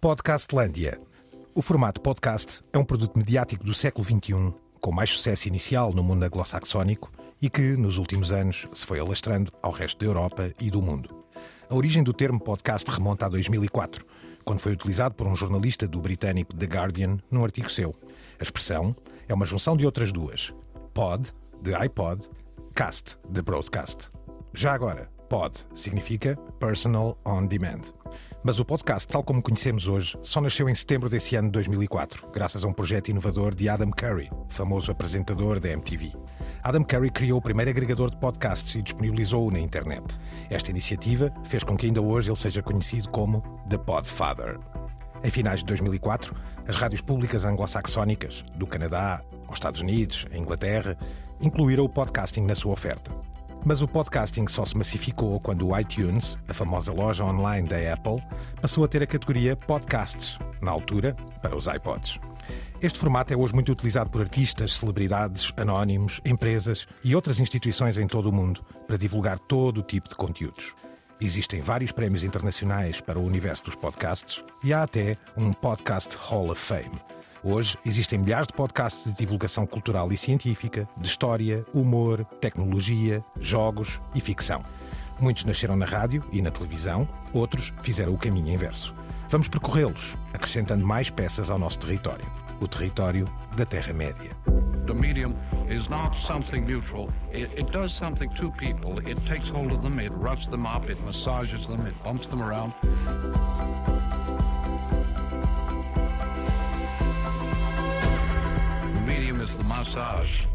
Podcastlândia. 0.00 0.98
O 1.54 1.60
formato 1.60 2.00
podcast 2.00 2.64
é 2.72 2.78
um 2.78 2.84
produto 2.86 3.18
mediático 3.18 3.62
do 3.62 3.74
século 3.74 4.02
XXI, 4.02 4.54
com 4.80 4.90
mais 4.90 5.10
sucesso 5.10 5.46
inicial 5.46 5.92
no 5.92 6.02
mundo 6.02 6.22
anglo-saxónico 6.22 7.12
e 7.38 7.50
que, 7.50 7.76
nos 7.76 7.98
últimos 7.98 8.32
anos, 8.32 8.66
se 8.72 8.86
foi 8.86 8.98
alastrando 8.98 9.52
ao 9.62 9.70
resto 9.70 9.98
da 9.98 10.06
Europa 10.06 10.54
e 10.58 10.70
do 10.70 10.80
mundo. 10.80 11.22
A 11.68 11.74
origem 11.74 12.02
do 12.02 12.14
termo 12.14 12.40
podcast 12.40 12.90
remonta 12.90 13.26
a 13.26 13.28
2004, 13.28 14.06
quando 14.42 14.60
foi 14.60 14.72
utilizado 14.72 15.14
por 15.14 15.26
um 15.26 15.36
jornalista 15.36 15.86
do 15.86 16.00
britânico 16.00 16.56
The 16.56 16.64
Guardian 16.64 17.18
num 17.30 17.44
artigo 17.44 17.70
seu. 17.70 17.94
A 18.38 18.42
expressão 18.42 18.96
é 19.28 19.34
uma 19.34 19.44
junção 19.44 19.76
de 19.76 19.84
outras 19.84 20.10
duas: 20.10 20.50
pod, 20.94 21.30
de 21.60 21.74
iPod, 21.74 22.26
cast, 22.74 23.18
de 23.28 23.42
broadcast. 23.42 24.08
Já 24.54 24.72
agora, 24.72 25.10
pod 25.30 25.64
significa 25.76 26.36
Personal 26.58 27.16
On 27.24 27.46
Demand. 27.46 27.82
Mas 28.42 28.58
o 28.58 28.64
podcast, 28.64 29.06
tal 29.06 29.22
como 29.22 29.40
conhecemos 29.40 29.86
hoje, 29.86 30.18
só 30.24 30.40
nasceu 30.40 30.68
em 30.68 30.74
setembro 30.74 31.08
desse 31.08 31.36
ano 31.36 31.46
de 31.46 31.52
2004, 31.52 32.28
graças 32.32 32.64
a 32.64 32.66
um 32.66 32.72
projeto 32.72 33.10
inovador 33.10 33.54
de 33.54 33.68
Adam 33.68 33.92
Curry, 33.92 34.28
famoso 34.48 34.90
apresentador 34.90 35.60
da 35.60 35.68
MTV. 35.68 36.12
Adam 36.64 36.82
Curry 36.82 37.10
criou 37.10 37.38
o 37.38 37.42
primeiro 37.42 37.70
agregador 37.70 38.10
de 38.10 38.16
podcasts 38.16 38.74
e 38.74 38.82
disponibilizou-o 38.82 39.52
na 39.52 39.60
internet. 39.60 40.18
Esta 40.50 40.70
iniciativa 40.70 41.32
fez 41.44 41.62
com 41.62 41.76
que 41.76 41.86
ainda 41.86 42.02
hoje 42.02 42.28
ele 42.28 42.36
seja 42.36 42.60
conhecido 42.60 43.08
como 43.10 43.40
The 43.68 43.78
Podfather. 43.78 44.58
Em 45.22 45.30
finais 45.30 45.60
de 45.60 45.66
2004, 45.66 46.34
as 46.66 46.74
rádios 46.74 47.02
públicas 47.02 47.44
anglo-saxónicas, 47.44 48.44
do 48.56 48.66
Canadá 48.66 49.22
aos 49.46 49.58
Estados 49.58 49.80
Unidos, 49.80 50.26
a 50.32 50.36
Inglaterra, 50.36 50.98
incluíram 51.40 51.84
o 51.84 51.88
podcasting 51.88 52.42
na 52.42 52.56
sua 52.56 52.72
oferta. 52.72 53.14
Mas 53.64 53.82
o 53.82 53.86
podcasting 53.86 54.48
só 54.48 54.64
se 54.64 54.76
massificou 54.76 55.38
quando 55.38 55.68
o 55.68 55.78
iTunes, 55.78 56.36
a 56.48 56.54
famosa 56.54 56.92
loja 56.92 57.24
online 57.24 57.68
da 57.68 57.92
Apple, 57.92 58.18
passou 58.60 58.84
a 58.84 58.88
ter 58.88 59.02
a 59.02 59.06
categoria 59.06 59.54
Podcasts, 59.54 60.38
na 60.62 60.70
altura, 60.70 61.14
para 61.42 61.54
os 61.54 61.66
iPods. 61.66 62.18
Este 62.82 62.98
formato 62.98 63.34
é 63.34 63.36
hoje 63.36 63.52
muito 63.52 63.70
utilizado 63.70 64.08
por 64.08 64.22
artistas, 64.22 64.76
celebridades, 64.76 65.52
anónimos, 65.58 66.22
empresas 66.24 66.86
e 67.04 67.14
outras 67.14 67.38
instituições 67.38 67.98
em 67.98 68.06
todo 68.06 68.30
o 68.30 68.32
mundo 68.32 68.64
para 68.86 68.96
divulgar 68.96 69.38
todo 69.38 69.78
o 69.78 69.82
tipo 69.82 70.08
de 70.08 70.14
conteúdos. 70.14 70.74
Existem 71.20 71.60
vários 71.60 71.92
prémios 71.92 72.24
internacionais 72.24 72.98
para 73.02 73.18
o 73.18 73.24
universo 73.24 73.64
dos 73.64 73.76
podcasts 73.76 74.42
e 74.64 74.72
há 74.72 74.84
até 74.84 75.18
um 75.36 75.52
Podcast 75.52 76.16
Hall 76.16 76.50
of 76.50 76.58
Fame. 76.58 76.98
Hoje 77.42 77.78
existem 77.86 78.18
milhares 78.18 78.46
de 78.46 78.52
podcasts 78.52 79.02
de 79.04 79.16
divulgação 79.16 79.66
cultural 79.66 80.12
e 80.12 80.16
científica, 80.16 80.86
de 80.96 81.08
história, 81.08 81.64
humor, 81.72 82.24
tecnologia, 82.40 83.24
jogos 83.38 83.98
e 84.14 84.20
ficção. 84.20 84.62
Muitos 85.20 85.44
nasceram 85.44 85.76
na 85.76 85.86
rádio 85.86 86.22
e 86.32 86.42
na 86.42 86.50
televisão, 86.50 87.08
outros 87.32 87.72
fizeram 87.82 88.12
o 88.12 88.18
caminho 88.18 88.52
inverso. 88.52 88.94
Vamos 89.30 89.48
percorrê-los, 89.48 90.14
acrescentando 90.34 90.86
mais 90.86 91.08
peças 91.08 91.50
ao 91.50 91.58
nosso 91.58 91.78
território 91.78 92.26
o 92.60 92.68
território 92.68 93.26
da 93.56 93.64
Terra-média. 93.64 94.30
The 94.86 94.94
medium 94.94 95.34
is 95.68 95.88
not 95.88 96.14
something 96.20 96.60
neutral. 96.60 97.08
It, 97.32 97.48
it, 97.58 97.70
does 97.72 97.92
something 97.92 98.28
to 98.34 98.50
people. 98.52 98.98
It 99.08 99.18
takes 99.24 99.48
hold 99.48 99.72
of 99.72 99.82
them, 99.82 99.98
it 99.98 100.12
roughs 100.12 100.48
them 100.48 100.66
up, 100.66 100.90
it 100.90 101.00
massages 101.04 101.66
them, 101.66 101.86
it 101.86 101.94
bumps 102.04 102.26
them 102.26 102.42
around. 102.42 102.74
Massage. 109.70 110.48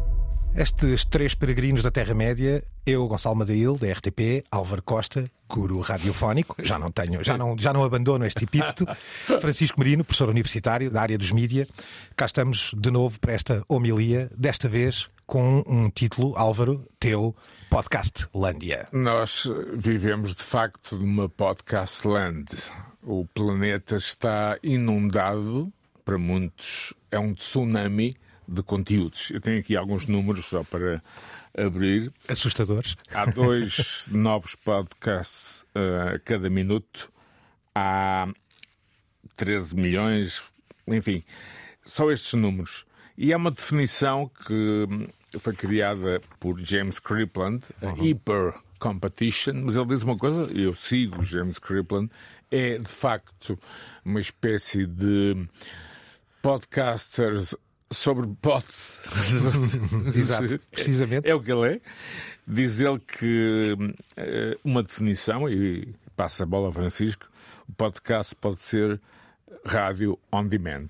Estes 0.54 1.06
três 1.06 1.34
peregrinos 1.34 1.82
da 1.82 1.90
Terra-média, 1.90 2.62
eu, 2.84 3.08
Gonçalo 3.08 3.34
Madail, 3.34 3.78
da 3.78 3.90
RTP, 3.90 4.44
Álvaro 4.50 4.82
Costa, 4.82 5.24
guru 5.48 5.80
radiofónico, 5.80 6.54
já 6.62 6.78
não 6.78 6.90
tenho, 6.90 7.24
já 7.24 7.36
não, 7.38 7.56
já 7.58 7.72
não 7.72 7.82
abandono 7.82 8.26
este 8.26 8.44
epíteto, 8.44 8.86
Francisco 9.40 9.78
Merino, 9.80 10.04
professor 10.04 10.28
universitário 10.28 10.90
da 10.90 11.00
área 11.00 11.16
dos 11.16 11.32
mídia. 11.32 11.66
Cá 12.14 12.26
estamos 12.26 12.72
de 12.76 12.90
novo 12.90 13.18
para 13.18 13.32
esta 13.32 13.64
homilia, 13.66 14.30
desta 14.36 14.68
vez 14.68 15.08
com 15.26 15.64
um 15.66 15.88
título, 15.88 16.36
Álvaro, 16.36 16.86
teu, 17.00 17.34
Podcast 17.70 18.28
Lândia. 18.34 18.86
Nós 18.92 19.48
vivemos 19.72 20.34
de 20.34 20.42
facto 20.42 20.94
numa 20.94 21.26
podcast 21.26 22.06
land. 22.06 22.44
O 23.02 23.26
planeta 23.26 23.96
está 23.96 24.58
inundado, 24.62 25.72
para 26.04 26.18
muitos 26.18 26.92
é 27.10 27.18
um 27.18 27.34
tsunami 27.34 28.14
de 28.48 28.62
conteúdos. 28.62 29.30
Eu 29.30 29.40
tenho 29.40 29.58
aqui 29.58 29.76
alguns 29.76 30.06
números 30.06 30.46
só 30.46 30.62
para 30.62 31.02
abrir. 31.56 32.12
Assustadores. 32.28 32.96
Há 33.12 33.26
dois 33.26 34.08
novos 34.12 34.54
podcasts 34.54 35.62
uh, 35.74 36.14
a 36.14 36.18
cada 36.18 36.50
minuto. 36.50 37.10
Há 37.74 38.28
13 39.36 39.76
milhões, 39.76 40.42
enfim, 40.86 41.22
só 41.84 42.10
estes 42.10 42.34
números. 42.34 42.86
E 43.16 43.32
é 43.32 43.36
uma 43.36 43.50
definição 43.50 44.30
que 44.46 45.38
foi 45.38 45.54
criada 45.54 46.20
por 46.38 46.58
James 46.58 46.98
Kripland, 46.98 47.62
a 47.82 47.86
uhum. 47.86 47.94
Hyper 47.94 48.54
Competition, 48.78 49.54
mas 49.64 49.76
ele 49.76 49.86
diz 49.86 50.02
uma 50.02 50.16
coisa, 50.16 50.42
eu 50.52 50.74
sigo 50.74 51.22
James 51.22 51.58
Kripland, 51.58 52.10
é 52.50 52.78
de 52.78 52.88
facto 52.88 53.58
uma 54.04 54.20
espécie 54.20 54.86
de 54.86 55.48
podcasters 56.42 57.54
sobre 57.90 58.26
bots. 58.26 59.00
Exato, 60.14 60.58
precisamente. 60.70 61.26
É, 61.26 61.30
é, 61.30 61.34
o 61.34 61.42
que 61.42 61.52
ele 61.52 61.74
é. 61.74 61.80
Diz 62.46 62.80
ele 62.80 62.98
que 63.00 63.76
uh, 63.78 64.60
uma 64.64 64.82
definição, 64.82 65.48
e 65.48 65.94
passa 66.16 66.44
a 66.44 66.46
bola 66.46 66.68
a 66.68 66.72
Francisco, 66.72 67.26
o 67.68 67.72
podcast 67.72 68.34
pode 68.36 68.60
ser 68.60 69.00
rádio 69.64 70.18
on 70.32 70.46
demand. 70.46 70.88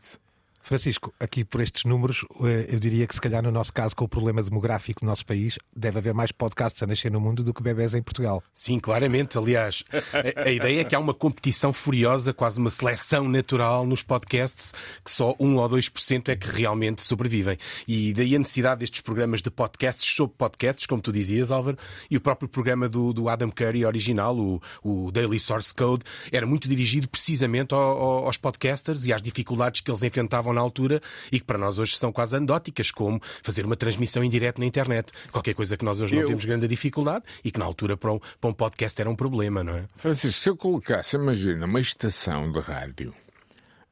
Francisco, 0.67 1.15
aqui 1.21 1.45
por 1.45 1.61
estes 1.61 1.85
números, 1.85 2.25
eh, 2.43 2.67
eu 2.73 2.81
diria 2.81 3.07
que 3.07 3.15
se 3.15 3.21
calhar 3.21 3.41
no 3.41 3.53
nosso 3.53 3.73
caso, 3.73 3.95
com 3.95 4.05
o 4.05 4.09
problema 4.09 4.43
demográfico 4.43 5.03
do 5.03 5.07
nosso 5.07 5.25
país, 5.25 5.57
deve 5.75 5.99
haver 5.99 6.13
mais 6.13 6.33
podcasts 6.33 6.83
a 6.83 6.87
nascer 6.89 7.09
no 7.09 7.21
mundo 7.21 7.45
do 7.45 7.55
que 7.55 7.63
bebés 7.63 7.95
em 7.95 8.03
Portugal. 8.03 8.43
Sim, 8.53 8.81
claramente. 8.81 9.39
Aliás, 9.39 9.85
a, 10.13 10.49
a 10.49 10.51
ideia 10.51 10.81
é 10.81 10.85
que 10.85 10.97
há 10.97 10.99
uma 10.99 11.15
competição 11.15 11.73
furiosa, 11.73 12.33
quase 12.33 12.59
uma 12.59 12.69
seleção 12.69 13.29
natural 13.29 13.87
nos 13.87 14.03
podcasts, 14.03 14.75
que 15.05 15.11
só 15.13 15.37
1 15.39 15.55
ou 15.55 15.71
2% 15.71 16.31
é 16.31 16.35
que 16.35 16.49
realmente 16.49 17.01
sobrevivem. 17.01 17.57
E 17.87 18.13
daí 18.13 18.35
a 18.35 18.39
necessidade 18.41 18.81
destes 18.81 19.01
programas 19.01 19.43
de 19.43 19.53
podcasts 19.53 20.17
sobre 20.17 20.35
podcasts, 20.37 20.85
como 20.85 21.01
tu 21.01 21.13
dizias, 21.13 21.53
Álvaro, 21.53 21.79
e 22.11 22.17
o 22.17 22.21
próprio 22.21 22.49
programa 22.49 22.89
do, 22.89 23.13
do 23.13 23.29
Adam 23.29 23.53
Curry 23.53 23.85
original, 23.85 24.37
o, 24.37 24.61
o 24.83 25.13
Daily 25.13 25.39
Source 25.39 25.73
Code, 25.73 26.03
era 26.33 26.45
muito 26.45 26.69
dirigido 26.69 27.09
precisamente 27.09 27.73
ao, 27.73 27.81
ao, 27.81 28.27
aos 28.27 28.37
podcasters 28.37 29.07
e 29.07 29.13
às 29.13 29.23
dificuldades 29.23 29.81
que 29.81 29.89
eles 29.89 30.03
enfrentavam 30.03 30.56
na 30.57 30.61
altura 30.61 31.01
e 31.31 31.39
que 31.39 31.47
para 31.47 31.57
nós 31.59 31.79
hoje 31.79 31.97
são 31.97 32.11
quase 32.11 32.37
anedóticas, 32.37 32.91
como 32.91 33.21
fazer 33.43 33.65
uma 33.65 33.77
transmissão 33.77 34.25
em 34.25 34.29
direto 34.29 34.59
na 34.59 34.67
internet. 34.67 35.13
Qualquer 35.31 35.55
coisa 35.55 35.77
que 35.77 35.85
nós 35.85 36.01
hoje 36.01 36.15
não 36.15 36.23
eu... 36.23 36.29
temos 36.29 36.45
grande 36.45 36.67
dificuldade 36.67 37.25
e 37.45 37.51
que 37.53 37.59
na 37.59 37.65
altura 37.65 37.97
para 37.97 38.13
um, 38.13 38.19
para 38.41 38.51
um 38.51 38.53
podcast 38.53 39.01
era 39.01 39.09
um 39.09 39.17
problema, 39.17 39.63
não 39.63 39.77
é? 39.77 39.85
Francisco, 39.97 40.41
se 40.41 40.49
eu 40.49 40.57
colocasse, 40.57 41.17
imagina, 41.17 41.67
uma 41.67 41.81
estação 41.81 42.51
de 42.51 42.59
rádio 42.59 43.15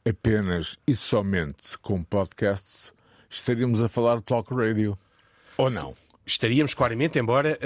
apenas 0.07 0.79
e 0.87 0.95
somente 0.95 1.79
com 1.79 2.03
podcasts, 2.03 2.93
estaríamos 3.31 3.81
a 3.83 3.89
falar 3.89 4.17
de 4.17 4.23
talk 4.23 4.55
radio. 4.55 4.99
Ou 5.57 5.71
não? 5.71 5.95
Estaríamos 6.27 6.75
claramente, 6.75 7.19
embora 7.19 7.59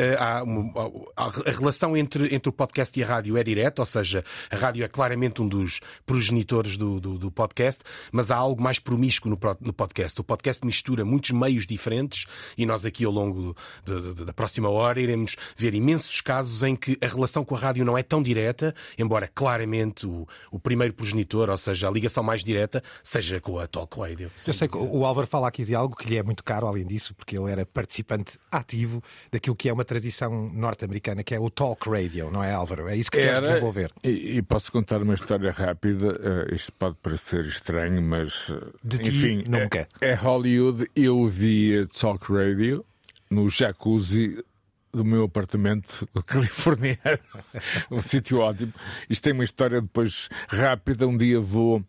uma, 0.45 0.73
a, 1.17 1.51
relação 1.51 1.97
entre, 1.97 2.35
entre 2.35 2.49
o 2.49 2.53
podcast 2.53 2.99
e 2.99 3.03
a 3.03 3.07
rádio 3.07 3.37
é 3.37 3.43
direta, 3.43 3.83
ou 3.83 3.87
seja, 3.87 4.25
a 4.51 4.57
rádio 4.57 4.85
é 4.85 4.89
claramente 4.89 5.41
um 5.41 5.49
dos 5.49 5.81
progenitores 6.05 6.77
do, 6.77 7.01
do, 7.01 7.19
do 7.19 7.31
podcast, 7.31 7.83
mas 8.13 8.31
há 8.31 8.37
algo 8.37 8.63
mais 8.63 8.79
promíscuo 8.79 9.31
no, 9.31 9.39
no, 9.61 9.73
podcast. 9.73 10.21
O 10.21 10.25
podcast 10.25 10.65
mistura 10.65 11.05
muitos 11.05 11.31
meios 11.31 11.67
diferentes 11.67 12.27
e 12.57 12.67
nós 12.67 12.85
aqui 12.85 13.05
ao 13.05 13.13
longo 13.13 13.57
do, 13.85 14.25
da 14.25 14.33
próxima 14.33 14.69
hora 14.69 15.01
iremos 15.01 15.37
ver 15.57 15.75
imensos 15.75 16.21
casos 16.21 16.63
em 16.63 16.75
que 16.75 16.99
a 17.03 17.07
relação 17.07 17.45
com 17.45 17.55
a 17.55 17.59
rádio 17.59 17.85
não 17.85 17.97
é 17.97 18.03
tão 18.03 18.23
direta, 18.23 18.75
embora 18.99 19.29
claramente 19.29 20.07
o, 20.07 20.27
o 20.51 20.59
primeiro 20.59 20.95
progenitor, 20.95 21.49
ou 21.49 21.59
seja, 21.59 21.89
a 21.89 21.91
ligação 21.91 22.23
mais 22.23 22.43
direta, 22.43 22.83
seja 23.03 23.41
com 23.41 23.59
a 23.59 23.66
Talk 23.66 23.99
Radio. 23.99 24.31
Eu 24.47 24.54
sei 24.54 24.69
que 24.69 24.77
o 24.77 25.04
Álvaro 25.04 25.27
fala 25.27 25.49
aqui 25.49 25.65
de 25.65 25.75
algo 25.75 25.97
que 25.97 26.09
lhe 26.09 26.16
é 26.16 26.22
muito 26.22 26.43
caro, 26.43 26.66
além 26.66 26.87
disso, 26.87 27.15
porque 27.15 27.37
ele 27.37 27.51
era 27.51 27.65
participante 27.65 28.39
ativo 28.50 29.03
daquilo 29.30 29.56
que 29.56 29.68
é 29.68 29.72
uma 29.72 29.84
tradição 29.84 30.50
norte-americana, 30.50 31.22
que 31.22 31.34
é 31.34 31.41
o 31.41 31.50
talk 31.50 31.89
radio, 31.89 32.30
não 32.30 32.42
é, 32.42 32.53
Álvaro? 32.53 32.89
É 32.89 32.97
isso 32.97 33.10
que 33.10 33.18
Era, 33.18 33.34
queres 33.34 33.48
desenvolver. 33.48 33.92
E, 34.03 34.39
e, 34.39 34.42
posso 34.42 34.71
contar 34.72 35.03
uma 35.03 35.15
história 35.15 35.50
rápida. 35.50 36.09
Uh, 36.09 36.54
isto 36.54 36.72
pode 36.72 36.97
parecer 36.97 37.45
estranho, 37.45 38.00
mas. 38.03 38.53
De 38.83 38.98
ti, 38.98 39.09
enfim, 39.10 39.45
nunca. 39.47 39.89
É, 40.00 40.10
é 40.10 40.15
Hollywood. 40.15 40.91
Eu 40.95 41.27
vi 41.27 41.86
talk 41.89 42.33
radio 42.33 42.84
no 43.30 43.48
jacuzzi 43.48 44.42
do 44.92 45.04
meu 45.04 45.24
apartamento 45.24 46.09
californiano, 46.27 47.18
um 47.91 48.01
sítio 48.01 48.39
ótimo. 48.39 48.72
Isto 49.09 49.22
tem 49.22 49.33
uma 49.33 49.44
história 49.44 49.80
depois 49.80 50.28
rápida. 50.48 51.06
Um 51.06 51.16
dia 51.16 51.41
vou 51.41 51.84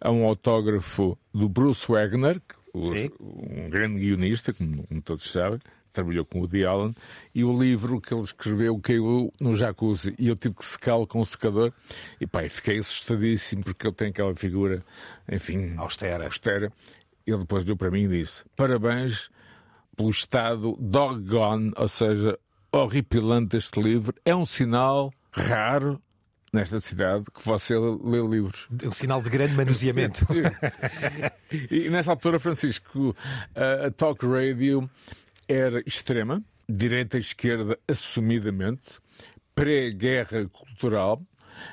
a 0.00 0.10
um 0.10 0.24
autógrafo 0.24 1.16
do 1.32 1.48
Bruce 1.48 1.90
Wagner, 1.90 2.40
um 2.74 3.68
grande 3.68 4.00
guionista, 4.00 4.52
como 4.52 4.84
todos 5.02 5.30
sabem, 5.30 5.60
trabalhou 5.92 6.24
com 6.24 6.38
o 6.38 6.42
Woody 6.42 6.64
Allen, 6.64 6.94
e 7.34 7.44
o 7.44 7.58
livro 7.58 8.00
que 8.00 8.12
ele 8.14 8.22
escreveu 8.22 8.78
caiu 8.78 9.32
no 9.40 9.56
jacuzzi 9.56 10.14
e 10.18 10.28
eu 10.28 10.36
tive 10.36 10.54
que 10.54 10.64
secá-lo 10.64 11.06
com 11.06 11.20
o 11.20 11.24
secador. 11.24 11.72
E 12.20 12.26
pá, 12.26 12.48
fiquei 12.48 12.78
assustadíssimo 12.78 13.64
porque 13.64 13.86
ele 13.86 13.94
tem 13.94 14.08
aquela 14.08 14.34
figura, 14.34 14.84
enfim, 15.30 15.74
Austera. 15.76 16.24
austera. 16.24 16.72
Ele 17.26 17.38
depois 17.38 17.64
deu 17.64 17.76
para 17.76 17.90
mim 17.90 18.04
e 18.04 18.08
disse: 18.08 18.44
Parabéns 18.56 19.30
pelo 19.96 20.10
estado 20.10 20.76
doggone, 20.80 21.72
ou 21.76 21.88
seja, 21.88 22.38
horripilante 22.72 23.48
deste 23.50 23.80
livro. 23.80 24.14
É 24.24 24.34
um 24.34 24.46
sinal 24.46 25.12
raro 25.30 26.00
nesta 26.52 26.80
cidade 26.80 27.24
que 27.32 27.44
você 27.44 27.74
lê 27.76 28.20
livros. 28.20 28.66
Um 28.84 28.92
sinal 28.92 29.22
de 29.22 29.30
grande 29.30 29.54
manuseamento. 29.54 30.26
E 31.68 31.88
nessa 31.88 32.12
altura, 32.12 32.38
Francisco, 32.38 33.12
a 33.56 33.90
talk 33.90 34.24
radio 34.24 34.88
era 35.52 35.82
extrema, 35.86 36.42
direita 36.68 37.16
e 37.16 37.20
esquerda 37.20 37.78
assumidamente, 37.88 38.98
pré-guerra 39.54 40.48
cultural. 40.48 41.22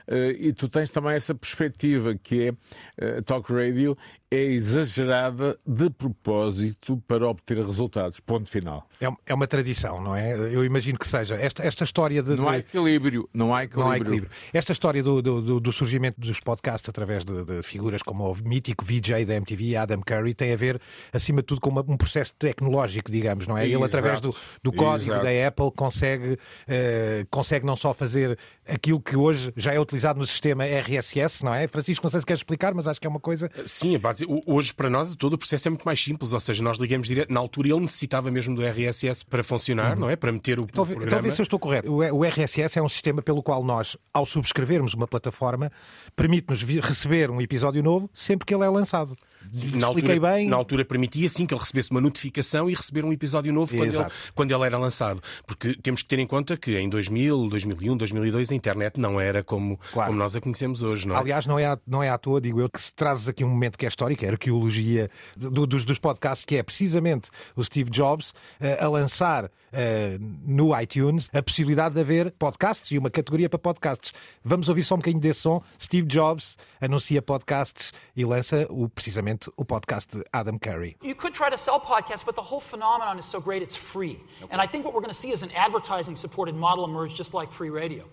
eh, 0.08 0.36
E 0.40 0.54
tu 0.54 0.68
tens 0.68 0.90
também 0.90 1.14
essa 1.14 1.36
perspectiva 1.36 2.16
que 2.16 2.48
é 2.50 2.54
eh, 2.98 3.22
talk 3.22 3.52
radio 3.54 3.96
é 4.30 4.44
exagerada 4.44 5.58
de 5.66 5.90
propósito 5.90 7.02
para 7.08 7.28
obter 7.28 7.66
resultados. 7.66 8.20
Ponto 8.20 8.50
final. 8.50 8.88
É, 9.00 9.08
é 9.26 9.34
uma 9.34 9.48
tradição, 9.48 10.02
não 10.02 10.16
é? 10.16 10.34
Eu 10.34 10.66
imagino 10.66 10.98
que 11.00 11.08
seja. 11.08 11.36
Esta, 11.36 11.64
esta 11.64 11.84
história 11.84 12.22
de. 12.22 12.36
Não 12.36 12.50
há 12.50 12.58
equilíbrio. 12.58 13.30
Não 13.34 13.56
há 13.56 13.64
equilíbrio. 13.64 13.86
Não 13.86 13.92
há 13.92 13.98
equilíbrio. 13.98 14.32
Esta 14.54 14.72
história 14.74 15.02
do, 15.02 15.22
do- 15.22 15.60
do- 15.62 15.72
surgimento 15.72 16.20
dos 16.20 16.40
podcasts 16.40 16.90
através 16.90 17.24
de, 17.24 17.46
de 17.46 17.62
figuras 17.64 18.02
como 18.02 18.30
o 18.32 18.36
mítico 18.44 18.84
VJ 18.84 19.24
da 19.26 19.36
MTV, 19.36 19.76
Adam 19.76 20.02
Curry, 20.02 20.34
tem 20.34 20.52
a 20.52 20.56
ver, 20.58 20.82
acima 21.14 21.42
de 21.42 21.46
tudo, 21.46 21.62
com 21.62 21.70
uma- 21.70 21.86
um 21.88 21.96
processo 21.96 22.34
tecnológico, 22.38 23.12
digamos, 23.12 23.46
não 23.48 23.58
é? 23.58 23.64
Ele, 23.66 23.74
Exato. 23.76 23.86
através 23.86 24.20
do, 24.20 24.36
do 24.64 24.74
código 24.74 25.12
Exato. 25.12 25.24
da 25.26 25.48
Apple, 25.48 25.72
consegue, 25.76 26.38
eh, 26.68 27.26
consegue 27.30 27.66
não 27.66 27.76
só 27.78 27.94
fazer 27.94 28.38
aquilo 28.68 29.00
que 29.00 29.16
hoje 29.16 29.54
já 29.56 29.74
é 29.74 29.80
utilizado 29.80 30.20
no 30.20 30.26
sistema 30.26 30.66
RSS, 30.66 31.46
não 31.46 31.54
é? 31.54 31.68
Francisco, 31.68 32.04
não 32.06 32.12
sei 32.12 32.20
se 32.20 32.26
queres 32.26 32.40
explicar, 32.40 32.74
mas 32.74 32.88
acho 32.88 33.00
que 33.00 33.08
é 33.08 33.10
uma 33.10 33.20
coisa. 33.20 33.50
Sim, 33.66 33.96
a 33.96 34.00
hoje 34.46 34.74
para 34.74 34.90
nós 34.90 35.16
todo 35.16 35.34
o 35.34 35.38
processo 35.38 35.68
é 35.68 35.72
muito 35.72 35.84
mais 35.84 36.02
simples, 36.04 36.34
ou 36.34 36.40
seja, 36.40 36.64
nós 36.64 36.78
ligamos 36.78 37.08
direto. 37.08 37.32
Na 37.32 37.40
altura 37.40 37.70
ele 37.70 37.80
necessitava 37.82 38.32
mesmo 38.32 38.56
do 38.56 38.62
RSS 38.64 39.26
para 39.26 39.44
funcionar, 39.44 39.98
não 39.98 40.10
é? 40.10 40.16
Para 40.16 40.32
meter 40.32 40.60
o, 40.60 40.64
o 40.64 40.66
Então, 40.66 40.84
então 40.84 40.96
programa. 40.98 41.32
se 41.32 41.42
eu 41.42 41.44
estou 41.44 41.60
correto. 41.60 41.92
O, 41.92 42.24
RSS 42.24 42.80
é 42.80 42.82
um 42.82 42.90
sistema 42.90 43.22
pelo 43.22 43.44
qual 43.44 43.64
nós, 43.64 43.98
ao 44.14 44.26
subscrevermos 44.26 44.94
uma 44.94 45.08
plataforma, 45.08 45.72
permite-nos 46.16 46.62
receber 46.64 47.30
um 47.30 47.42
episódio 47.42 47.84
novo 47.84 48.10
sempre 48.14 48.46
que 48.46 48.54
ele 48.54 48.64
é 48.64 48.70
lançado. 48.70 49.16
Sim, 49.52 49.78
na 49.78 49.88
Expliquei 49.88 50.16
altura, 50.16 50.34
bem. 50.34 50.48
Na 50.50 50.56
altura 50.58 50.84
permitia 50.86 51.30
sim 51.30 51.46
que 51.46 51.54
ele 51.54 51.62
recebesse 51.62 51.90
uma 51.92 52.02
notificação 52.02 52.70
e 52.70 52.74
receber 52.74 53.06
um 53.06 53.14
episódio 53.14 53.54
novo 53.54 53.76
quando 53.76 53.94
ele, 53.96 54.06
quando 54.36 54.52
ele 54.54 54.64
era 54.66 54.78
lançado. 54.78 55.22
Porque 55.46 55.74
temos 55.82 56.02
que 56.02 56.08
ter 56.10 56.20
em 56.20 56.28
conta 56.28 56.58
que 56.58 56.78
em 56.78 56.90
2000, 56.90 57.48
2001, 57.50 57.96
2002 57.98 58.52
a 58.52 58.56
internet 58.56 59.00
não 59.00 59.20
era 59.22 59.44
como, 59.44 59.80
Claro. 59.94 60.10
como 60.10 60.20
nós 60.20 60.36
a 60.36 60.42
conhecemos 60.42 60.82
hoje, 60.82 61.08
não 61.08 61.16
é? 61.16 61.20
Aliás, 61.20 61.46
não 61.46 61.58
é, 61.58 61.66
à, 61.66 61.78
não 61.88 62.04
é 62.04 62.10
à 62.10 62.18
toa, 62.18 62.42
digo 62.42 62.60
eu, 62.60 62.70
que 62.70 62.82
se 62.82 62.92
trazes 62.94 63.30
aqui 63.30 63.44
um 63.44 63.50
momento 63.50 63.78
que 63.78 63.86
é 63.86 63.90
histórico, 63.90 64.26
é 64.26 64.28
a 64.28 64.32
arqueologia 64.32 65.10
do- 65.38 65.66
dos, 65.66 65.86
dos 65.86 65.98
podcasts, 66.00 66.44
que 66.46 66.56
é 66.58 66.64
precisamente 66.64 67.30
o 67.56 67.64
Steve 67.64 67.90
Jobs 67.90 68.34
eh, 68.60 68.78
a 68.82 68.88
lançar 68.90 69.50
eh, 69.72 70.18
no 70.46 70.78
iTunes 70.80 71.30
a 71.34 71.42
possibilidade 71.42 71.96
de 71.96 72.02
haver 72.02 72.32
podcasts 72.32 72.90
e 72.92 72.98
uma 72.98 73.10
categoria 73.10 73.50
para 73.50 73.60
podcasts. 73.60 74.12
Vamos 74.44 74.68
ouvir 74.70 74.84
só 74.84 74.96
um 74.96 74.98
bocadinho 75.00 75.22
desse 75.22 75.42
som. 75.42 75.62
Steve 75.82 76.08
Jobs 76.08 76.58
anuncia 76.82 77.22
podcasts 77.22 77.92
e 78.16 78.24
lança 78.26 78.66
o, 78.70 78.88
precisamente 78.90 79.27
o 79.58 79.64
podcast 79.64 80.12
de 80.12 80.24
Adam 80.34 80.58
Curry. 80.60 80.96
You 81.02 81.16
could 81.16 81.34
try 81.34 81.50
to 81.50 81.58
sell 81.58 81.80
podcasts, 81.80 82.26
but 82.26 82.36
the 82.36 82.42
whole 82.42 82.60
phenomenon 82.62 83.20
is 83.20 83.26
so 83.26 83.40
great 83.40 83.62
it's 83.62 83.76
free. 83.76 84.20
And 84.52 84.62
I 84.62 84.68
think 84.68 84.86
what 84.86 84.94
we're 84.94 85.02
going 85.02 85.14
to 85.14 85.20
see 85.20 85.32
is 85.32 85.44
an 85.44 85.52
advertising 85.56 86.16
supported 86.16 86.56
model 86.56 86.86
emerge 86.86 87.16
just 87.16 87.34
like 87.34 87.52
free 87.52 87.70
radio. 87.70 88.04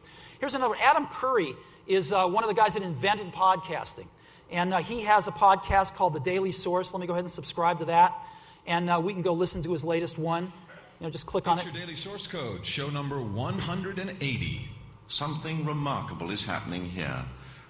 Here's 0.41 0.55
another 0.55 0.75
Adam 0.81 1.07
Curry 1.07 1.55
is 1.87 2.13
uh, 2.13 2.27
one 2.27 2.43
of 2.45 2.49
the 2.49 2.55
guys 2.55 2.75
that 2.75 2.83
invented 2.83 3.33
podcasting. 3.33 4.07
And 4.51 4.75
uh, 4.75 4.79
he 4.79 5.03
has 5.03 5.27
a 5.29 5.33
podcast 5.33 5.95
called 5.95 6.13
The 6.15 6.21
Daily 6.21 6.53
Source. 6.53 6.93
Let 6.93 7.01
me 7.01 7.07
go 7.07 7.13
ahead 7.15 7.25
and 7.25 7.33
subscribe 7.33 7.79
to 7.79 7.85
that. 7.87 8.13
And 8.67 8.91
uh, 8.91 9.01
we 9.03 9.13
can 9.13 9.23
go 9.23 9.33
listen 9.33 9.63
to 9.63 9.73
his 9.73 9.85
latest 9.85 10.19
one. 10.19 10.45
You 11.01 11.07
know, 11.07 11.11
just 11.11 11.27
click 11.27 11.47
on 11.49 11.59
It's 11.59 11.67
it. 11.67 11.73
your 11.75 11.81
daily 11.83 11.97
source 11.97 12.27
code, 12.27 12.65
show 12.65 12.89
number 12.91 13.21
180. 13.21 14.69
Something 15.07 15.65
remarkable 15.67 16.31
is 16.31 16.45
happening 16.45 16.85
here. 16.85 17.25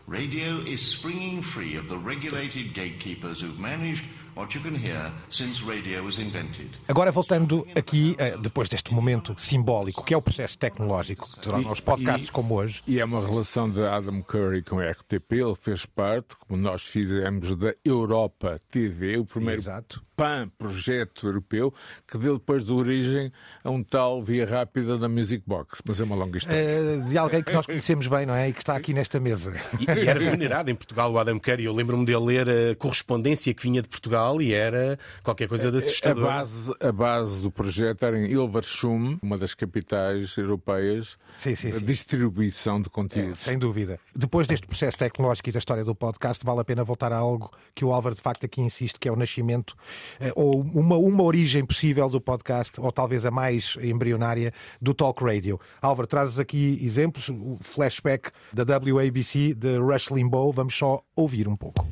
Radio 0.06 0.58
is 0.58 0.86
springing 0.86 1.40
free 1.40 1.76
of 1.76 1.88
the 1.88 1.96
regulated 1.96 2.74
gatekeepers 2.74 3.40
who've 3.40 3.58
managed 3.58 4.04
what 4.36 4.56
you 4.56 4.62
can 4.62 4.74
hear 4.76 5.12
since 5.30 5.64
radio 5.64 6.02
was 6.04 6.18
invented. 6.18 6.70
Agora 6.88 7.10
voltando 7.12 7.66
aqui, 7.74 8.14
eh, 8.18 8.36
depois 8.38 8.68
deste 8.68 8.92
momento 8.92 9.34
simbólico, 9.38 10.02
que 10.04 10.14
é 10.14 10.16
o 10.16 10.22
processo 10.22 10.58
tecnológico, 10.58 11.28
que 11.30 11.40
torna 11.40 11.70
os 11.70 11.80
podcasts 11.80 12.28
E- 12.28 12.32
como 12.32 12.54
hoje. 12.54 12.82
E 12.86 12.98
é 13.00 13.04
uma 13.04 13.20
relação 13.26 13.70
de 13.70 13.82
Adam 13.84 14.22
Curry 14.22 14.62
com 14.62 14.78
a 14.78 14.90
RTP. 14.90 15.32
Ele 15.32 15.54
fez 15.60 15.86
parte, 15.86 16.34
como 16.48 16.60
nós 16.60 16.82
fizemos, 16.82 17.56
da 17.56 17.74
Europa 17.84 18.58
TV, 18.70 19.18
o 19.18 19.24
primeiro 19.24 19.60
Exato. 19.60 20.02
PAN, 20.16 20.48
projeto 20.56 21.26
europeu, 21.26 21.74
que 22.06 22.16
deu 22.16 22.34
depois 22.38 22.64
de 22.64 22.72
origem 22.72 23.32
a 23.64 23.70
um 23.70 23.82
tal 23.82 24.22
via 24.22 24.46
rápida 24.46 24.96
da 24.96 25.08
Music 25.08 25.42
Box. 25.44 25.82
Mas 25.86 26.00
é 26.00 26.04
uma 26.04 26.14
longa 26.14 26.38
história. 26.38 26.56
Eh, 26.56 26.98
de 27.08 27.18
alguém 27.18 27.42
que 27.42 27.52
nós 27.52 27.66
conhecemos 27.66 28.06
bem, 28.06 28.24
não 28.24 28.34
é? 28.34 28.48
E 28.48 28.52
que 28.52 28.60
está 28.60 28.76
aqui 28.76 28.94
nesta 28.94 29.18
mesa. 29.18 29.52
E, 29.80 29.84
e 29.90 30.06
era 30.06 30.18
venerado 30.20 30.70
em 30.70 30.74
Portugal 30.74 31.10
o 31.12 31.18
Adam 31.18 31.38
Curry. 31.40 31.64
Eu 31.64 31.72
lembro-me 31.72 32.04
dele 32.06 32.24
ler 32.24 32.48
a 32.48 32.76
correspondência 32.76 33.52
que 33.52 33.62
vinha 33.62 33.82
de 33.82 33.88
Portugal 33.88 34.23
e 34.40 34.52
era 34.52 34.98
qualquer 35.22 35.48
coisa 35.48 35.70
de 35.70 35.76
A 35.76 35.78
assustador. 35.78 36.24
base, 36.26 36.72
a 36.80 36.92
base 36.92 37.40
do 37.40 37.50
projeto 37.50 38.04
era 38.04 38.18
em 38.18 38.30
Ilversum, 38.30 39.18
uma 39.22 39.36
das 39.38 39.54
capitais 39.54 40.36
europeias, 40.36 41.16
Sim, 41.36 41.54
sim, 41.54 41.70
da 41.70 41.78
sim. 41.78 41.84
distribuição 41.84 42.80
de 42.80 42.88
É, 42.88 42.90
conteúdos. 42.90 43.40
sem 43.40 43.58
dúvida. 43.58 43.98
Depois 44.14 44.46
deste 44.46 44.66
processo 44.66 44.96
tecnológico 44.98 45.48
e 45.48 45.52
da 45.52 45.58
história 45.58 45.84
do 45.84 45.94
podcast, 45.94 46.44
vale 46.44 46.60
a 46.60 46.64
pena 46.64 46.82
voltar 46.84 47.12
a 47.12 47.16
algo 47.16 47.50
que 47.74 47.84
o 47.84 47.92
Álvaro 47.92 48.14
de 48.14 48.20
facto 48.20 48.44
aqui 48.46 48.60
insiste, 48.60 48.98
que 48.98 49.08
é 49.08 49.12
o 49.12 49.16
nascimento, 49.16 49.74
eh, 50.20 50.32
ou 50.34 50.60
uma, 50.60 50.96
uma 50.96 51.22
origem 51.22 51.64
possível 51.64 52.08
do 52.08 52.20
podcast, 52.20 52.80
ou 52.80 52.90
talvez 52.92 53.24
a 53.26 53.30
mais 53.30 53.76
embrionária, 53.82 54.52
do 54.80 54.94
talk 54.94 55.22
radio. 55.24 55.60
Álvaro, 55.82 56.06
trazes 56.06 56.38
aqui 56.38 56.78
exemplos, 56.82 57.28
o 57.28 57.56
flashback 57.60 58.30
da 58.52 58.62
WABC, 58.64 59.54
de 59.54 59.76
Rush 59.78 60.10
Limbaugh, 60.10 60.52
vamos 60.52 60.74
só 60.76 61.02
ouvir 61.16 61.48
um 61.48 61.56
pouco. 61.56 61.84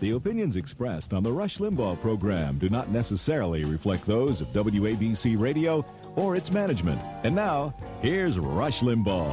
The 0.00 0.10
opinions 0.10 0.56
expressed 0.56 1.14
on 1.14 1.22
the 1.22 1.32
Rush 1.32 1.58
Limbaugh 1.58 2.00
program 2.00 2.58
do 2.58 2.68
not 2.68 2.90
necessarily 2.90 3.64
reflect 3.64 4.04
those 4.06 4.40
of 4.40 4.48
WABC 4.48 5.40
Radio 5.40 5.86
or 6.16 6.36
its 6.36 6.50
management. 6.50 7.00
And 7.22 7.34
now, 7.34 7.74
here's 8.02 8.38
Rush 8.38 8.80
Limbaugh. 8.80 9.30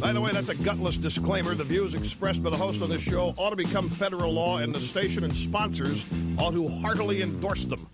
By 0.00 0.12
the 0.12 0.20
way, 0.20 0.30
that's 0.32 0.50
a 0.50 0.54
gutless 0.54 0.98
disclaimer. 0.98 1.54
The 1.54 1.64
views 1.64 1.94
expressed 1.94 2.42
by 2.42 2.50
the 2.50 2.56
host 2.56 2.82
on 2.82 2.90
this 2.90 3.02
show 3.02 3.34
ought 3.38 3.50
to 3.50 3.56
become 3.56 3.88
federal 3.88 4.32
law, 4.32 4.58
and 4.58 4.72
the 4.72 4.80
station 4.80 5.24
and 5.24 5.34
sponsors 5.34 6.04
ought 6.38 6.52
to 6.52 6.68
heartily 6.68 7.22
endorse 7.22 7.64
them. 7.64 7.88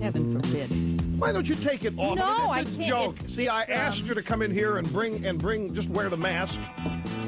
Heaven 0.00 0.38
forbid. 0.38 1.20
Why 1.20 1.32
don't 1.32 1.48
you 1.48 1.54
take 1.54 1.84
it 1.84 1.94
off? 1.98 2.16
No, 2.16 2.50
it's 2.52 2.56
a 2.56 2.60
I 2.60 2.64
can't. 2.64 2.80
joke. 2.82 3.14
It's- 3.16 3.32
See, 3.32 3.48
I 3.48 3.62
asked 3.64 4.02
um, 4.02 4.08
you 4.08 4.14
to 4.14 4.22
come 4.22 4.42
in 4.42 4.50
here 4.50 4.78
and 4.78 4.90
bring 4.92 5.24
and 5.24 5.38
bring 5.38 5.72
just 5.74 5.88
wear 5.90 6.08
the 6.08 6.16
mask 6.16 6.60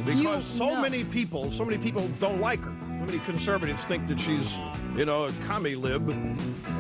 because 0.05 0.21
You- 0.23 0.41
so 0.41 0.75
no. 0.75 0.81
many 0.81 1.05
people, 1.05 1.51
so 1.51 1.65
many 1.65 1.79
people 1.79 2.09
don't 2.21 2.41
like 2.41 2.61
her. 2.61 2.73
So 2.81 3.13
many 3.13 3.19
conservatives 3.27 3.85
think 3.85 4.09
that 4.09 4.19
she's, 4.19 4.59
you 4.97 5.05
know, 5.05 5.25
a 5.25 5.33
commie 5.47 5.75
lib. 5.75 6.09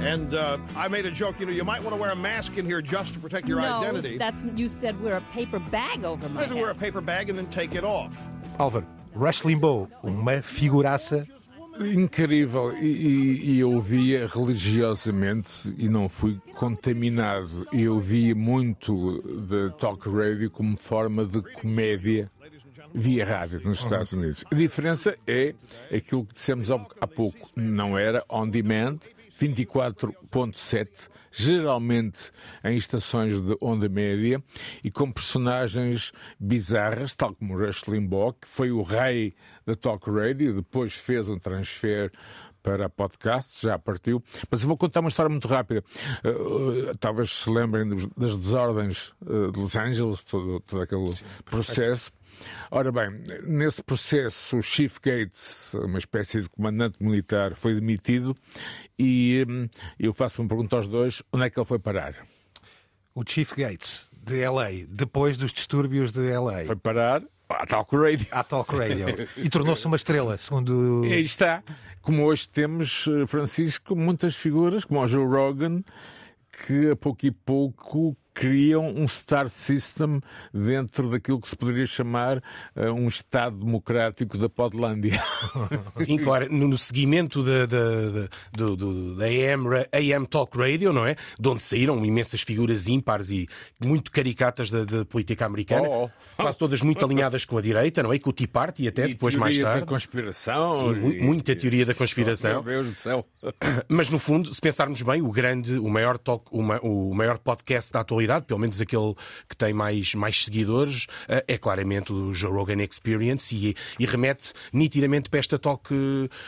And 0.00 0.32
uh, 0.34 0.56
I 0.74 0.88
made 0.88 1.04
a 1.04 1.10
joke. 1.10 1.38
You 1.38 1.44
know, 1.44 1.52
you 1.52 1.64
might 1.64 1.82
want 1.82 1.94
to 1.94 2.00
wear 2.00 2.10
a 2.12 2.16
mask 2.16 2.56
in 2.56 2.64
here 2.64 2.80
just 2.80 3.12
to 3.14 3.20
protect 3.20 3.46
your 3.46 3.60
no, 3.60 3.80
identity. 3.80 4.16
that's 4.16 4.46
you 4.56 4.70
said 4.70 4.98
wear 5.02 5.18
a 5.18 5.20
paper 5.32 5.58
bag 5.58 6.02
over 6.04 6.26
my 6.30 6.40
I 6.40 6.42
have 6.44 6.52
to 6.52 6.56
wear 6.56 6.70
a 6.70 6.74
paper 6.74 7.02
bag 7.02 7.28
and 7.28 7.38
then 7.38 7.46
take 7.48 7.74
it 7.74 7.84
off. 7.84 8.28
Álvaro, 8.58 8.86
Rush 9.14 9.42
Limbaugh, 9.42 9.88
uma 10.02 10.40
figuraça 10.40 11.26
Incrível, 11.80 12.76
e, 12.76 13.52
e- 13.56 13.58
eu 13.60 13.80
via 13.80 14.26
religiosamente 14.28 15.74
e 15.76 15.88
não 15.88 16.08
fui 16.08 16.40
contaminado. 16.54 17.66
Eu 17.72 17.98
via 17.98 18.34
muito 18.34 19.20
de 19.48 19.70
talk 19.78 20.08
radio 20.08 20.50
como 20.50 20.76
forma 20.76 21.24
de 21.24 21.42
comédia 21.54 22.30
via 22.94 23.24
rádio 23.26 23.60
nos 23.64 23.80
Estados 23.80 24.12
Unidos. 24.12 24.44
A 24.50 24.54
diferença 24.54 25.16
é 25.26 25.54
aquilo 25.92 26.24
que 26.24 26.34
dissemos 26.34 26.70
há 26.70 27.06
pouco, 27.06 27.50
não 27.56 27.98
era 27.98 28.24
on 28.30 28.48
demand, 28.48 28.98
24.7, 29.40 30.88
geralmente 31.36 32.30
em 32.62 32.76
estações 32.76 33.40
de 33.40 33.56
onda 33.60 33.88
média 33.88 34.42
e 34.82 34.90
com 34.90 35.10
personagens 35.10 36.12
bizarras, 36.38 37.14
tal 37.14 37.34
como 37.34 37.58
Rush 37.58 37.82
Limbaugh, 37.88 38.32
que 38.40 38.48
foi 38.48 38.70
o 38.70 38.82
rei 38.82 39.34
da 39.66 39.74
talk 39.74 40.08
radio, 40.10 40.54
depois 40.54 40.94
fez 40.94 41.28
um 41.28 41.38
transfer 41.38 42.10
para 42.62 42.88
podcast, 42.88 43.60
já 43.60 43.78
partiu. 43.78 44.22
Mas 44.50 44.62
eu 44.62 44.68
vou 44.68 44.76
contar 44.78 45.00
uma 45.00 45.10
história 45.10 45.28
muito 45.28 45.46
rápida. 45.46 45.84
Uh, 46.24 46.90
uh, 46.92 46.96
talvez 46.98 47.30
se 47.30 47.50
lembrem 47.50 47.86
dos- 47.86 48.06
das 48.16 48.36
desordens 48.38 49.12
uh, 49.20 49.52
de 49.52 49.60
Los 49.60 49.76
Angeles, 49.76 50.22
todo, 50.24 50.60
todo 50.60 50.80
aquele 50.82 51.14
processo. 51.44 52.10
Ora 52.70 52.90
bem, 52.90 53.22
nesse 53.46 53.82
processo, 53.82 54.58
o 54.58 54.62
Chief 54.62 54.98
Gates, 55.00 55.74
uma 55.74 55.98
espécie 55.98 56.42
de 56.42 56.48
comandante 56.48 57.02
militar, 57.02 57.54
foi 57.54 57.74
demitido 57.74 58.36
e 58.98 59.44
hum, 59.48 59.68
eu 59.98 60.12
faço 60.12 60.42
uma 60.42 60.48
pergunta 60.48 60.76
aos 60.76 60.88
dois: 60.88 61.22
onde 61.32 61.44
é 61.44 61.50
que 61.50 61.58
ele 61.58 61.66
foi 61.66 61.78
parar? 61.78 62.14
O 63.14 63.22
Chief 63.26 63.52
Gates, 63.54 64.06
de 64.12 64.46
LA, 64.46 64.86
depois 64.88 65.36
dos 65.36 65.52
distúrbios 65.52 66.10
de 66.10 66.32
LA. 66.32 66.64
Foi 66.64 66.76
parar 66.76 67.22
à 67.48 67.66
Talk 67.66 67.94
Radio. 67.96 68.26
À 68.30 68.42
Talk 68.42 68.74
Radio. 68.74 69.06
E 69.36 69.48
tornou-se 69.48 69.86
uma 69.86 69.96
estrela, 69.96 70.36
segundo. 70.38 71.04
E 71.04 71.12
aí 71.12 71.22
está. 71.22 71.62
Como 72.00 72.24
hoje 72.24 72.48
temos, 72.48 73.06
eh, 73.08 73.26
Francisco, 73.26 73.94
muitas 73.94 74.34
figuras, 74.34 74.84
como 74.84 75.00
o 75.00 75.06
Joe 75.06 75.24
Rogan, 75.26 75.82
que 76.66 76.90
a 76.90 76.96
pouco 76.96 77.26
e 77.26 77.30
pouco 77.30 78.16
criam 78.34 78.86
um 78.88 79.06
star 79.06 79.48
system 79.48 80.20
dentro 80.52 81.08
daquilo 81.08 81.40
que 81.40 81.48
se 81.48 81.56
poderia 81.56 81.86
chamar 81.86 82.38
uh, 82.38 82.92
um 82.92 83.06
Estado 83.06 83.56
democrático 83.56 84.36
da 84.36 84.48
Podlândia. 84.48 85.22
Sim, 85.94 86.18
claro, 86.18 86.52
no 86.52 86.76
seguimento 86.76 87.44
da, 87.44 87.64
da, 87.64 89.24
AM, 89.24 89.66
AM 89.92 90.26
Talk 90.26 90.58
Radio, 90.58 90.92
não 90.92 91.06
é? 91.06 91.14
De 91.38 91.48
onde 91.48 91.62
saíram 91.62 92.04
imensas 92.04 92.42
figuras 92.42 92.88
ímpares 92.88 93.30
e 93.30 93.48
muito 93.80 94.10
caricatas 94.10 94.68
da, 94.68 94.84
da 94.84 95.04
política 95.04 95.46
americana, 95.46 95.88
oh, 95.88 96.04
oh. 96.06 96.42
quase 96.42 96.58
todas 96.58 96.82
muito 96.82 97.04
alinhadas 97.04 97.44
com 97.44 97.56
a 97.56 97.62
direita, 97.62 98.02
não 98.02 98.12
é? 98.12 98.18
Com 98.18 98.30
o 98.30 98.32
Tea 98.32 98.48
Party 98.48 98.88
até, 98.88 99.04
e 99.04 99.08
depois 99.08 99.36
mais 99.36 99.56
tarde. 99.56 99.80
da 99.80 99.86
conspiração. 99.86 100.72
Sim, 100.72 101.10
e... 101.10 101.22
muita 101.22 101.54
teoria 101.54 101.86
da 101.86 101.94
conspiração. 101.94 102.54
Meu 102.54 102.62
Deus 102.62 102.88
do 102.88 102.94
céu. 102.96 103.24
Mas 103.86 104.10
no 104.10 104.18
fundo, 104.18 104.52
se 104.52 104.60
pensarmos 104.60 105.00
bem, 105.02 105.22
o 105.22 105.30
grande, 105.30 105.78
o 105.78 105.88
maior, 105.88 106.18
talk, 106.18 106.46
o 106.50 107.14
maior 107.14 107.38
podcast 107.38 107.92
da 107.92 108.00
atualidade 108.00 108.23
pelo 108.46 108.60
menos 108.60 108.80
aquele 108.80 109.14
que 109.48 109.56
tem 109.56 109.72
mais, 109.72 110.14
mais 110.14 110.44
seguidores, 110.44 111.06
eh, 111.28 111.44
é 111.48 111.58
claramente 111.58 112.12
o 112.12 112.32
Joe 112.32 112.52
Rogan 112.52 112.82
Experience 112.82 113.54
e, 113.54 113.74
e 113.98 114.06
remete 114.06 114.52
nitidamente 114.72 115.28
para 115.30 115.40
esta 115.40 115.58
talk, 115.58 115.94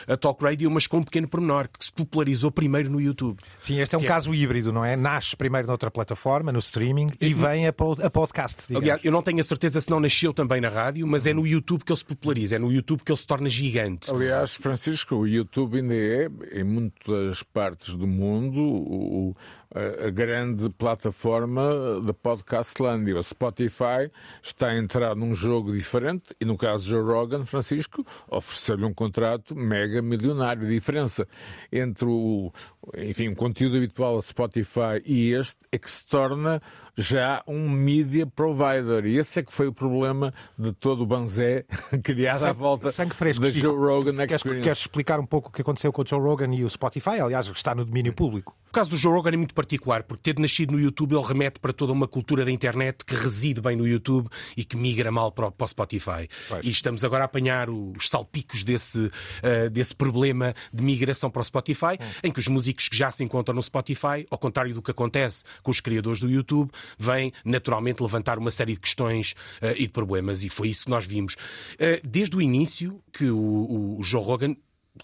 a 0.07 0.17
talk 0.17 0.43
radio, 0.43 0.69
mas 0.69 0.87
com 0.87 0.97
um 0.97 1.03
pequeno 1.03 1.27
pormenor, 1.27 1.67
que 1.67 1.85
se 1.85 1.91
popularizou 1.91 2.51
primeiro 2.51 2.89
no 2.89 3.01
YouTube. 3.01 3.39
Sim, 3.59 3.79
este 3.79 3.95
é 3.95 3.97
um 3.97 4.03
é 4.03 4.05
caso 4.05 4.33
é... 4.33 4.35
híbrido, 4.35 4.71
não 4.71 4.83
é? 4.83 4.95
Nasce 4.95 5.35
primeiro 5.35 5.67
noutra 5.67 5.91
plataforma, 5.91 6.51
no 6.51 6.59
streaming, 6.59 7.07
e 7.19 7.33
vem 7.33 7.67
a, 7.67 7.69
a 7.69 8.09
podcast. 8.09 8.63
Digamos. 8.67 8.83
Aliás, 8.83 9.01
eu 9.03 9.11
não 9.11 9.21
tenho 9.21 9.39
a 9.39 9.43
certeza 9.43 9.81
se 9.81 9.89
não 9.89 9.99
nasceu 9.99 10.33
também 10.33 10.61
na 10.61 10.69
rádio, 10.69 11.05
mas 11.07 11.25
é 11.25 11.33
no 11.33 11.45
YouTube 11.45 11.83
que 11.83 11.91
ele 11.91 11.99
se 11.99 12.05
populariza, 12.05 12.55
é 12.55 12.59
no 12.59 12.71
YouTube 12.71 13.03
que 13.03 13.11
ele 13.11 13.19
se 13.19 13.27
torna 13.27 13.49
gigante. 13.49 14.11
Aliás, 14.11 14.55
Francisco, 14.55 15.15
o 15.15 15.27
YouTube 15.27 15.77
ainda 15.77 15.95
é, 15.95 16.29
em 16.53 16.63
muitas 16.63 17.43
partes 17.43 17.95
do 17.95 18.07
mundo, 18.07 18.59
o, 18.59 19.35
a 19.73 20.09
grande 20.09 20.69
plataforma 20.69 22.01
da 22.01 22.13
podcastlândia. 22.13 23.17
O 23.17 23.23
Spotify 23.23 24.09
está 24.41 24.67
a 24.67 24.77
entrar 24.77 25.15
num 25.15 25.35
jogo 25.35 25.73
diferente 25.73 26.35
e, 26.39 26.45
no 26.45 26.57
caso 26.57 26.85
de 26.85 26.95
Rogan, 26.95 27.45
Francisco, 27.45 28.05
ofereceu-lhe 28.29 28.85
um 28.85 28.93
contrato 28.93 29.55
mega 29.55 30.01
milionário. 30.01 30.65
A 30.65 30.69
diferença 30.69 31.27
entre 31.71 32.05
o, 32.05 32.51
enfim, 32.97 33.29
o 33.29 33.35
conteúdo 33.35 33.77
habitual 33.77 34.15
do 34.15 34.21
Spotify 34.21 35.01
e 35.05 35.31
este 35.33 35.57
é 35.71 35.77
que 35.77 35.89
se 35.89 36.05
torna 36.05 36.61
já 36.97 37.43
um 37.47 37.69
media 37.69 38.25
provider. 38.25 39.05
E 39.05 39.17
esse 39.17 39.39
é 39.39 39.43
que 39.43 39.53
foi 39.53 39.67
o 39.67 39.73
problema 39.73 40.33
de 40.57 40.73
todo 40.73 41.03
o 41.03 41.05
banzé 41.05 41.65
criado 42.03 42.39
sangue, 42.39 42.49
à 42.49 42.53
volta 42.53 42.91
sangue 42.91 43.13
fresco, 43.13 43.43
da 43.43 43.51
Joe 43.51 43.75
Rogan 43.75 44.15
queres, 44.15 44.35
Experience. 44.35 44.63
Queres 44.63 44.79
explicar 44.79 45.19
um 45.19 45.25
pouco 45.25 45.49
o 45.49 45.51
que 45.51 45.61
aconteceu 45.61 45.93
com 45.93 46.01
o 46.01 46.05
Joe 46.07 46.19
Rogan 46.19 46.53
e 46.55 46.63
o 46.63 46.69
Spotify? 46.69 47.21
Aliás, 47.21 47.47
está 47.47 47.75
no 47.75 47.85
domínio 47.85 48.13
público. 48.13 48.55
O 48.69 48.71
caso 48.71 48.89
do 48.89 48.97
Joe 48.97 49.13
Rogan 49.13 49.31
é 49.31 49.37
muito 49.37 49.53
particular, 49.53 50.03
porque 50.03 50.33
ter 50.33 50.41
nascido 50.41 50.71
no 50.71 50.79
YouTube, 50.79 51.15
ele 51.15 51.25
remete 51.25 51.59
para 51.59 51.71
toda 51.71 51.93
uma 51.93 52.07
cultura 52.07 52.43
da 52.43 52.51
internet 52.51 53.05
que 53.05 53.15
reside 53.15 53.61
bem 53.61 53.77
no 53.77 53.87
YouTube 53.87 54.27
e 54.57 54.65
que 54.65 54.75
migra 54.75 55.09
mal 55.09 55.31
para 55.31 55.47
o, 55.47 55.51
para 55.51 55.65
o 55.65 55.67
Spotify. 55.67 56.27
Pois. 56.49 56.65
E 56.65 56.69
estamos 56.69 57.03
agora 57.03 57.23
a 57.23 57.25
apanhar 57.25 57.69
os 57.69 58.09
salpicos 58.09 58.63
desse, 58.63 58.99
uh, 58.99 59.69
desse 59.71 59.95
problema 59.95 60.53
de 60.73 60.83
migração 60.83 61.29
para 61.29 61.41
o 61.41 61.45
Spotify, 61.45 61.97
hum. 61.99 62.05
em 62.23 62.31
que 62.31 62.39
os 62.39 62.47
músicos 62.47 62.89
que 62.89 62.97
já 62.97 63.09
se 63.09 63.23
encontram 63.23 63.55
no 63.55 63.63
Spotify, 63.63 64.27
ao 64.29 64.37
contrário 64.37 64.73
do 64.73 64.81
que 64.81 64.91
acontece 64.91 65.43
com 65.63 65.71
os 65.71 65.79
criadores 65.79 66.19
do 66.19 66.29
YouTube, 66.29 66.69
vêm 66.97 67.31
naturalmente 67.43 68.01
levantar 68.01 68.37
uma 68.37 68.51
série 68.51 68.73
de 68.73 68.79
questões 68.79 69.33
uh, 69.61 69.73
e 69.75 69.83
de 69.83 69.89
problemas. 69.89 70.43
E 70.43 70.49
foi 70.49 70.69
isso 70.69 70.85
que 70.85 70.89
nós 70.89 71.05
vimos. 71.05 71.33
Uh, 71.33 71.99
desde 72.03 72.35
o 72.35 72.41
início 72.41 73.01
que 73.11 73.29
o, 73.29 73.97
o 73.99 74.03
Joe 74.03 74.23
Rogan 74.23 74.55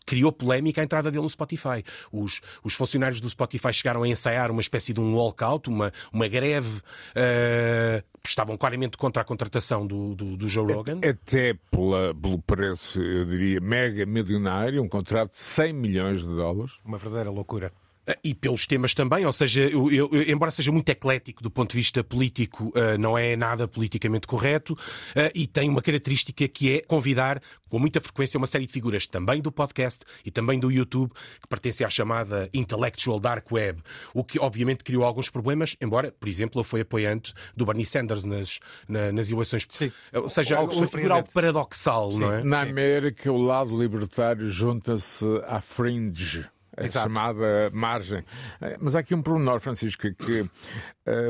criou 0.06 0.32
polémica 0.32 0.82
a 0.82 0.84
entrada 0.84 1.12
dele 1.12 1.24
no 1.24 1.30
Spotify. 1.30 1.84
Os, 2.12 2.42
os 2.64 2.74
funcionários 2.74 3.22
do 3.22 3.30
Spotify 3.30 3.74
chegaram 3.74 4.04
a 4.04 4.08
ensaiar 4.08 4.52
uma 4.52 4.62
espécie 4.62 4.94
de 4.94 5.00
um 5.00 5.16
walkout, 5.16 5.70
uma, 5.70 5.92
uma 6.12 6.28
greve. 6.28 6.80
Uh, 6.80 8.04
estavam 8.26 8.58
claramente 8.58 8.98
contra 8.98 9.22
a 9.22 9.26
contratação 9.26 9.86
do, 9.86 10.16
do, 10.16 10.38
do 10.38 10.50
Joe 10.50 10.74
Rogan. 10.74 11.00
Até 11.08 11.54
pela, 11.70 12.14
pelo 12.16 12.42
preço, 12.42 13.02
eu 13.02 13.26
diria, 13.26 13.60
mega 13.60 14.06
milionário, 14.06 14.82
um 14.82 14.88
contrato 14.88 15.32
de 15.32 15.40
100 15.40 15.74
milhões 15.74 16.22
de 16.22 16.28
dólares. 16.28 16.74
Uma 16.86 16.98
verdadeira 16.98 17.30
loucura. 17.30 17.72
Ah, 18.06 18.18
e 18.22 18.34
pelos 18.34 18.68
temas 18.68 18.94
também, 18.94 19.26
ou 19.26 19.32
seja, 19.32 19.62
eu, 19.62 19.90
eu, 19.90 20.10
embora 20.28 20.52
seja 20.52 20.74
muito 20.74 20.90
eclético 20.90 21.42
do 21.42 21.50
ponto 21.50 21.72
de 21.72 21.78
vista 21.78 22.04
político, 22.04 22.66
uh, 22.76 22.98
não 23.00 23.18
é 23.18 23.36
nada 23.38 23.66
politicamente 23.66 24.28
correto 24.28 24.74
uh, 24.74 25.32
e 25.34 25.48
tem 25.48 25.70
uma 25.70 25.82
característica 25.82 26.46
que 26.50 26.76
é 26.76 26.82
convidar 26.82 27.42
com 27.70 27.80
muita 27.80 28.02
frequência 28.02 28.38
uma 28.38 28.46
série 28.46 28.66
de 28.66 28.74
figuras 28.74 29.08
também 29.08 29.42
do 29.42 29.54
podcast 29.54 30.04
e 30.26 30.30
também 30.30 30.60
do 30.60 30.70
YouTube 30.70 31.14
que 31.42 31.48
pertencem 31.48 31.88
à 31.88 31.90
chamada 31.90 32.50
Intellectual 32.54 33.22
Dark 33.22 33.50
Web, 33.50 33.82
o 34.14 34.22
que 34.22 34.38
obviamente 34.38 34.84
criou 34.84 35.06
alguns 35.06 35.30
problemas, 35.30 35.78
embora, 35.80 36.12
por 36.12 36.28
exemplo, 36.28 36.60
ele 36.60 36.68
foi 36.68 36.82
apoiante 36.82 37.34
do 37.56 37.66
Bernie 37.66 37.86
Sanders 37.86 38.26
nas, 38.26 38.60
na, 38.88 39.14
nas 39.14 39.32
eleições. 39.32 39.66
Sim. 39.72 39.92
Ou 40.14 40.28
seja, 40.28 40.58
algo 40.58 40.74
uma 40.76 40.88
figura 40.88 41.16
algo 41.16 41.30
paradoxal, 41.32 42.12
Sim. 42.12 42.20
não 42.20 42.34
é? 42.34 42.44
Na 42.44 42.62
América, 42.62 43.32
o 43.32 43.38
lado 43.38 43.82
libertário 43.82 44.52
junta-se 44.52 45.26
à 45.48 45.62
fringe 45.62 46.46
a 46.76 46.84
Exato. 46.84 47.08
chamada 47.08 47.70
margem. 47.72 48.24
Eh, 48.62 48.78
mas 48.80 48.96
há 48.96 49.00
aqui 49.00 49.14
um 49.14 49.22
pormenor, 49.22 49.60
Francisco, 49.60 50.12
que 50.14 50.42
uh, 50.42 50.50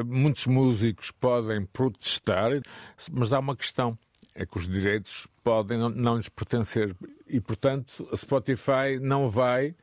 muitos 0.05 0.47
músicos 0.47 1.11
podem 1.11 1.65
protestar, 1.65 2.51
mas 3.11 3.33
há 3.33 3.39
uma 3.39 3.55
questão. 3.55 3.97
É 4.35 4.47
que 4.47 4.57
os 4.57 4.67
direitos 4.67 5.27
podem 5.43 5.77
não, 5.77 5.89
não 5.89 6.17
lhes 6.17 6.27
pertencer. 6.27 6.95
E, 7.27 7.39
portanto, 7.39 8.07
a 8.11 8.17
Spotify 8.17 8.99
não 8.99 9.29
vai 9.29 9.75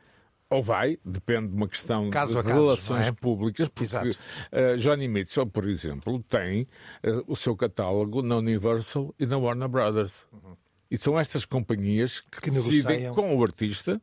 ou 0.50 0.60
vai, 0.60 0.98
depende 1.04 1.48
de 1.48 1.54
uma 1.54 1.68
questão 1.68 2.10
caso 2.10 2.36
de 2.36 2.42
caso, 2.42 2.60
relações 2.60 3.06
é? 3.06 3.12
públicas, 3.12 3.68
porque 3.68 3.94
uh, 3.94 4.76
Johnny 4.76 5.06
Mitchell, 5.06 5.46
por 5.46 5.68
exemplo, 5.68 6.20
tem 6.24 6.62
uh, 6.62 7.22
o 7.28 7.36
seu 7.36 7.56
catálogo 7.56 8.20
na 8.20 8.36
Universal 8.38 9.14
e 9.16 9.26
na 9.26 9.38
Warner 9.38 9.68
Brothers. 9.68 10.26
Uhum. 10.32 10.56
E 10.90 10.98
são 10.98 11.16
estas 11.16 11.44
companhias 11.44 12.20
que, 12.20 12.40
que 12.40 12.50
decidem 12.50 13.14
com 13.14 13.36
o 13.36 13.44
artista 13.44 14.02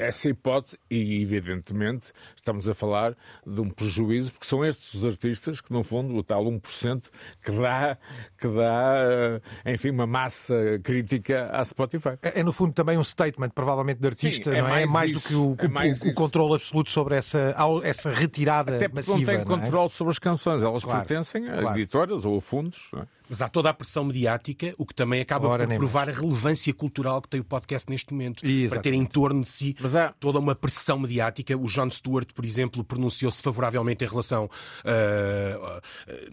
essa 0.00 0.28
hipótese, 0.28 0.78
e 0.90 1.22
evidentemente 1.22 2.12
estamos 2.34 2.68
a 2.68 2.74
falar 2.74 3.16
de 3.46 3.60
um 3.60 3.68
prejuízo, 3.68 4.32
porque 4.32 4.46
são 4.46 4.64
estes 4.64 4.94
os 4.94 5.04
artistas 5.04 5.60
que, 5.60 5.72
no 5.72 5.82
fundo, 5.82 6.14
o 6.14 6.22
tal 6.22 6.44
1% 6.44 7.10
que 7.42 7.52
dá, 7.52 7.98
que 8.38 8.48
dá 8.48 9.40
eh, 9.64 9.74
enfim, 9.74 9.90
uma 9.90 10.06
massa 10.06 10.54
crítica 10.82 11.50
à 11.52 11.64
Spotify. 11.64 12.18
É, 12.22 12.40
é 12.40 12.42
no 12.42 12.52
fundo, 12.52 12.72
também 12.72 12.98
um 12.98 13.04
statement, 13.04 13.50
provavelmente, 13.50 14.00
de 14.00 14.06
artista, 14.06 14.50
Sim, 14.50 14.56
é 14.56 14.62
não 14.62 14.74
é? 14.74 14.82
é 14.82 14.86
mais 14.86 15.10
isso, 15.10 15.20
do 15.20 15.56
que 15.56 15.66
o, 15.66 15.82
é 15.82 16.08
o, 16.08 16.10
o 16.10 16.14
controle 16.14 16.54
absoluto 16.54 16.90
sobre 16.90 17.16
essa, 17.16 17.54
essa 17.82 18.10
retirada 18.10 18.76
Até 18.76 18.88
massiva. 18.88 19.18
não 19.18 19.24
tem 19.24 19.34
não 19.36 19.42
é? 19.42 19.44
controle 19.44 19.90
sobre 19.90 20.10
as 20.12 20.18
canções, 20.18 20.62
elas 20.62 20.84
claro, 20.84 21.00
pertencem 21.00 21.48
a 21.48 21.60
claro. 21.60 21.78
editoras 21.78 22.24
ou 22.24 22.38
a 22.38 22.40
fundos. 22.40 22.88
Não 22.92 23.02
é? 23.02 23.15
Mas 23.28 23.42
há 23.42 23.48
toda 23.48 23.70
a 23.70 23.74
pressão 23.74 24.04
mediática, 24.04 24.74
o 24.78 24.86
que 24.86 24.94
também 24.94 25.20
acaba 25.20 25.48
Ora, 25.48 25.66
por 25.66 25.76
provar 25.76 26.06
mais. 26.06 26.18
a 26.18 26.20
relevância 26.20 26.72
cultural 26.72 27.20
que 27.20 27.28
tem 27.28 27.40
o 27.40 27.44
podcast 27.44 27.88
neste 27.90 28.12
momento. 28.12 28.44
Exatamente. 28.44 28.68
Para 28.68 28.80
ter 28.80 28.92
em 28.92 29.04
torno 29.04 29.42
de 29.42 29.50
si 29.50 29.76
há... 29.80 30.12
toda 30.18 30.38
uma 30.38 30.54
pressão 30.54 30.98
mediática. 30.98 31.56
O 31.56 31.66
John 31.66 31.90
Stewart, 31.90 32.32
por 32.32 32.44
exemplo, 32.44 32.84
pronunciou-se 32.84 33.42
favoravelmente 33.42 34.04
em 34.04 34.08
relação 34.08 34.44
uh, 34.44 35.80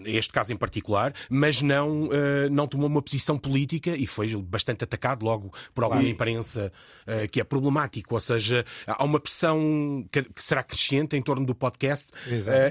a 0.06 0.10
este 0.10 0.32
caso 0.32 0.54
em 0.54 0.58
particular, 0.58 1.14
mas 1.30 1.62
não, 1.62 2.04
uh, 2.04 2.50
não 2.52 2.68
tomou 2.68 2.88
uma 2.88 3.02
posição 3.02 3.38
política 3.38 3.96
e 3.96 4.06
foi 4.06 4.36
bastante 4.36 4.84
atacado 4.84 5.24
logo 5.26 5.52
por 5.74 5.84
alguma 5.84 6.02
claro. 6.02 6.14
imprensa 6.14 6.72
uh, 7.08 7.28
que 7.30 7.42
é 7.42 7.44
problemático. 7.44 8.14
Ou 8.14 8.22
seja, 8.22 8.66
há 8.86 9.04
uma 9.04 9.20
pressão 9.20 10.06
que, 10.12 10.24
que 10.24 10.44
será 10.44 10.64
crescente 10.64 11.16
em 11.16 11.22
torno 11.22 11.46
do 11.46 11.56
podcast. 11.56 12.12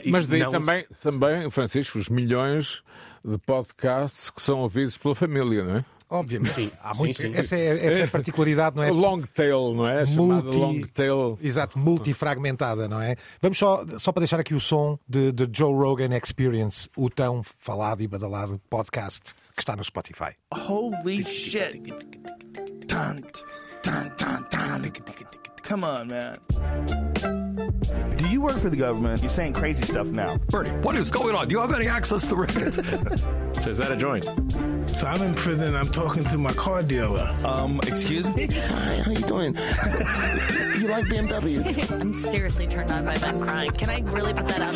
mas 0.06 0.26
daí 0.26 0.48
também, 0.48 0.82
se... 0.82 0.94
também, 1.00 1.50
Francisco, 1.50 1.98
os 1.98 2.08
milhões 2.08 2.82
de 3.24 3.38
podcasts 3.38 4.30
que 4.30 4.40
são 4.40 4.60
ouvidos 4.60 4.98
pela 4.98 5.14
família, 5.14 5.64
não 5.64 5.76
é? 5.76 5.84
Obviamente. 6.12 6.52
Sim, 6.54 6.70
há 6.82 6.94
muito. 6.94 7.16
Sim, 7.16 7.32
sim. 7.32 7.38
Essa, 7.38 7.56
é, 7.56 7.86
essa 7.86 7.98
é 8.00 8.04
a 8.04 8.08
particularidade, 8.08 8.76
não 8.76 8.82
é? 8.82 8.90
O 8.90 8.94
long 8.94 9.22
tail, 9.22 9.72
não 9.72 9.88
é? 9.88 10.04
Multi... 10.04 10.56
long 10.56 10.80
tail. 10.92 11.38
Exato, 11.40 11.78
multifragmentada, 11.78 12.86
não 12.86 13.00
é? 13.00 13.16
Vamos 13.40 13.56
só, 13.56 13.82
só 13.98 14.12
para 14.12 14.20
deixar 14.20 14.38
aqui 14.38 14.54
o 14.54 14.60
som 14.60 14.98
de, 15.08 15.32
de 15.32 15.48
Joe 15.50 15.72
Rogan 15.72 16.14
Experience, 16.14 16.90
o 16.94 17.08
tão 17.08 17.42
falado 17.58 18.02
e 18.02 18.06
badalado 18.06 18.60
podcast 18.68 19.34
que 19.56 19.62
está 19.62 19.74
no 19.74 19.82
Spotify. 19.82 20.36
Holy 20.54 21.24
shit! 21.24 21.82
Come 25.66 25.84
on, 25.84 26.04
man. 26.08 27.11
Do 28.42 28.48
you 28.48 28.54
work 28.54 28.60
for 28.60 28.70
the 28.70 28.76
government? 28.76 29.22
You're 29.22 29.30
saying 29.30 29.52
crazy 29.52 29.84
stuff 29.84 30.08
now. 30.08 30.36
Bernie, 30.50 30.70
what 30.80 30.96
is 30.96 31.12
going 31.12 31.36
on? 31.36 31.46
Do 31.46 31.52
you 31.52 31.60
have 31.60 31.72
any 31.72 31.86
access 31.86 32.26
to 32.26 32.34
records? 32.34 32.80
So 33.60 33.70
is 33.70 33.78
that 33.78 33.92
a 33.92 33.96
joint? 33.96 34.24
So 34.24 35.06
I'm 35.06 35.22
in 35.22 35.34
prison. 35.34 35.76
I'm 35.76 35.86
talking 35.92 36.24
to 36.24 36.38
my 36.38 36.52
car 36.54 36.82
dealer. 36.82 37.32
Um, 37.44 37.78
excuse 37.86 38.26
me? 38.34 38.48
Hi, 38.50 38.96
how 38.96 39.12
you 39.12 39.18
doing? 39.18 39.54
you 40.80 40.88
like 40.88 41.04
BMWs? 41.04 41.92
I'm 42.00 42.12
seriously 42.12 42.66
turned 42.66 42.90
on 42.90 43.04
by 43.04 43.18
them 43.18 43.40
crying. 43.40 43.70
Can 43.72 43.90
I 43.90 44.00
really 44.00 44.34
put 44.34 44.48
that 44.48 44.62
out 44.62 44.74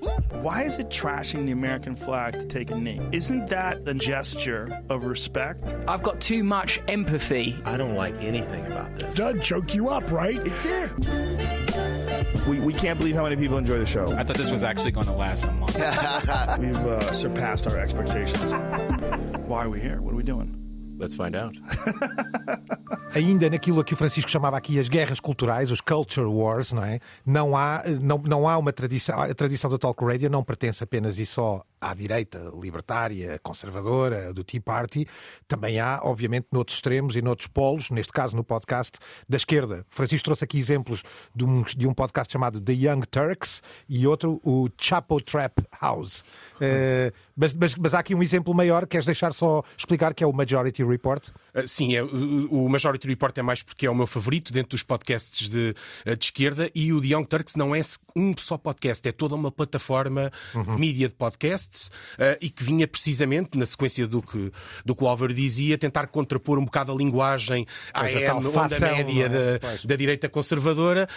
there? 0.00 0.19
Why 0.42 0.62
is 0.62 0.78
it 0.78 0.88
trashing 0.88 1.44
the 1.44 1.52
American 1.52 1.94
flag 1.94 2.32
to 2.40 2.46
take 2.46 2.70
a 2.70 2.74
knee? 2.74 2.98
Isn't 3.12 3.48
that 3.48 3.86
a 3.86 3.92
gesture 3.92 4.70
of 4.88 5.04
respect? 5.04 5.74
I've 5.86 6.02
got 6.02 6.18
too 6.18 6.42
much 6.42 6.80
empathy. 6.88 7.60
I 7.66 7.76
don't 7.76 7.94
like 7.94 8.14
anything 8.22 8.64
about 8.64 8.96
this. 8.96 9.14
Doug 9.16 9.42
choke 9.42 9.74
you 9.74 9.90
up, 9.90 10.10
right? 10.10 10.36
It 10.36 10.62
did. 10.62 12.46
We, 12.46 12.58
we 12.60 12.72
can't 12.72 12.98
believe 12.98 13.16
how 13.16 13.24
many 13.24 13.36
people 13.36 13.58
enjoy 13.58 13.78
the 13.80 13.84
show. 13.84 14.06
I 14.16 14.24
thought 14.24 14.38
this 14.38 14.50
was 14.50 14.64
actually 14.64 14.92
going 14.92 15.06
to 15.06 15.12
last 15.12 15.44
a 15.44 15.52
month. 15.52 15.74
We've 16.58 16.86
uh, 16.86 17.12
surpassed 17.12 17.66
our 17.66 17.78
expectations. 17.78 18.52
Why 19.46 19.64
are 19.64 19.68
we 19.68 19.78
here? 19.78 20.00
What 20.00 20.14
are 20.14 20.16
we 20.16 20.22
doing? 20.22 20.56
Let's 20.96 21.14
find 21.14 21.36
out. 21.36 21.54
Ainda 23.12 23.50
naquilo 23.50 23.80
a 23.80 23.84
que 23.84 23.92
o 23.92 23.96
Francisco 23.96 24.30
chamava 24.30 24.56
aqui 24.56 24.78
as 24.78 24.88
guerras 24.88 25.18
culturais, 25.18 25.72
os 25.72 25.80
culture 25.80 26.28
wars, 26.28 26.70
não 26.70 26.84
é? 26.84 27.00
Não 27.26 27.56
há, 27.56 27.82
não, 28.00 28.18
não 28.18 28.48
há 28.48 28.56
uma 28.56 28.72
tradição. 28.72 29.20
A 29.20 29.34
tradição 29.34 29.68
da 29.68 29.78
talk 29.78 30.04
radio 30.04 30.30
não 30.30 30.44
pertence 30.44 30.84
apenas 30.84 31.18
e 31.18 31.26
só 31.26 31.64
à 31.80 31.94
direita 31.94 32.52
libertária, 32.60 33.40
conservadora, 33.42 34.32
do 34.32 34.44
Tea 34.44 34.60
Party. 34.60 35.08
Também 35.48 35.80
há, 35.80 36.00
obviamente, 36.02 36.46
noutros 36.52 36.76
extremos 36.76 37.16
e 37.16 37.22
noutros 37.22 37.48
polos, 37.48 37.90
neste 37.90 38.12
caso 38.12 38.36
no 38.36 38.44
podcast, 38.44 38.98
da 39.28 39.36
esquerda. 39.36 39.86
O 39.90 39.94
Francisco 39.94 40.24
trouxe 40.24 40.44
aqui 40.44 40.58
exemplos 40.58 41.02
de 41.34 41.44
um, 41.44 41.62
de 41.62 41.86
um 41.86 41.94
podcast 41.94 42.30
chamado 42.30 42.60
The 42.60 42.72
Young 42.72 43.00
Turks 43.10 43.62
e 43.88 44.06
outro, 44.06 44.40
o 44.44 44.68
Chapo 44.78 45.20
Trap 45.20 45.58
House. 45.80 46.20
Uh, 46.56 47.12
mas, 47.34 47.54
mas, 47.54 47.74
mas, 47.74 47.94
há 47.94 48.00
aqui 48.00 48.14
um 48.14 48.22
exemplo 48.22 48.54
maior, 48.54 48.86
queres 48.86 49.06
deixar 49.06 49.32
só 49.32 49.64
explicar 49.76 50.12
que 50.12 50.22
é 50.22 50.26
o 50.26 50.32
Majority 50.32 50.84
Report? 50.84 51.28
Uh, 51.54 51.66
sim, 51.66 51.96
é, 51.96 52.02
o, 52.02 52.48
o, 52.50 52.68
Majority 53.00 53.08
Report 53.08 53.38
é 53.38 53.42
mais 53.42 53.62
porque 53.62 53.86
é 53.86 53.90
o 53.90 53.94
meu 53.94 54.06
favorito 54.06 54.52
dentro 54.52 54.70
dos 54.70 54.82
podcasts 54.82 55.48
de, 55.48 55.74
de 56.04 56.24
esquerda 56.24 56.70
e 56.74 56.92
o 56.92 57.00
The 57.00 57.08
Young 57.08 57.24
Turks 57.24 57.56
não 57.56 57.74
é 57.74 57.80
um 58.14 58.34
só 58.36 58.58
podcast, 58.58 59.08
é 59.08 59.12
toda 59.12 59.34
uma 59.34 59.50
plataforma 59.50 60.30
uhum. 60.54 60.62
de 60.62 60.76
mídia 60.80 61.08
de 61.08 61.14
podcasts 61.14 61.88
uh, 61.88 62.36
e 62.40 62.50
que 62.50 62.62
vinha 62.62 62.86
precisamente, 62.86 63.56
na 63.56 63.64
sequência 63.66 64.06
do 64.06 64.20
que, 64.20 64.52
do 64.84 64.94
que 64.94 65.04
o 65.04 65.08
Álvaro 65.08 65.32
dizia, 65.32 65.78
tentar 65.78 66.06
contrapor 66.08 66.58
um 66.58 66.64
bocado 66.64 66.92
a 66.92 66.94
linguagem 66.94 67.66
à 67.94 68.02
onda 68.34 68.78
média 68.80 69.26
é? 69.26 69.58
da, 69.58 69.76
da, 69.84 69.96
direita 69.96 70.28
conservadora 70.28 71.08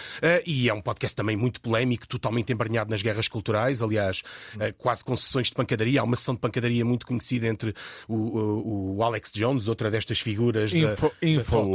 e 0.46 0.68
é 0.68 0.74
um 0.74 0.80
podcast 0.80 1.14
também 1.14 1.36
muito 1.36 1.60
polémico, 1.60 2.06
totalmente 2.06 2.52
embranhado 2.52 2.90
nas 2.90 3.02
guerras 3.02 3.28
culturais, 3.28 3.82
aliás, 3.82 4.22
quase 4.78 5.04
com 5.04 5.16
sessões 5.16 5.48
de 5.48 5.54
pancadaria. 5.54 6.00
Há 6.00 6.04
uma 6.04 6.16
sessão 6.16 6.34
de 6.34 6.40
pancadaria 6.40 6.84
muito 6.84 7.06
conhecida 7.06 7.46
entre 7.46 7.74
o, 8.08 8.14
o, 8.14 8.96
o 8.96 9.02
Alex 9.02 9.32
Jones, 9.32 9.68
outra 9.68 9.90
destas 9.90 10.20
figuras 10.20 10.74
Info, 10.74 11.08
da, 11.08 11.28
Info 11.28 11.73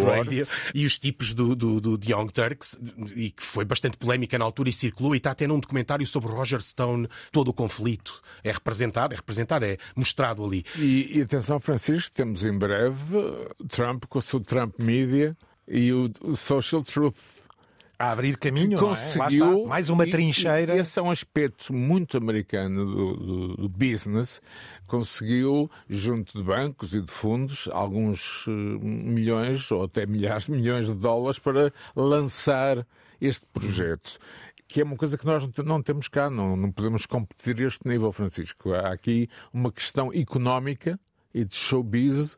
e 0.74 0.86
os 0.86 0.98
tipos 0.98 1.34
do, 1.34 1.56
do, 1.56 1.80
do 1.80 1.98
The 1.98 2.14
Young 2.14 2.30
Turks, 2.30 2.78
e 3.16 3.32
que 3.32 3.44
foi 3.44 3.66
bastante 3.66 3.98
polémica 3.98 4.38
na 4.38 4.46
altura 4.46 4.70
e 4.70 4.74
circulou, 4.74 5.14
e 5.14 5.18
está 5.18 5.32
até 5.32 5.48
num 5.48 5.60
documentário 5.60 6.06
sobre 6.06 6.32
Roger 6.32 6.62
Stone, 6.62 7.08
todo 7.32 7.50
o 7.50 7.54
conflito 7.54 8.22
é 8.44 8.52
representado, 8.52 9.14
é 9.14 9.18
representado, 9.18 9.66
é 9.66 9.78
mostrado 9.96 10.46
ali. 10.46 10.66
E, 10.78 11.18
e 11.18 11.22
atenção, 11.22 11.60
Francisco, 11.60 12.12
temos 12.12 12.44
em 12.44 12.58
breve 12.58 12.98
Trump 13.68 14.06
com 14.08 14.20
o 14.20 14.22
seu 14.22 14.40
Trump 14.40 14.80
Media 14.80 15.36
e 15.68 15.92
o, 15.94 16.12
o 16.22 16.36
Social 16.36 16.84
Truth 16.84 17.39
a 18.00 18.12
abrir 18.12 18.38
caminho, 18.38 18.80
conseguiu 18.80 19.66
é? 19.66 19.68
mais 19.68 19.90
uma 19.90 20.10
trincheira. 20.10 20.74
E, 20.74 20.78
e 20.78 20.80
esse 20.80 20.98
é 20.98 21.02
um 21.02 21.12
aspecto 21.12 21.74
muito 21.74 22.16
americano 22.16 22.86
do, 22.86 23.16
do, 23.18 23.56
do, 23.58 23.70
business. 23.70 24.42
Conseguiu, 24.88 25.70
junto 25.90 26.38
de 26.38 26.42
bancos 26.42 26.94
e 26.94 27.02
de 27.02 27.12
fundos, 27.12 27.68
alguns 27.74 28.48
uh, 28.48 28.52
milhões 28.52 29.70
ou 29.70 29.84
até 29.84 30.06
milhares 30.06 30.46
de 30.46 30.52
milhões 30.52 30.88
de 30.88 30.96
dólares 30.96 31.40
para 31.40 31.74
lançar 31.94 32.88
este 33.20 33.46
projeto. 33.48 34.18
Que 34.66 34.80
é 34.80 34.84
uma 34.86 34.96
coisa 34.96 35.18
que 35.18 35.26
nós 35.26 35.44
não 35.66 35.84
temos 35.84 36.08
cá, 36.08 36.30
não, 36.30 36.56
não 36.56 36.72
podemos 36.72 37.06
competir 37.06 37.62
a 37.62 37.68
este 37.68 37.86
nível, 37.86 38.14
Francisco. 38.14 38.74
Há 38.74 38.94
aqui 38.94 39.28
uma 39.52 39.74
questão 39.74 40.14
económica 40.14 40.98
e 41.34 41.44
de 41.44 41.54
showbiz 41.54 42.38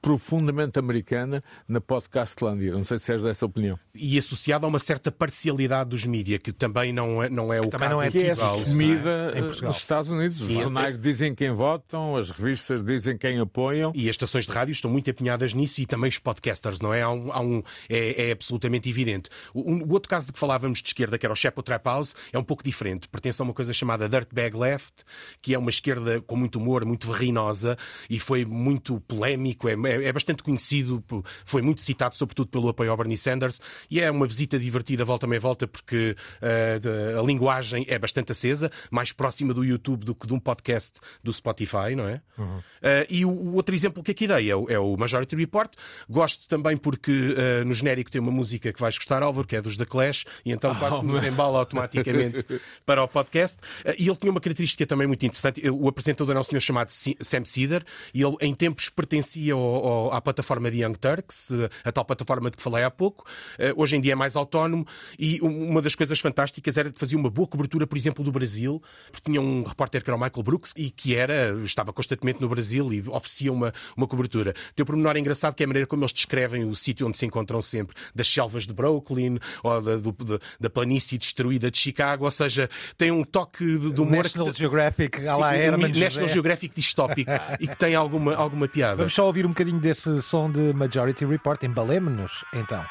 profundamente 0.00 0.78
americana 0.78 1.42
na 1.68 1.80
podcastlândia. 1.80 2.72
Não 2.72 2.84
sei 2.84 2.98
se 2.98 3.12
és 3.12 3.22
dessa 3.22 3.44
opinião. 3.46 3.78
E 3.94 4.18
associada 4.18 4.66
a 4.66 4.68
uma 4.68 4.78
certa 4.78 5.12
parcialidade 5.12 5.90
dos 5.90 6.04
mídias, 6.04 6.40
que 6.42 6.52
também 6.52 6.92
não 6.92 7.22
é, 7.22 7.28
não 7.28 7.52
é 7.52 7.60
o 7.60 7.68
também 7.68 7.88
caso 7.88 8.00
não 8.00 8.02
é 8.02 8.10
que 8.10 8.22
é 8.22 8.30
assumida 8.30 9.32
é? 9.34 9.40
nos 9.40 9.76
Estados 9.76 10.10
Unidos. 10.10 10.38
Sim, 10.38 10.56
Os 10.56 10.62
jornais 10.62 10.96
é... 10.96 10.98
dizem 10.98 11.34
quem 11.34 11.52
votam, 11.52 12.16
as 12.16 12.30
revistas 12.30 12.82
dizem 12.84 13.16
quem 13.16 13.38
apoiam. 13.38 13.92
E 13.94 14.08
as 14.08 14.14
estações 14.14 14.46
de 14.46 14.52
rádio 14.52 14.72
estão 14.72 14.90
muito 14.90 15.08
empenhadas 15.10 15.52
nisso 15.52 15.80
e 15.80 15.86
também 15.86 16.08
os 16.08 16.18
podcasters, 16.18 16.80
não 16.80 16.92
é? 16.92 17.02
Há 17.02 17.10
um, 17.10 17.32
há 17.32 17.40
um 17.40 17.62
é, 17.88 18.28
é, 18.28 18.32
absolutamente 18.32 18.88
evidente. 18.88 19.30
O, 19.52 19.70
um, 19.70 19.82
o, 19.82 19.92
outro 19.92 20.08
caso 20.08 20.26
de 20.26 20.32
que 20.32 20.38
falávamos 20.38 20.80
de 20.80 20.88
esquerda, 20.88 21.18
que 21.18 21.26
era 21.26 21.32
o 21.32 21.36
Chapo 21.36 21.62
Trap 21.62 21.84
House, 21.84 22.14
é 22.32 22.38
um 22.38 22.44
pouco 22.44 22.62
diferente. 22.62 23.08
Pertence 23.08 23.40
a 23.40 23.44
uma 23.44 23.54
coisa 23.54 23.72
chamada 23.72 24.08
Dirtbag 24.08 24.56
Left, 24.56 25.04
que 25.42 25.54
é 25.54 25.58
uma 25.58 25.70
esquerda 25.70 26.20
com 26.22 26.36
muito 26.36 26.58
humor, 26.58 26.84
muito 26.84 27.10
verrinosa 27.10 27.76
e 28.08 28.18
foi 28.18 28.44
muito 28.44 29.00
polémico, 29.00 29.59
é, 29.68 29.72
é, 29.72 30.04
é, 30.06 30.12
bastante 30.12 30.42
conhecido, 30.42 31.04
foi 31.44 31.62
muito 31.62 31.80
citado, 31.80 32.16
sobretudo 32.16 32.48
pelo 32.48 32.68
apoio 32.68 32.90
ao 32.90 32.96
Bernie 32.96 33.16
Sanders, 33.16 33.60
e 33.90 34.00
é 34.00 34.10
uma 34.10 34.26
visita 34.26 34.58
divertida, 34.58 35.04
volta 35.04 35.26
meia 35.26 35.40
volta, 35.40 35.66
porque 35.66 36.16
uh, 36.40 37.18
a 37.18 37.22
linguagem 37.22 37.84
é 37.88 37.98
bastante 37.98 38.32
acesa, 38.32 38.70
mais 38.90 39.12
próxima 39.12 39.52
do 39.52 39.64
YouTube 39.64 40.04
do 40.04 40.14
que 40.14 40.26
de 40.26 40.32
um 40.32 40.38
podcast 40.38 41.00
do 41.22 41.32
Spotify, 41.32 41.94
não 41.96 42.08
é? 42.08 42.20
Uhum. 42.38 42.58
Uh, 42.58 42.62
e 43.08 43.24
o, 43.24 43.30
o, 43.30 43.54
outro 43.54 43.74
exemplo 43.74 44.02
que 44.02 44.12
aqui 44.12 44.26
dei 44.26 44.50
é 44.50 44.56
o, 44.56 44.70
é 44.70 44.78
o 44.78 44.96
Majority 44.96 45.36
Report. 45.36 45.72
Gosto 46.08 46.48
também 46.48 46.76
porque 46.76 47.10
uh, 47.10 47.64
no 47.64 47.74
genérico 47.74 48.10
tem 48.10 48.20
uma 48.20 48.32
música 48.32 48.72
que 48.72 48.80
vais 48.80 48.96
gostar, 48.96 49.22
Álvaro, 49.22 49.46
que 49.46 49.56
é 49.56 49.62
dos 49.62 49.76
The 49.76 49.84
Clash, 49.84 50.24
e 50.44 50.52
então 50.52 50.74
quase 50.74 50.96
oh, 50.96 51.02
nos 51.02 51.22
embala 51.22 51.58
automaticamente 51.58 52.44
para 52.86 53.02
o 53.02 53.08
podcast. 53.08 53.58
e 53.98 54.08
ele 54.08 54.16
tinha 54.16 54.30
uma 54.30 54.40
característica 54.40 54.86
também 54.86 55.06
muito 55.06 55.24
interessante. 55.24 55.68
O 55.68 55.88
apresentador 55.88 56.36
é 56.36 56.40
um 56.40 56.44
senhor 56.44 56.60
chamado 56.60 56.90
Sam 56.90 57.44
Cedar, 57.44 57.84
e 58.14 58.22
ele 58.22 58.36
em 58.40 58.54
tempos 58.54 58.88
pertencia 58.88 59.39
ao, 59.48 59.60
ao, 59.60 60.12
à 60.12 60.20
plataforma 60.20 60.68
de 60.70 60.82
Young 60.82 60.94
Turks, 60.94 61.52
eh, 61.52 61.70
a 61.84 61.92
tal 61.92 62.04
plataforma 62.04 62.50
de 62.50 62.56
que 62.56 62.62
falei 62.62 62.82
há 62.82 62.90
pouco. 62.90 63.24
Eh, 63.58 63.72
hoje 63.76 63.96
em 63.96 64.00
dia 64.00 64.12
é 64.12 64.14
mais 64.16 64.34
autónomo 64.34 64.84
e 65.16 65.40
uma 65.40 65.80
das 65.80 65.94
coisas 65.94 66.18
fantásticas 66.18 66.76
era 66.76 66.90
de 66.90 66.98
fazer 66.98 67.14
uma 67.14 67.30
boa 67.30 67.46
cobertura, 67.46 67.86
por 67.86 67.96
exemplo, 67.96 68.24
do 68.24 68.32
Brasil, 68.32 68.82
porque 69.12 69.30
tinha 69.30 69.40
um 69.40 69.62
repórter 69.62 70.02
que 70.02 70.10
era 70.10 70.16
o 70.16 70.20
Michael 70.20 70.42
Brooks 70.42 70.72
e 70.76 70.90
que 70.90 71.14
era, 71.14 71.56
estava 71.62 71.92
constantemente 71.92 72.40
no 72.40 72.48
Brasil 72.48 72.92
e 72.92 73.00
oferecia 73.08 73.52
uma, 73.52 73.72
uma 73.96 74.08
cobertura. 74.08 74.52
Tem 74.74 74.82
um 74.82 74.86
pormenor 74.86 75.16
engraçado 75.16 75.54
que 75.54 75.62
é 75.62 75.64
a 75.64 75.68
maneira 75.68 75.86
como 75.86 76.02
eles 76.02 76.12
descrevem 76.12 76.64
o 76.64 76.74
sítio 76.74 77.06
onde 77.06 77.16
se 77.16 77.24
encontram 77.24 77.62
sempre, 77.62 77.94
das 78.12 78.26
selvas 78.26 78.66
de 78.66 78.72
Brooklyn 78.72 79.38
ou 79.62 79.80
da, 79.80 79.96
do, 79.96 80.12
da, 80.12 80.38
da 80.58 80.70
planície 80.70 81.16
destruída 81.18 81.70
de 81.70 81.78
Chicago, 81.78 82.24
ou 82.24 82.30
seja, 82.30 82.68
tem 82.96 83.10
um 83.10 83.22
toque 83.22 83.64
de, 83.64 83.92
de 83.92 84.00
humor. 84.00 84.24
National 84.24 84.52
que... 84.52 84.58
Geographic, 84.58 85.20
Sim, 85.20 85.28
lá 85.28 85.52
National 85.78 86.28
Geographic 86.28 86.74
distópico 86.74 87.30
e 87.60 87.66
que 87.66 87.76
tem 87.76 87.94
alguma, 87.94 88.34
alguma 88.34 88.66
piada. 88.66 88.96
Vamos 88.96 89.14
só 89.14 89.29
ouvir 89.30 89.46
um 89.46 89.50
bocadinho 89.50 89.78
desse 89.78 90.20
som 90.22 90.50
de 90.50 90.72
Majority 90.72 91.24
Report. 91.24 91.62
Embalemos-nos, 91.62 92.32
então. 92.52 92.84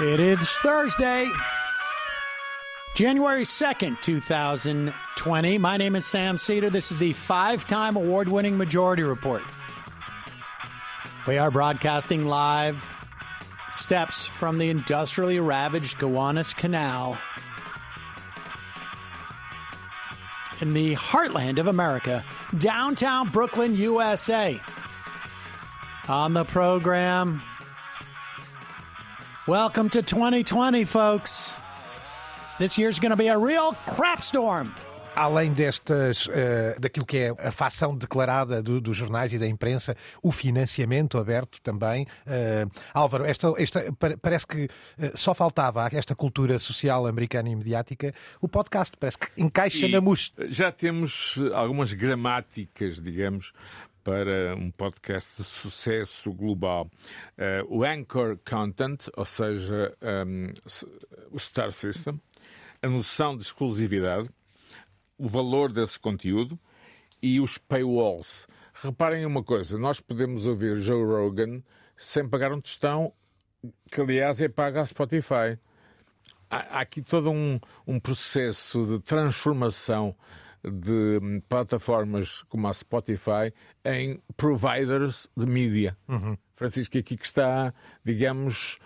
It 0.00 0.20
is 0.20 0.48
Thursday, 0.62 1.28
January 2.94 3.42
2nd, 3.42 4.00
2020. 4.00 5.58
My 5.58 5.76
name 5.76 5.96
is 5.96 6.06
Sam 6.06 6.38
Cedar. 6.38 6.70
This 6.70 6.92
is 6.92 6.98
the 6.98 7.12
five 7.12 7.66
time 7.66 7.96
award 7.96 8.28
winning 8.28 8.56
Majority 8.56 9.02
Report. 9.02 9.42
We 11.26 11.38
are 11.38 11.50
broadcasting 11.50 12.24
live 12.24 12.76
steps 13.72 14.26
from 14.26 14.58
the 14.58 14.70
industrially 14.70 15.40
ravaged 15.40 15.98
Gowanus 15.98 16.54
Canal 16.54 17.18
in 20.60 20.72
the 20.72 20.94
heartland 20.94 21.58
of 21.58 21.66
America, 21.66 22.24
downtown 22.58 23.28
Brooklyn, 23.28 23.74
USA. 23.74 24.60
On 26.06 26.34
the 26.34 26.44
program, 26.44 27.40
welcome 29.48 29.88
to 29.88 30.02
2020, 30.02 30.84
folks. 30.84 31.54
This 32.58 32.76
year's 32.76 32.98
going 32.98 33.10
to 33.10 33.16
be 33.16 33.28
a 33.28 33.38
real 33.38 33.72
crap 33.86 34.20
storm. 34.22 34.74
Além 35.16 35.54
destas, 35.54 36.26
uh, 36.26 36.78
daquilo 36.78 37.06
que 37.06 37.16
é 37.16 37.30
a 37.38 37.50
facção 37.50 37.96
declarada 37.96 38.62
do, 38.62 38.82
dos 38.82 38.96
jornais 38.96 39.32
e 39.32 39.38
da 39.38 39.46
imprensa, 39.46 39.96
o 40.22 40.30
financiamento 40.30 41.16
aberto 41.16 41.58
também. 41.62 42.06
Uh, 42.26 42.70
Álvaro, 42.92 43.24
esta, 43.24 43.54
esta, 43.56 43.84
parece 44.20 44.46
que 44.46 44.64
uh, 44.64 44.68
só 45.16 45.32
faltava 45.32 45.88
esta 45.90 46.14
cultura 46.14 46.58
social 46.58 47.06
americana 47.06 47.48
e 47.48 47.56
mediática. 47.56 48.12
O 48.42 48.48
podcast 48.48 48.94
parece 48.98 49.16
que 49.16 49.28
encaixa 49.40 49.86
e 49.86 49.92
na 49.92 50.02
mus. 50.02 50.32
Já 50.50 50.70
temos 50.70 51.36
algumas 51.54 51.94
gramáticas, 51.94 53.00
digamos, 53.00 53.54
para 54.04 54.54
um 54.54 54.70
podcast 54.70 55.38
de 55.38 55.44
sucesso 55.44 56.30
global. 56.30 56.90
Uh, 57.38 57.78
o 57.78 57.82
Anchor 57.82 58.38
Content, 58.48 59.08
ou 59.16 59.24
seja, 59.24 59.96
um, 60.26 60.52
o 61.32 61.38
Star 61.38 61.72
System, 61.72 62.20
a 62.82 62.88
noção 62.88 63.34
de 63.34 63.42
exclusividade, 63.42 64.28
o 65.16 65.26
valor 65.26 65.72
desse 65.72 65.98
conteúdo 65.98 66.60
e 67.22 67.40
os 67.40 67.56
paywalls. 67.56 68.46
Reparem 68.74 69.24
uma 69.24 69.42
coisa, 69.42 69.78
nós 69.78 70.00
podemos 70.00 70.46
ouvir 70.46 70.76
Joe 70.78 71.02
Rogan 71.02 71.62
sem 71.96 72.28
pagar 72.28 72.52
um 72.52 72.60
tostão, 72.60 73.10
que 73.90 74.02
aliás 74.02 74.38
é 74.40 74.48
pago 74.48 74.80
à 74.80 74.86
Spotify. 74.86 75.58
Há, 76.50 76.58
há 76.76 76.80
aqui 76.80 77.00
todo 77.00 77.30
um, 77.30 77.58
um 77.86 77.98
processo 77.98 78.86
de 78.86 79.02
transformação 79.02 80.14
de 80.70 81.40
plataformas 81.48 82.42
como 82.44 82.68
a 82.68 82.72
Spotify 82.74 83.52
em 83.84 84.20
providers 84.36 85.28
de 85.36 85.46
mídia. 85.46 85.96
Francisco, 86.56 86.96
aqui 86.98 87.16
que 87.16 87.24
está, 87.26 87.74
digamos, 88.04 88.78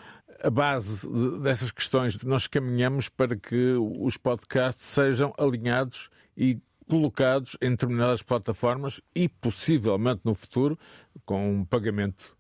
a 0.43 0.49
base 0.51 1.07
de- 1.09 1.41
dessas 1.41 1.71
questões. 1.71 2.23
Nós 2.25 2.47
caminhamos 2.47 3.09
para 3.09 3.37
que 3.37 3.75
os 4.01 4.17
podcasts 4.17 4.85
sejam 4.87 5.33
alinhados 5.39 6.09
e 6.37 6.59
colocados 6.89 7.57
em 7.61 7.71
determinadas 7.71 8.23
plataformas 8.23 9.03
e, 9.15 9.29
possivelmente, 9.29 10.23
no 10.25 10.35
futuro, 10.35 10.79
com 11.27 11.51
um 11.59 11.65
pagamento. 11.65 12.38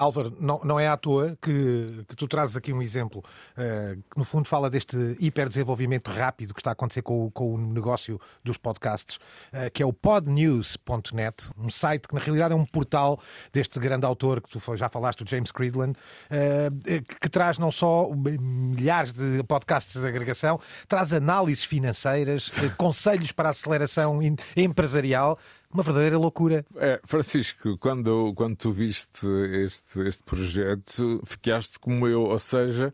Álvaro, 0.00 0.34
não, 0.40 0.58
não 0.64 0.80
é 0.80 0.88
à 0.88 0.96
toa 0.96 1.36
que, 1.42 2.04
que 2.08 2.16
tu 2.16 2.26
trazes 2.26 2.56
aqui 2.56 2.72
um 2.72 2.80
exemplo 2.80 3.22
eh, 3.54 3.98
que, 4.10 4.16
no 4.16 4.24
fundo, 4.24 4.48
fala 4.48 4.70
deste 4.70 4.96
hiperdesenvolvimento 5.20 6.10
rápido 6.10 6.54
que 6.54 6.60
está 6.60 6.70
a 6.70 6.72
acontecer 6.72 7.02
com, 7.02 7.30
com 7.30 7.54
o 7.54 7.58
negócio 7.58 8.18
dos 8.42 8.56
podcasts, 8.56 9.18
eh, 9.52 9.68
que 9.68 9.82
é 9.82 9.86
o 9.86 9.92
podnews.net, 9.92 11.50
um 11.58 11.68
site 11.68 12.08
que, 12.08 12.14
na 12.14 12.20
realidade, 12.20 12.54
é 12.54 12.56
um 12.56 12.64
portal 12.64 13.20
deste 13.52 13.78
grande 13.78 14.06
autor 14.06 14.40
que 14.40 14.48
tu 14.48 14.74
já 14.74 14.88
falaste, 14.88 15.22
o 15.22 15.28
James 15.28 15.52
Cridland, 15.52 15.94
eh, 16.30 16.70
que, 17.06 17.20
que 17.20 17.28
traz 17.28 17.58
não 17.58 17.70
só 17.70 18.08
milhares 18.10 19.12
de 19.12 19.42
podcasts 19.42 20.00
de 20.00 20.08
agregação, 20.08 20.58
traz 20.88 21.12
análises 21.12 21.62
financeiras, 21.62 22.50
conselhos 22.78 23.32
para 23.32 23.48
a 23.48 23.50
aceleração 23.50 24.18
empresarial. 24.56 25.38
Uma 25.72 25.84
verdadeira 25.84 26.18
loucura. 26.18 26.64
É, 26.76 27.00
Francisco, 27.04 27.78
quando, 27.78 28.34
quando 28.34 28.56
tu 28.56 28.72
viste 28.72 29.26
este, 29.64 30.00
este 30.00 30.22
projeto, 30.24 31.22
ficaste 31.24 31.78
como 31.78 32.08
eu, 32.08 32.22
ou 32.22 32.38
seja, 32.40 32.92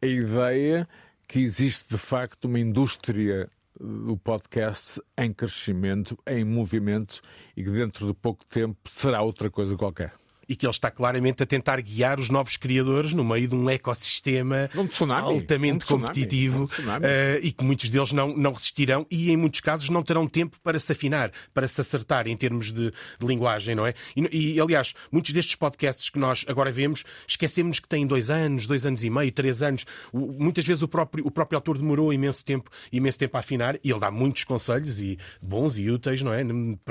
a 0.00 0.06
ideia 0.06 0.88
que 1.28 1.38
existe 1.40 1.90
de 1.90 1.98
facto 1.98 2.46
uma 2.46 2.58
indústria 2.58 3.50
do 3.78 4.16
podcast 4.16 5.02
em 5.18 5.32
crescimento, 5.32 6.18
em 6.26 6.44
movimento 6.44 7.20
e 7.56 7.62
que 7.62 7.70
dentro 7.70 8.06
de 8.06 8.14
pouco 8.14 8.44
tempo 8.46 8.78
será 8.88 9.20
outra 9.20 9.50
coisa 9.50 9.76
qualquer. 9.76 10.14
E 10.48 10.54
que 10.56 10.66
ele 10.66 10.70
está 10.70 10.90
claramente 10.90 11.42
a 11.42 11.46
tentar 11.46 11.80
guiar 11.80 12.18
os 12.20 12.30
novos 12.30 12.56
criadores 12.56 13.12
no 13.12 13.24
meio 13.24 13.48
de 13.48 13.54
um 13.54 13.68
ecossistema 13.70 14.68
tsunami. 14.88 15.22
altamente 15.34 15.74
Um 15.74 15.78
tsunami. 15.78 16.06
competitivo 16.06 16.64
Um 16.64 17.04
eh, 17.06 17.40
e 17.42 17.52
que 17.52 17.64
muitos 17.64 17.88
deles 17.88 18.12
não, 18.12 18.36
não 18.36 18.52
resistirão 18.52 19.06
e, 19.10 19.30
em 19.30 19.36
muitos 19.36 19.60
casos, 19.60 19.88
não 19.88 20.02
terão 20.02 20.26
tempo 20.26 20.56
para 20.62 20.78
se 20.78 20.92
afinar, 20.92 21.30
para 21.52 21.66
se 21.68 21.80
acertar 21.80 22.26
em 22.26 22.36
termos 22.36 22.72
de, 22.72 22.90
de 22.90 23.26
linguagem, 23.26 23.74
não 23.74 23.86
é? 23.86 23.94
E, 24.16 24.54
e, 24.54 24.60
aliás, 24.60 24.94
muitos 25.10 25.32
destes 25.32 25.54
podcasts 25.54 26.08
que 26.10 26.18
nós 26.18 26.44
agora 26.48 26.70
vemos, 26.72 27.04
esquecemos 27.26 27.78
que 27.80 27.88
têm 27.88 28.06
dois 28.06 28.30
anos, 28.30 28.66
dois 28.66 28.84
anos 28.86 29.02
e 29.04 29.10
meio, 29.10 29.30
três 29.32 29.62
anos. 29.62 29.84
O- 30.12 30.32
muitas 30.32 30.64
vezes 30.66 30.82
o 30.82 30.88
próprio, 30.88 31.26
o 31.26 31.30
próprio 31.30 31.56
autor 31.56 31.78
demorou 31.78 32.12
imenso 32.12 32.44
tempo, 32.44 32.70
imenso 32.92 33.18
tempo 33.18 33.36
a 33.36 33.40
afinar 33.40 33.76
e 33.82 33.90
ele 33.90 34.00
dá 34.00 34.10
muitos 34.10 34.44
conselhos 34.44 35.00
e 35.00 35.18
bons 35.42 35.78
e 35.78 35.90
úteis, 35.90 36.22
não 36.22 36.32
é? 36.32 36.42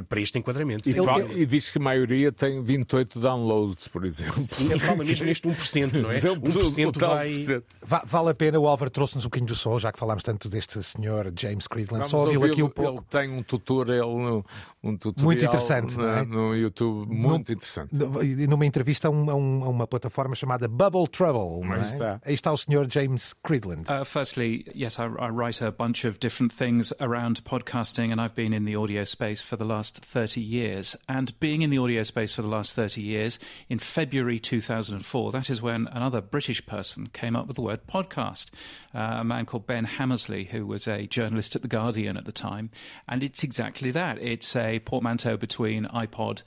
Para 0.07 0.19
este 0.21 0.37
enquadramento. 0.37 0.89
E, 0.89 0.93
fala- 1.05 1.33
e 1.33 1.45
diz 1.45 1.69
que 1.69 1.77
a 1.77 1.81
maioria 1.81 2.31
tem 2.31 2.63
28 2.63 3.19
downloads, 3.19 3.42
por 3.89 4.05
exemplo. 4.05 4.41
Sim, 4.41 4.77
fala 4.79 5.03
mesmo 5.03 5.25
neste 5.25 5.47
1%, 5.47 5.93
não 6.01 6.09
é? 6.09 6.13
Mas 6.13 6.25
é 6.25 6.31
um 6.31 6.35
1% 6.39 6.87
o 6.87 6.91
tal 6.91 7.15
vai. 7.15 7.29
por 7.31 7.37
cento. 7.45 7.65
Va- 7.81 8.03
Vale 8.05 8.29
a 8.29 8.33
pena, 8.33 8.59
o 8.59 8.67
Álvaro 8.67 8.89
trouxe-nos 8.91 9.25
um 9.25 9.27
bocadinho 9.27 9.47
do 9.49 9.55
sol, 9.55 9.79
já 9.79 9.91
que 9.91 9.99
falámos 9.99 10.23
tanto 10.23 10.47
deste 10.49 10.81
senhor 10.83 11.25
James 11.37 11.53
Vamos 11.63 11.67
Cridland. 11.67 12.09
Só 12.09 12.17
ouvi-lo 12.19 12.45
aqui 12.45 12.63
um 12.63 12.69
pouco. 12.69 12.99
Ele 12.99 13.05
tem 13.09 13.31
um 13.31 13.43
tutorial, 13.43 14.43
um 14.83 14.97
tutorial 14.97 15.25
Muito 15.25 15.45
interessante, 15.45 15.97
na- 15.97 16.03
não 16.03 16.09
é? 16.17 16.25
no 16.25 16.55
YouTube, 16.55 17.11
muito 17.13 17.51
interessante. 17.51 17.93
E 17.93 18.47
Numa 18.47 18.65
entrevista 18.65 19.07
a, 19.07 19.11
um- 19.11 19.29
a 19.29 19.35
um- 19.35 19.69
uma 19.69 19.87
plataforma 19.87 20.35
chamada 20.35 20.67
Bubble 20.67 21.07
Trouble. 21.07 21.65
não 21.67 21.73
Aí 21.73 21.81
é? 21.83 21.87
está. 21.87 22.21
Aí 22.25 22.33
está 22.33 22.51
o 22.51 22.57
senhor 22.57 22.87
James 22.91 23.33
Cridland. 23.43 23.83
Uh, 23.89 24.05
firstly, 24.05 24.65
yes, 24.75 24.97
I, 24.99 25.03
I 25.03 25.29
write 25.31 25.63
a 25.63 25.71
bunch 25.71 26.05
of 26.07 26.19
different 26.19 26.53
things 26.53 26.93
around 26.99 27.41
podcasting, 27.43 28.11
and 28.11 28.21
I've 28.21 28.35
been 28.35 28.53
in 28.53 28.65
the 28.65 28.75
audio 28.75 29.03
space 29.05 29.41
for 29.41 29.57
the 29.57 29.65
last 29.65 29.99
30 30.05 30.39
years. 30.41 30.95
And 31.07 31.33
being 31.39 31.61
in 31.63 31.69
the 31.69 31.79
audio 31.79 32.03
space 32.03 32.33
for 32.35 32.41
the 32.43 32.49
last 32.49 32.73
30 32.75 33.01
years, 33.01 33.32
in 33.69 33.79
February 33.79 34.39
2004, 34.39 35.31
that 35.31 35.49
is 35.49 35.61
when 35.61 35.87
another 35.91 36.21
British 36.21 36.65
person 36.65 37.07
came 37.13 37.35
up 37.35 37.47
with 37.47 37.55
the 37.55 37.61
word 37.61 37.87
podcast, 37.87 38.47
uh, 38.93 39.17
a 39.19 39.23
man 39.23 39.45
called 39.45 39.67
Ben 39.67 39.85
Hammersley, 39.85 40.45
who 40.45 40.65
was 40.65 40.87
a 40.87 41.07
journalist 41.07 41.55
at 41.55 41.61
The 41.61 41.67
Guardian 41.67 42.17
at 42.17 42.25
the 42.25 42.31
time. 42.31 42.69
And 43.07 43.23
it's 43.23 43.43
exactly 43.43 43.91
that 43.91 44.17
it's 44.21 44.55
a 44.55 44.79
portmanteau 44.79 45.37
between 45.37 45.85
iPod 45.85 46.43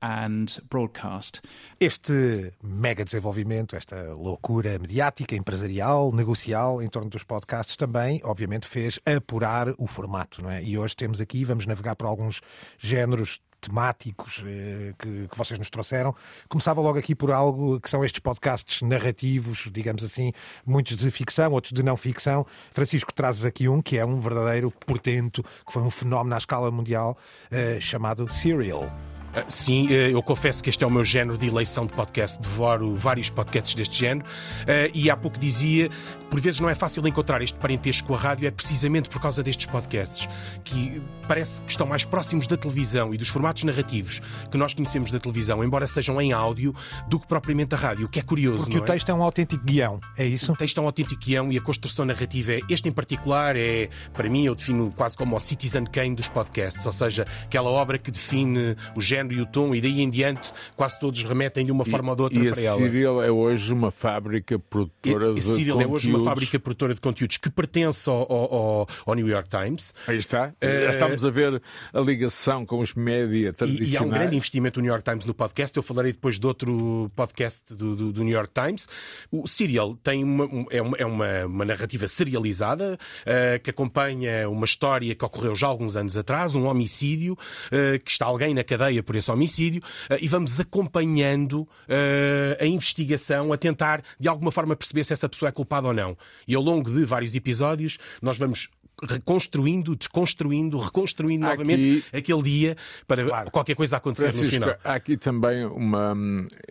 and 0.00 0.60
broadcast. 0.68 1.40
Este 1.80 2.52
mega 2.62 3.04
desenvolvimento, 3.04 3.76
esta 3.76 4.14
loucura 4.14 4.78
mediática, 4.78 5.34
empresarial, 5.34 6.12
negocial 6.12 6.82
em 6.82 6.88
torno 6.88 7.10
dos 7.10 7.24
podcasts 7.24 7.76
também, 7.76 8.20
obviamente, 8.24 8.66
fez 8.66 8.98
apurar 9.04 9.74
o 9.78 9.86
formato, 9.86 10.42
não 10.42 10.50
é? 10.50 10.62
E 10.62 10.78
hoje 10.78 10.94
temos 10.94 11.20
aqui, 11.20 11.44
vamos 11.44 11.66
navegar 11.66 11.96
por 11.96 12.06
alguns 12.06 12.40
géneros 12.78 13.40
temáticos 13.60 14.42
eh, 14.44 14.94
que, 14.98 15.28
que 15.28 15.36
vocês 15.36 15.58
nos 15.58 15.70
trouxeram. 15.70 16.14
Começava 16.48 16.80
logo 16.80 16.98
aqui 16.98 17.14
por 17.14 17.30
algo 17.30 17.80
que 17.80 17.90
são 17.90 18.04
estes 18.04 18.20
podcasts 18.20 18.82
narrativos, 18.82 19.68
digamos 19.70 20.02
assim, 20.04 20.32
muitos 20.64 20.96
de 20.96 21.10
ficção, 21.10 21.52
outros 21.52 21.72
de 21.72 21.82
não 21.82 21.96
ficção. 21.96 22.46
Francisco, 22.72 23.12
trazes 23.12 23.44
aqui 23.44 23.68
um 23.68 23.82
que 23.82 23.98
é 23.98 24.04
um 24.04 24.20
verdadeiro 24.20 24.70
portento, 24.86 25.42
que 25.66 25.72
foi 25.72 25.82
um 25.82 25.90
fenómeno 25.90 26.34
à 26.34 26.38
escala 26.38 26.70
mundial, 26.70 27.16
eh, 27.50 27.78
chamado 27.80 28.32
Serial. 28.32 28.88
Ah, 29.34 29.44
Sim, 29.48 29.88
eh, 29.90 30.10
eu 30.12 30.22
confesso 30.22 30.62
que 30.62 30.70
este 30.70 30.82
é 30.82 30.86
o 30.86 30.90
meu 30.90 31.04
género 31.04 31.36
de 31.36 31.46
eleição 31.46 31.86
de 31.86 31.92
podcast. 31.92 32.40
Devoro 32.40 32.94
vários 32.94 33.28
podcasts 33.30 33.74
deste 33.74 33.98
género. 33.98 34.26
Ah, 34.66 34.90
E 34.94 35.10
há 35.10 35.16
pouco 35.16 35.38
dizia, 35.38 35.90
por 36.30 36.40
vezes 36.40 36.60
não 36.60 36.68
é 36.68 36.74
fácil 36.74 37.06
encontrar 37.06 37.42
este 37.42 37.56
parentesco 37.58 38.08
com 38.08 38.14
a 38.14 38.18
rádio, 38.18 38.46
é 38.46 38.50
precisamente 38.50 39.08
por 39.08 39.20
causa 39.20 39.42
destes 39.42 39.66
podcasts, 39.66 40.28
que 40.64 41.00
parece 41.26 41.62
que 41.62 41.70
estão 41.70 41.86
mais 41.86 42.04
próximos 42.04 42.46
da 42.46 42.56
televisão 42.56 43.12
e 43.12 43.18
dos 43.18 43.28
formatos 43.28 43.64
narrativos 43.64 44.20
que 44.50 44.56
nós 44.56 44.72
conhecemos 44.72 45.10
da 45.10 45.20
televisão, 45.20 45.62
embora 45.62 45.86
sejam 45.86 46.20
em 46.20 46.32
áudio, 46.32 46.74
do 47.06 47.20
que 47.20 47.26
propriamente 47.26 47.74
a 47.74 47.78
rádio, 47.78 48.06
o 48.06 48.08
que 48.08 48.18
é 48.18 48.22
curioso. 48.22 48.64
Porque 48.64 48.78
o 48.78 48.82
é? 48.82 48.86
texto 48.86 49.10
é 49.10 49.14
um 49.14 49.22
autêntico 49.22 49.64
guião, 49.64 50.00
é 50.16 50.26
isso? 50.26 50.50
O 50.52 50.56
texto 50.56 50.78
é 50.78 50.80
um 50.82 50.86
autêntico 50.86 51.22
guião 51.22 51.52
e 51.52 51.58
a 51.58 51.60
construção 51.60 52.04
narrativa 52.04 52.52
é. 52.52 52.60
Este 52.68 52.88
em 52.88 52.92
particular 52.92 53.56
é, 53.56 53.90
para 54.14 54.28
mim, 54.28 54.44
eu 54.44 54.54
defino 54.54 54.92
quase 54.96 55.16
como 55.16 55.36
o 55.36 55.40
Citizen 55.40 55.84
Kane 55.84 56.14
dos 56.14 56.28
podcasts, 56.28 56.84
ou 56.86 56.92
seja, 56.92 57.26
aquela 57.44 57.70
obra 57.70 57.98
que 57.98 58.10
define 58.10 58.76
o 58.96 59.00
género 59.00 59.17
e 59.32 59.40
o 59.40 59.46
tom, 59.46 59.74
e 59.74 59.80
daí 59.80 60.00
em 60.00 60.08
diante 60.10 60.52
quase 60.76 60.98
todos 60.98 61.22
remetem 61.22 61.64
de 61.66 61.72
uma 61.72 61.84
forma 61.84 62.10
ou 62.10 62.16
de 62.16 62.22
outra 62.22 62.38
e 62.44 62.48
a 62.48 62.52
para 62.52 62.62
ela. 62.62 62.78
Serial 62.78 63.22
é 63.22 63.30
hoje 63.30 63.72
uma 63.72 63.90
fábrica 63.90 64.58
produtora 64.58 65.30
E- 65.30 65.34
de 65.34 65.40
e 65.40 65.42
Serial 65.42 65.80
é 65.80 65.86
hoje 65.86 66.08
uma 66.08 66.18
conteúdos. 66.18 66.24
fábrica 66.24 66.58
produtora 66.60 66.94
de 66.94 67.00
conteúdos 67.00 67.36
que 67.36 67.50
pertence 67.50 68.08
ao, 68.08 68.30
ao- 68.32 68.88
ao- 69.06 69.14
New 69.14 69.26
York 69.28 69.48
Times. 69.48 69.92
Aí 70.06 70.16
está. 70.16 70.52
Eh, 70.60 70.84
Já 70.84 70.90
estamos 70.92 71.24
a 71.24 71.30
ver 71.30 71.60
a 71.92 72.00
ligação 72.00 72.64
com 72.64 72.78
os 72.80 72.94
média 72.94 73.48
E, 73.48 73.52
tradicionais. 73.52 73.92
e 73.92 73.96
há 73.96 74.02
um 74.02 74.08
grande 74.08 74.36
investimento 74.36 74.78
do 74.80 74.82
New 74.82 74.90
York 74.92 75.04
Times 75.04 75.24
no 75.24 75.34
podcast. 75.34 75.76
Eu 75.76 75.82
falarei 75.82 76.12
depois 76.12 76.38
de 76.38 76.46
outro 76.46 77.10
podcast 77.16 77.74
do, 77.74 77.96
do- 77.96 78.12
do 78.12 78.22
New 78.24 78.32
York 78.34 78.52
Times. 78.54 78.88
O 79.30 79.46
Serial 79.48 79.96
tem 80.02 80.22
uma, 80.22 80.44
um- 80.44 80.66
é, 80.70 80.80
uma, 80.80 80.96
é 80.96 81.04
uma- 81.04 81.46
uma 81.46 81.64
narrativa 81.64 82.06
serializada 82.06 82.98
eh, 83.26 83.58
que 83.58 83.70
acompanha 83.70 84.48
uma 84.48 84.64
história 84.64 85.14
que 85.14 85.24
ocorreu 85.24 85.54
já 85.56 85.66
há 85.66 85.70
alguns 85.70 85.96
anos 85.96 86.16
atrás, 86.16 86.54
um 86.54 86.66
homicídio, 86.66 87.36
eh, 87.72 87.98
que 87.98 88.10
está 88.10 88.26
alguém 88.26 88.54
na 88.54 88.62
cadeia 88.62 89.02
por 89.08 89.16
esse 89.16 89.30
homicídio, 89.30 89.82
eh, 90.10 90.18
e 90.20 90.28
vamos 90.28 90.60
acompanhando 90.60 91.66
eh, 91.88 92.58
a 92.60 92.66
investigação, 92.66 93.54
a 93.54 93.56
tentar 93.56 94.02
de 94.20 94.28
alguma 94.28 94.52
forma 94.52 94.76
perceber 94.76 95.02
se 95.04 95.14
essa 95.14 95.28
pessoa 95.28 95.48
é 95.48 95.52
culpada 95.52 95.88
ou 95.88 95.94
não. 95.94 96.14
E 96.46 96.54
ao 96.54 96.62
longo 96.62 96.92
de 96.92 97.06
vários 97.06 97.34
episódios, 97.34 97.96
nós 98.20 98.36
vamos 98.36 98.68
reconstruindo, 99.00 99.94
desconstruindo, 99.94 100.76
reconstruindo 100.76 101.46
Aqui- 101.46 101.56
novamente 101.56 102.04
aquele 102.12 102.42
dia 102.42 102.76
para 103.06 103.48
qualquer 103.48 103.76
coisa 103.76 103.96
acontecer 103.96 104.32
Francisco, 104.32 104.56
no 104.58 104.66
final. 104.66 104.78
há 104.82 104.94
aqui 104.94 105.16
também 105.16 105.64
uma, 105.66 106.16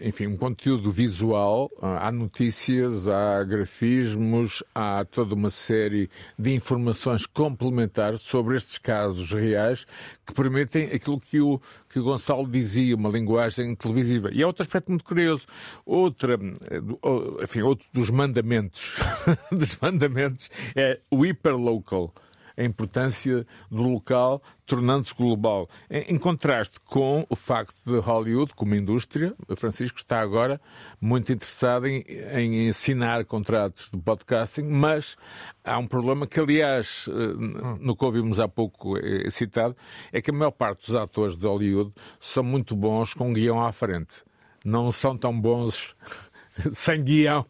enfim, 0.02 0.28
um 0.28 0.36
conteúdo 0.36 0.91
visual. 0.91 1.71
Há 1.82 2.12
notícias, 2.12 3.08
há 3.08 3.41
grafismos, 3.45 4.62
há 4.76 5.06
toda 5.06 5.34
uma 5.36 5.50
série 5.50 6.10
de 6.38 6.54
informações 6.54 7.26
complementares 7.26 8.19
sobre 8.19 8.58
estes 8.58 8.78
casos 8.78 9.32
reais 9.32 9.86
que 10.26 10.34
permitem 10.34 10.88
aquilo 10.88 11.21
que 11.21 11.39
o, 11.39 11.62
que 11.89 12.00
Gonçalo 12.00 12.47
dizia, 12.47 12.95
uma 12.95 13.10
linguagem 13.10 13.76
televisiva. 13.76 14.30
E 14.32 14.43
há 14.43 14.47
outro 14.47 14.63
aspecto 14.63 14.89
muito 14.89 15.04
curioso. 15.04 15.45
Outra, 15.86 16.36
eh, 16.36 16.82
oh, 17.02 17.41
enfim, 17.43 17.62
outro 17.62 17.88
dos 17.93 18.10
mandamentos, 18.10 18.93
dos 19.52 19.78
mandamentos 19.82 20.50
é 20.76 21.00
o 21.10 21.26
hiperlocal. 21.26 22.13
A 22.58 22.63
importância 22.63 23.46
do 23.70 23.84
local 23.84 24.41
tornando-se 24.65 25.13
global. 25.13 25.70
Em, 25.89 26.17
contraste 26.17 26.80
com 26.82 27.26
o 27.30 27.36
facto 27.36 27.76
de 27.86 28.00
Hollywood, 28.00 28.54
como 28.54 28.76
indústria, 28.76 29.34
Francisco 29.56 29.98
está 29.98 30.20
agora 30.20 30.60
muito 31.00 31.32
interessado 31.32 31.88
em, 31.88 32.04
em 32.34 32.67
ensinar 32.67 33.24
contratos 33.26 33.89
de 33.89 33.98
podcasting, 33.98 34.63
mas 34.63 35.15
há 35.63 35.78
um 35.78 35.88
problema 35.88 36.28
que, 36.28 36.39
aliás, 36.39 37.08
eh, 37.08 37.78
no 37.80 37.96
que 37.96 38.04
ouvimos 38.04 38.39
há 38.39 38.48
pouco 38.48 38.98
é 38.98 39.30
citado, 39.30 39.76
é 40.12 40.22
que 40.22 40.32
a 40.32 40.34
maior 40.34 40.52
parte 40.52 40.88
dos 40.88 40.96
atores 40.96 41.38
de 41.38 41.46
Hollywood 41.46 41.93
são 42.20 42.43
muito 42.43 42.76
bons 42.76 43.13
com 43.13 43.32
guião 43.32 43.63
à 43.63 43.72
frente. 43.72 44.24
Não 44.65 44.91
são 44.91 45.17
tão 45.17 45.39
bons 45.39 45.96
sem 46.74 47.04
guião. 47.04 47.46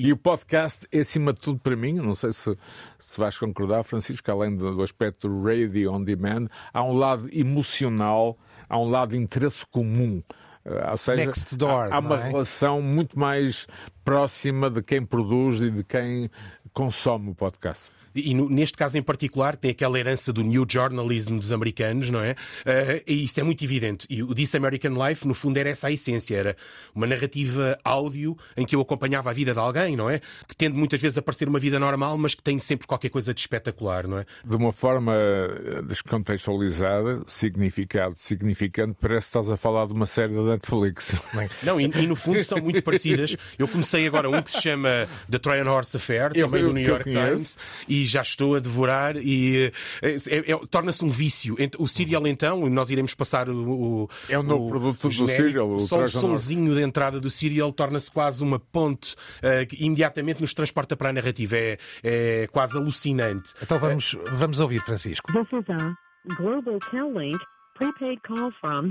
E 0.00 0.12
o 0.12 0.16
podcast 0.16 0.86
é, 0.92 1.00
acima 1.00 1.32
de 1.32 1.40
tudo, 1.40 1.58
para 1.58 1.74
mim, 1.74 1.94
não 1.94 2.14
sei 2.14 2.32
se, 2.32 2.56
se 3.00 3.18
vais 3.18 3.36
concordar, 3.36 3.82
Francisco, 3.82 4.30
além 4.30 4.56
do 4.56 4.80
aspecto 4.80 5.28
radio 5.42 5.92
on 5.92 6.04
demand, 6.04 6.46
há 6.72 6.84
um 6.84 6.92
lado 6.92 7.28
emocional, 7.32 8.38
há 8.68 8.78
um 8.78 8.88
lado 8.88 9.10
de 9.10 9.16
interesse 9.16 9.66
comum. 9.66 10.22
Uh, 10.64 10.90
ou 10.92 10.96
seja, 10.96 11.32
door, 11.56 11.92
há, 11.92 11.96
há 11.96 11.98
uma 11.98 12.14
é? 12.14 12.28
relação 12.28 12.80
muito 12.80 13.18
mais 13.18 13.66
próxima 14.04 14.70
de 14.70 14.82
quem 14.82 15.04
produz 15.04 15.60
e 15.62 15.68
de 15.68 15.82
quem 15.82 16.30
consome 16.72 17.30
o 17.30 17.34
podcast. 17.34 17.90
E 18.20 18.34
no, 18.34 18.48
neste 18.48 18.76
caso 18.76 18.96
em 18.98 19.02
particular 19.02 19.56
tem 19.56 19.70
aquela 19.70 19.98
herança 19.98 20.32
do 20.32 20.42
new 20.42 20.66
journalism 20.68 21.38
dos 21.38 21.52
americanos, 21.52 22.10
não 22.10 22.20
é? 22.20 22.32
Uh, 22.32 23.02
e 23.06 23.24
isso 23.24 23.38
é 23.40 23.42
muito 23.42 23.64
evidente. 23.64 24.06
E 24.10 24.22
o 24.22 24.34
This 24.34 24.54
American 24.54 24.92
Life, 25.08 25.26
no 25.26 25.34
fundo, 25.34 25.56
era 25.58 25.68
essa 25.68 25.88
a 25.88 25.92
essência. 25.92 26.36
Era 26.36 26.56
uma 26.94 27.06
narrativa 27.06 27.78
áudio 27.84 28.36
em 28.56 28.64
que 28.66 28.74
eu 28.76 28.80
acompanhava 28.80 29.30
a 29.30 29.32
vida 29.32 29.52
de 29.52 29.58
alguém, 29.58 29.96
não 29.96 30.08
é? 30.10 30.20
Que 30.46 30.54
tende 30.56 30.76
muitas 30.76 31.00
vezes 31.00 31.16
a 31.18 31.22
parecer 31.22 31.48
uma 31.48 31.58
vida 31.58 31.78
normal, 31.78 32.16
mas 32.18 32.34
que 32.34 32.42
tem 32.42 32.58
sempre 32.58 32.86
qualquer 32.86 33.08
coisa 33.08 33.32
de 33.34 33.40
espetacular, 33.40 34.06
não 34.06 34.18
é? 34.18 34.26
De 34.44 34.56
uma 34.56 34.72
forma 34.72 35.14
eh, 35.14 35.82
descontextualizada, 35.82 37.20
significado, 37.26 38.14
significante, 38.18 38.96
parece 39.00 39.26
que 39.26 39.38
estás 39.38 39.50
a 39.50 39.56
falar 39.56 39.86
de 39.86 39.92
uma 39.92 40.06
série 40.06 40.34
da 40.34 40.42
Netflix. 40.42 41.14
Não, 41.62 41.80
e, 41.80 41.84
e 41.84 42.06
no 42.06 42.16
fundo 42.16 42.42
são 42.44 42.58
muito 42.58 42.82
parecidas. 42.82 43.36
Eu 43.58 43.66
comecei 43.68 44.06
agora 44.06 44.28
um 44.28 44.42
que 44.42 44.50
se 44.50 44.62
chama 44.62 45.08
The 45.30 45.38
Trojan 45.38 45.70
Horse 45.70 45.96
Affair, 45.96 46.32
também 46.32 46.60
eu- 46.60 46.68
do 46.68 46.74
New 46.74 46.86
York. 46.86 47.04
Times, 47.10 47.56
e 47.88 48.04
já 48.08 48.22
estou 48.22 48.54
a 48.56 48.58
devorar 48.60 49.16
e 49.16 49.72
eh, 50.02 50.16
é- 50.26 50.52
é- 50.52 50.66
torna-se 50.70 51.04
um 51.04 51.10
vício. 51.10 51.56
O 51.78 51.86
Serial, 51.86 52.26
então, 52.26 52.66
e 52.66 52.70
nós 52.70 52.90
iremos 52.90 53.14
passar 53.14 53.48
o. 53.48 54.04
o 54.04 54.10
É 54.28 54.38
o 54.38 54.42
novo 54.42 54.68
produto 54.68 55.08
do. 55.08 55.26
Serial, 55.26 55.68
o 55.70 55.80
Só 55.80 56.02
o 56.04 56.08
sonzinho 56.08 56.74
de 56.74 56.82
entrada 56.82 57.20
do 57.20 57.30
Serial 57.30 57.72
torna-se 57.72 58.10
quase 58.10 58.42
uma 58.42 58.58
ponte 58.58 59.14
eh, 59.42 59.66
que 59.66 59.84
imediatamente 59.84 60.40
nos 60.40 60.54
transporta 60.54 60.96
para 60.96 61.10
a 61.10 61.12
narrativa. 61.12 61.56
É, 61.56 61.78
é 62.02 62.46
quase 62.48 62.76
alucinante. 62.76 63.52
Então 63.62 63.78
vamos, 63.78 64.16
vamos 64.32 64.60
ouvir, 64.60 64.80
Francisco. 64.80 65.32
This 65.32 65.46
is 65.52 65.68
a 65.70 65.94
Global 66.36 66.78
Tel-Link 66.90 67.38
prepaid 67.74 68.20
call 68.26 68.50
from 68.60 68.88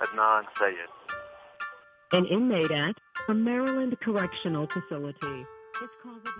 Adnan 0.00 0.44
Sayed. 0.58 0.88
an 2.12 2.26
inmate 2.26 2.70
at 2.70 2.96
a 3.28 3.34
Maryland 3.34 3.96
correctional 4.04 4.66
facility. 4.66 5.46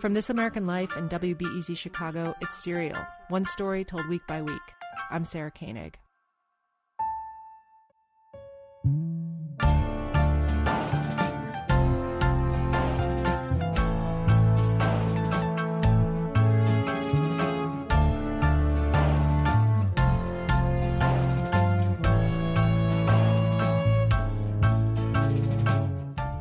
From 0.00 0.14
This 0.14 0.30
American 0.30 0.66
Life 0.66 0.96
and 0.96 1.10
WBEZ 1.10 1.76
Chicago, 1.76 2.34
it's 2.40 2.62
Serial, 2.62 2.98
one 3.28 3.44
story 3.44 3.84
told 3.84 4.06
week 4.08 4.22
by 4.26 4.42
week. 4.42 4.60
I'm 5.10 5.24
Sarah 5.24 5.50
Koenig. 5.50 5.98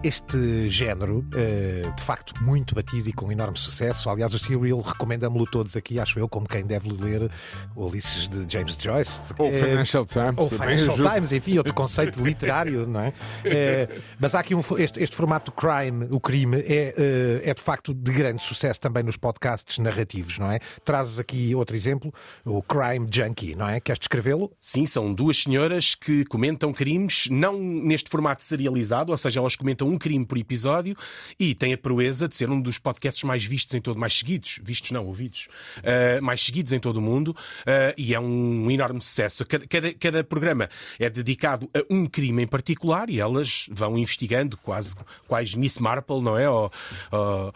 Este 0.02 0.70
género, 0.70 1.26
eh, 1.36 1.92
de 1.94 2.02
facto, 2.04 2.34
muito 2.42 2.74
batido 2.74 3.10
e 3.10 3.12
com 3.14 3.30
enorme 3.30 3.58
sucesso. 3.58 4.10
Aliás, 4.10 4.34
o 4.34 4.40
Serial 4.40 4.80
recomenda-me-lo 4.80 5.46
todos 5.46 5.76
aqui, 5.76 6.00
acho 6.00 6.18
eu, 6.18 6.30
como 6.30 6.48
quem 6.48 6.66
deve 6.66 6.90
ler 6.90 7.30
o 7.76 7.86
Ulisses 7.86 8.30
de 8.30 8.46
James 8.50 8.78
Joyce. 8.80 9.20
Ou 9.38 9.48
Eh, 9.50 9.60
Financial 9.60 10.06
Times, 10.06 10.38
Ou 10.38 10.50
Financial. 10.50 10.96
Times, 10.96 11.34
enfim, 11.34 11.58
outro 11.58 11.74
conceito 11.74 12.22
literário, 12.24 12.88
não 12.88 13.02
é? 13.02 13.14
Eh, 13.44 13.90
mas 14.18 14.34
há 14.34 14.40
aqui 14.40 14.56
um, 14.56 14.62
este, 14.78 15.04
este 15.04 15.18
formato 15.18 15.52
crime, 15.52 16.08
o 16.12 16.20
crime, 16.22 16.60
é, 16.66 17.42
é 17.44 17.54
de 17.54 17.62
facto 17.62 17.94
de 17.94 18.12
grande 18.14 18.42
sucesso 18.42 18.80
também 18.80 19.04
nos 19.04 19.18
podcasts 19.18 19.80
narrativos, 19.80 20.40
não 20.40 20.50
é? 20.50 20.60
Trazes 20.86 21.20
aqui 21.20 21.54
outro 21.54 21.76
exemplo, 21.76 22.14
o 22.46 22.64
Crime 22.64 23.06
Junkie, 23.12 23.54
não 23.54 23.68
é? 23.68 23.82
Queres 23.82 24.00
descrevê-lo? 24.00 24.50
Sim, 24.62 24.86
são 24.86 25.14
duas 25.14 25.40
senhoras 25.40 25.94
que 25.94 26.24
comentam 26.24 26.72
crimes, 26.72 27.28
não 27.30 27.60
neste 27.60 28.10
formato 28.10 28.46
serializado, 28.46 29.12
ou 29.12 29.18
seja, 29.18 29.42
elas 29.42 29.58
comentam 29.58 29.89
um 29.90 29.98
crime 29.98 30.26
por 30.26 30.38
episódio 30.38 30.96
e 31.40 31.54
têm 31.56 31.74
a 31.74 31.78
proeza 31.78 32.28
de 32.28 32.36
ser 32.36 32.50
um 32.50 32.62
dos 32.62 32.78
podcasts 32.78 33.24
mais 33.24 33.44
vistos 33.44 33.74
em 33.74 33.82
todo, 33.82 34.00
mais 34.00 34.18
seguidos, 34.18 34.60
vistos 34.64 34.92
não, 34.92 35.06
ouvidos, 35.06 35.48
uh, 35.80 36.22
mais 36.24 36.42
seguidos 36.42 36.72
em 36.74 36.80
todo 36.80 36.98
o 36.98 37.02
mundo 37.02 37.30
uh, 37.30 37.94
e 37.98 38.14
é 38.14 38.20
um 38.20 38.70
enorme 38.70 39.02
sucesso. 39.02 39.46
Cada, 39.46 39.68
cada, 39.68 39.94
cada 39.94 40.24
programa 40.24 40.70
é 40.98 41.10
dedicado 41.10 41.70
a 41.76 41.84
um 41.94 42.06
crime 42.06 42.44
em 42.44 42.48
particular 42.48 43.10
e 43.10 43.20
elas 43.20 43.66
vão 43.72 43.98
investigando, 43.98 44.58
quase 44.58 44.96
quais 45.28 45.56
Miss 45.56 45.80
Marple, 45.80 46.22
não 46.22 46.38
é? 46.38 46.50
Ou, 46.50 46.72
ou, 47.12 47.50
uh, 47.50 47.54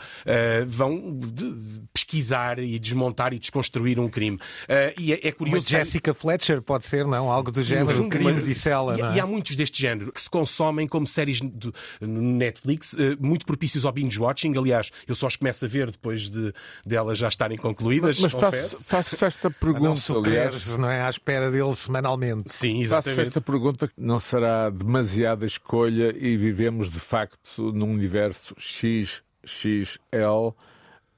vão 0.68 1.20
de- 1.20 1.54
de 1.54 1.82
pesquisar 2.04 2.60
e 2.60 2.78
desmontar 2.78 3.34
e 3.34 3.40
desconstruir 3.40 4.00
um 4.00 4.10
crime. 4.10 4.38
Uh, 4.38 5.00
e 5.00 5.14
é, 5.14 5.20
é 5.24 5.28
Uma 5.30 5.34
curioso. 5.34 5.70
Jessica 5.70 6.14
Fletcher, 6.14 6.62
pode 6.62 6.86
ser, 6.86 7.06
não? 7.08 7.32
Algo 7.32 7.52
do 7.52 7.60
Sim, 7.62 7.70
género, 7.70 7.90
fundo, 7.98 8.10
crime 8.10 8.32
uma- 8.34 8.42
de 8.42 8.54
cela, 8.56 8.98
e, 8.98 9.02
não 9.02 9.10
é? 9.10 9.16
e 9.16 9.20
há 9.20 9.26
muitos 9.26 9.56
deste 9.56 9.82
género 9.82 10.12
que 10.12 10.22
se 10.22 10.30
consomem 10.30 10.88
como 10.88 11.08
séries 11.08 11.40
do- 11.42 11.74
no 12.02 12.22
Netflix, 12.22 12.94
eh, 12.98 13.16
muito 13.20 13.46
propícios 13.46 13.86
ao 13.86 13.92
binge-watching. 13.92 14.58
Aliás, 14.58 14.92
eu 15.08 15.16
só 15.16 15.28
os 15.28 15.36
começo 15.36 15.66
a 15.66 15.68
ver 15.68 15.92
depois 15.92 16.30
de 16.30 16.54
delas 16.86 17.18
já 17.18 17.28
estarem 17.30 17.58
concluídas. 17.58 18.20
Mas 18.20 18.34
confesso. 18.34 18.84
faço, 18.84 19.16
faço 19.18 19.26
esta 19.26 19.50
Não 19.50 19.56
pergunta, 19.56 20.02
suqueres, 20.02 20.36
aliás. 20.68 20.78
não 20.78 20.90
é? 20.90 21.02
À 21.02 21.10
espera 21.10 21.50
dele 21.52 21.76
semanalmente. 21.76 22.52
Sim, 22.54 22.84
Faço 22.86 23.10
esta 23.22 23.40
pergunta 23.42 23.88
que 23.88 23.94
não 23.98 24.20
será 24.20 24.70
demasiada 24.70 25.46
escolha 25.46 26.14
e 26.18 26.36
vivemos 26.38 26.92
de 26.92 27.00
facto 27.00 27.72
num 27.74 27.92
universo 27.92 28.56
XXL 28.60 30.54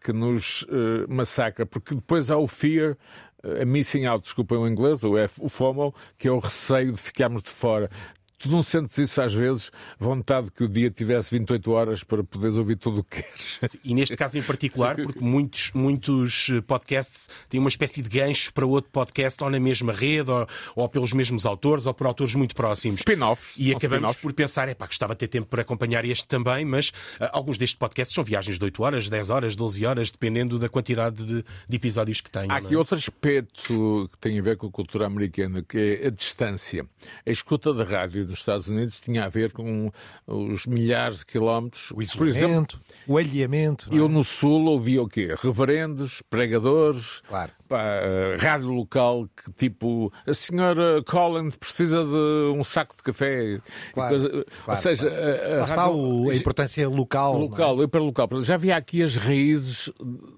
que 0.05 0.13
nos 0.13 0.63
eh, 0.69 1.07
massacra, 1.11 1.65
porque 1.65 1.95
depois 1.95 2.29
há 2.29 2.37
o 2.37 2.47
fear, 2.47 2.95
eh, 3.43 3.63
a 3.63 3.65
missing 3.65 4.05
out, 4.05 4.21
desculpem 4.21 4.55
o 4.55 4.67
inglês, 4.67 5.03
o, 5.03 5.17
F, 5.17 5.41
o 5.43 5.49
FOMO, 5.49 5.95
que 6.15 6.27
é 6.27 6.31
o 6.31 6.37
receio 6.37 6.91
de 6.91 6.99
ficarmos 6.99 7.41
de 7.41 7.49
fora. 7.49 7.89
Tu 8.37 8.49
não 8.49 8.61
sentes 8.61 8.97
isso 8.97 9.21
às 9.21 9.33
vezes? 9.33 9.71
Vontade 9.99 10.51
que 10.51 10.63
o 10.63 10.67
dia 10.67 10.91
tivesse 10.91 11.31
28 11.31 11.71
horas 11.71 12.03
para 12.03 12.23
poderes 12.23 12.57
ouvir 12.57 12.75
tudo 12.75 12.99
o 12.99 13.03
que 13.03 13.23
queres. 13.23 13.59
E 13.83 13.93
neste 13.93 14.15
caso 14.17 14.37
em 14.37 14.43
particular, 14.43 14.95
porque 14.95 15.23
muitos, 15.23 15.71
muitos 15.73 16.49
eh, 16.51 16.61
podcasts 16.61 17.29
têm 17.49 17.59
uma 17.59 17.69
espécie 17.69 18.01
de 18.01 18.09
gancho 18.09 18.53
para 18.53 18.65
outro 18.65 18.91
podcast, 18.91 19.41
ou 19.43 19.49
na 19.49 19.59
mesma 19.59 19.93
rede, 19.93 20.29
ou, 20.29 20.47
ou 20.75 20.89
pelos 20.89 21.13
mesmos 21.13 21.45
autores, 21.45 21.85
ou 21.85 21.93
por 21.93 22.07
autores 22.07 22.35
muito 22.35 22.55
próximos. 22.55 22.97
Spin-off. 22.97 23.53
E 23.57 23.73
acabamos 23.73 24.15
por 24.17 24.33
pensar, 24.33 24.67
é 24.67 24.73
pá, 24.73 24.85
gostava 24.85 25.13
de 25.13 25.19
ter 25.19 25.27
tempo 25.27 25.47
para 25.47 25.61
acompanhar 25.61 26.03
este 26.05 26.27
também, 26.27 26.65
mas 26.65 26.91
ah, 27.19 27.29
alguns 27.33 27.57
destes 27.57 27.77
podcasts 27.77 28.13
são 28.13 28.23
viagens 28.23 28.59
de 28.59 28.65
8 28.65 28.83
horas, 28.83 29.09
10 29.09 29.29
horas, 29.29 29.55
12 29.55 29.85
horas, 29.85 30.11
dependendo 30.11 30.59
da 30.59 30.67
quantidade 30.67 31.23
de, 31.23 31.45
de 31.67 31.75
episódios 31.75 32.21
que 32.21 32.29
tenham. 32.29 32.51
Há 32.51 32.57
aqui 32.57 32.73
é? 32.73 32.77
outro 32.77 32.95
aspecto 32.95 34.09
que 34.11 34.17
tem 34.19 34.37
a 34.39 34.41
ver 34.41 34.57
com 34.57 34.67
a 34.67 34.71
cultura 34.71 35.05
americana, 35.05 35.63
que 35.63 35.77
é 35.77 36.07
a 36.07 36.09
distância. 36.09 36.85
A 37.25 37.31
escuta 37.31 37.73
da 37.73 37.83
rádio 37.83 38.24
nos 38.25 38.39
Estados 38.39 38.67
Unidos 38.67 38.99
tinha 38.99 39.25
a 39.25 39.29
ver 39.29 39.51
com 39.53 39.91
os 40.27 40.65
milhares 40.65 41.19
de 41.19 41.25
quilómetros. 41.25 41.91
O 41.91 41.95
Por 41.95 42.03
exemplo, 42.03 42.27
isolamento, 42.29 42.81
o 43.07 43.17
alheamento. 43.17 43.89
é? 43.93 43.97
eu 43.97 44.09
no 44.09 44.23
Sul 44.23 44.65
ouvia 44.65 45.01
o 45.01 45.07
quê? 45.07 45.33
Reverendos, 45.41 46.21
pregadores, 46.29 47.21
Claro. 47.27 47.51
Pá, 47.67 47.81
eh, 47.83 48.37
rádio 48.39 48.67
local 48.69 49.27
que 49.35 49.51
tipo 49.53 50.11
a 50.25 50.33
senhora 50.33 51.01
Collins 51.03 51.55
precisa 51.55 52.03
de 52.03 52.57
um 52.57 52.63
saco 52.63 52.95
de 52.95 53.03
café. 53.03 53.59
Claro, 53.93 54.09
coisa- 54.19 54.37
Ou 54.37 54.45
claro, 54.65 54.79
seja, 54.81 55.09
claro. 55.09 55.23
a- 55.25 55.53
a 55.55 55.57
Lá 55.57 55.63
está 55.65 55.89
o- 55.89 56.29
a 56.29 56.35
importância 56.35 56.87
local. 56.89 57.35
é? 57.35 57.39
local, 57.39 57.83
hiperlocal. 57.83 58.41
Já 58.41 58.55
havia 58.55 58.75
aqui 58.77 59.01
as 59.03 59.15
raízes 59.17 59.91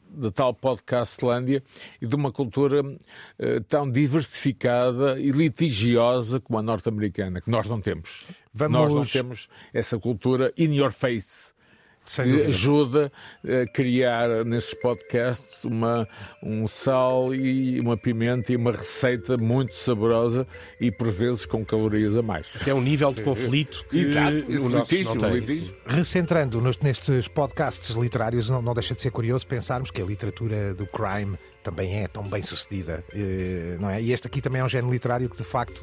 da 0.10 0.32
tal 0.32 0.54
podcastlândia 0.54 1.62
e 2.02 2.08
de 2.08 2.16
uma 2.16 2.32
cultura 2.32 2.82
eh, 3.38 3.60
tão 3.68 3.90
diversificada 3.90 5.20
e 5.20 5.32
litigiosa 5.32 6.40
como 6.40 6.58
a 6.58 6.62
norte-americana, 6.64 7.42
que 7.42 7.50
nós 7.50 7.68
não 7.68 7.80
temos. 7.82 8.26
Vamos- 8.54 8.80
Nós 8.80 8.94
não 8.94 9.06
temos 9.06 9.48
essa 9.74 10.00
cultura 10.00 10.52
in 10.58 10.74
your 10.74 10.92
face. 10.92 11.56
Sem 12.08 12.46
ajuda 12.46 13.12
a 13.44 13.68
criar 13.72 14.46
nesses 14.46 14.74
podcasts 14.74 15.64
uma, 15.66 16.08
um 16.42 16.68
sal 16.68 17.36
e 17.36 17.80
uma 17.80 17.98
pimenta 17.98 18.54
e 18.54 18.56
uma 18.56 18.72
receita 18.72 19.38
muito 19.38 19.76
saborosa 19.76 20.48
e 20.80 20.90
por 20.92 21.12
vezes 21.12 21.46
com 21.46 21.66
calorias 21.66 22.16
a 22.16 22.22
mais. 22.22 22.48
É 22.66 22.74
um 22.74 22.82
nível 22.82 23.12
de 23.14 23.22
conflito 23.22 23.86
que 23.90 24.00
Exato, 24.00 24.38
o 24.48 24.80
litígio, 24.80 25.06
não 25.06 25.18
tem. 25.18 25.34
litígio. 25.34 25.76
Recentrando-nos 25.86 26.80
nestes 26.80 27.28
podcasts 27.28 27.90
literários, 27.90 28.50
não, 28.50 28.62
não 28.62 28.74
deixa 28.74 28.96
de 28.96 29.02
ser 29.02 29.12
curioso 29.12 29.46
pensarmos 29.46 29.92
que 29.92 30.02
a 30.02 30.06
literatura 30.06 30.74
do 30.74 30.86
crime 30.86 31.38
também 31.68 32.02
é 32.02 32.08
tão 32.08 32.24
bem 32.24 32.42
sucedida, 32.42 33.04
eh, 33.14 33.78
não 33.78 33.90
é? 33.90 34.02
E 34.02 34.14
este 34.14 34.26
aqui 34.26 34.42
também 34.42 34.62
é 34.62 34.64
um 34.64 34.70
género 34.70 34.90
literário 34.90 35.30
que 35.30 35.36
de 35.36 35.44
facto 35.44 35.82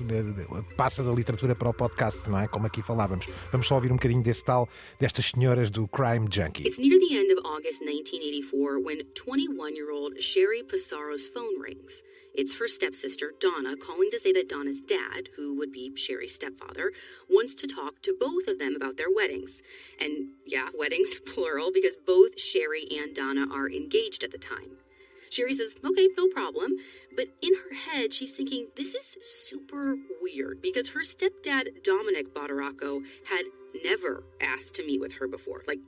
passa 0.78 1.02
da 1.02 1.12
literatura 1.12 1.54
para 1.54 1.68
o 1.68 1.74
podcast, 1.74 2.18
não 2.26 2.38
é? 2.38 2.48
Como 2.48 2.66
aqui 2.66 2.80
falávamos. 2.80 3.26
Vamos 3.52 3.66
só 3.66 3.74
ouvir 3.74 3.92
um 3.92 3.96
bocadinho 3.96 4.22
desse 4.22 4.42
tal, 4.42 4.66
destas 4.98 5.26
senhoras 5.26 5.68
do 5.68 5.86
Crime 5.86 6.26
Junkie. 6.30 6.66
It's 6.66 6.78
near 6.78 6.98
the 6.98 7.16
end 7.16 7.30
of 7.32 7.44
August 7.44 7.82
1984 7.84 8.80
when 8.80 9.04
21 9.14 9.76
year 9.76 9.90
old 9.90 10.18
Sherry 10.22 10.62
Pissarro's 10.62 11.26
phone 11.26 11.60
rings. 11.60 12.02
It's 12.34 12.58
her 12.58 12.66
stepsister, 12.66 13.32
Donna, 13.38 13.76
calling 13.76 14.10
to 14.10 14.18
say 14.18 14.32
that 14.32 14.48
Donna's 14.48 14.80
dad, 14.80 15.28
who 15.36 15.54
would 15.58 15.70
be 15.70 15.94
Sherry's 15.94 16.34
stepfather, 16.34 16.92
wants 17.28 17.54
to 17.56 17.66
talk 17.66 18.00
to 18.02 18.16
both 18.18 18.48
of 18.48 18.58
them 18.58 18.74
about 18.74 18.96
their 18.96 19.12
weddings. 19.14 19.62
And 20.00 20.30
yeah, 20.46 20.70
weddings, 20.76 21.20
plural, 21.26 21.70
because 21.72 21.96
both 21.96 22.40
Sherry 22.40 22.88
and 22.90 23.14
Donna 23.14 23.46
are 23.52 23.70
engaged 23.70 24.24
at 24.24 24.32
the 24.32 24.38
time. 24.38 24.78
Sherry 25.34 25.54
says, 25.54 25.74
okay, 25.84 26.08
no 26.16 26.28
problem. 26.28 26.76
But 27.16 27.26
in 27.42 27.54
her 27.54 27.74
head, 27.74 28.14
she's 28.14 28.32
thinking, 28.32 28.68
this 28.76 28.94
is 28.94 29.16
super 29.22 29.96
weird 30.22 30.62
because 30.62 30.88
her 30.90 31.00
stepdad, 31.00 31.82
Dominic 31.82 32.32
Bottaraco, 32.32 33.02
had 33.28 33.46
never 33.84 34.22
asked 34.40 34.76
to 34.76 34.86
meet 34.86 35.00
with 35.00 35.14
her 35.14 35.26
before. 35.26 35.62
Like, 35.66 35.80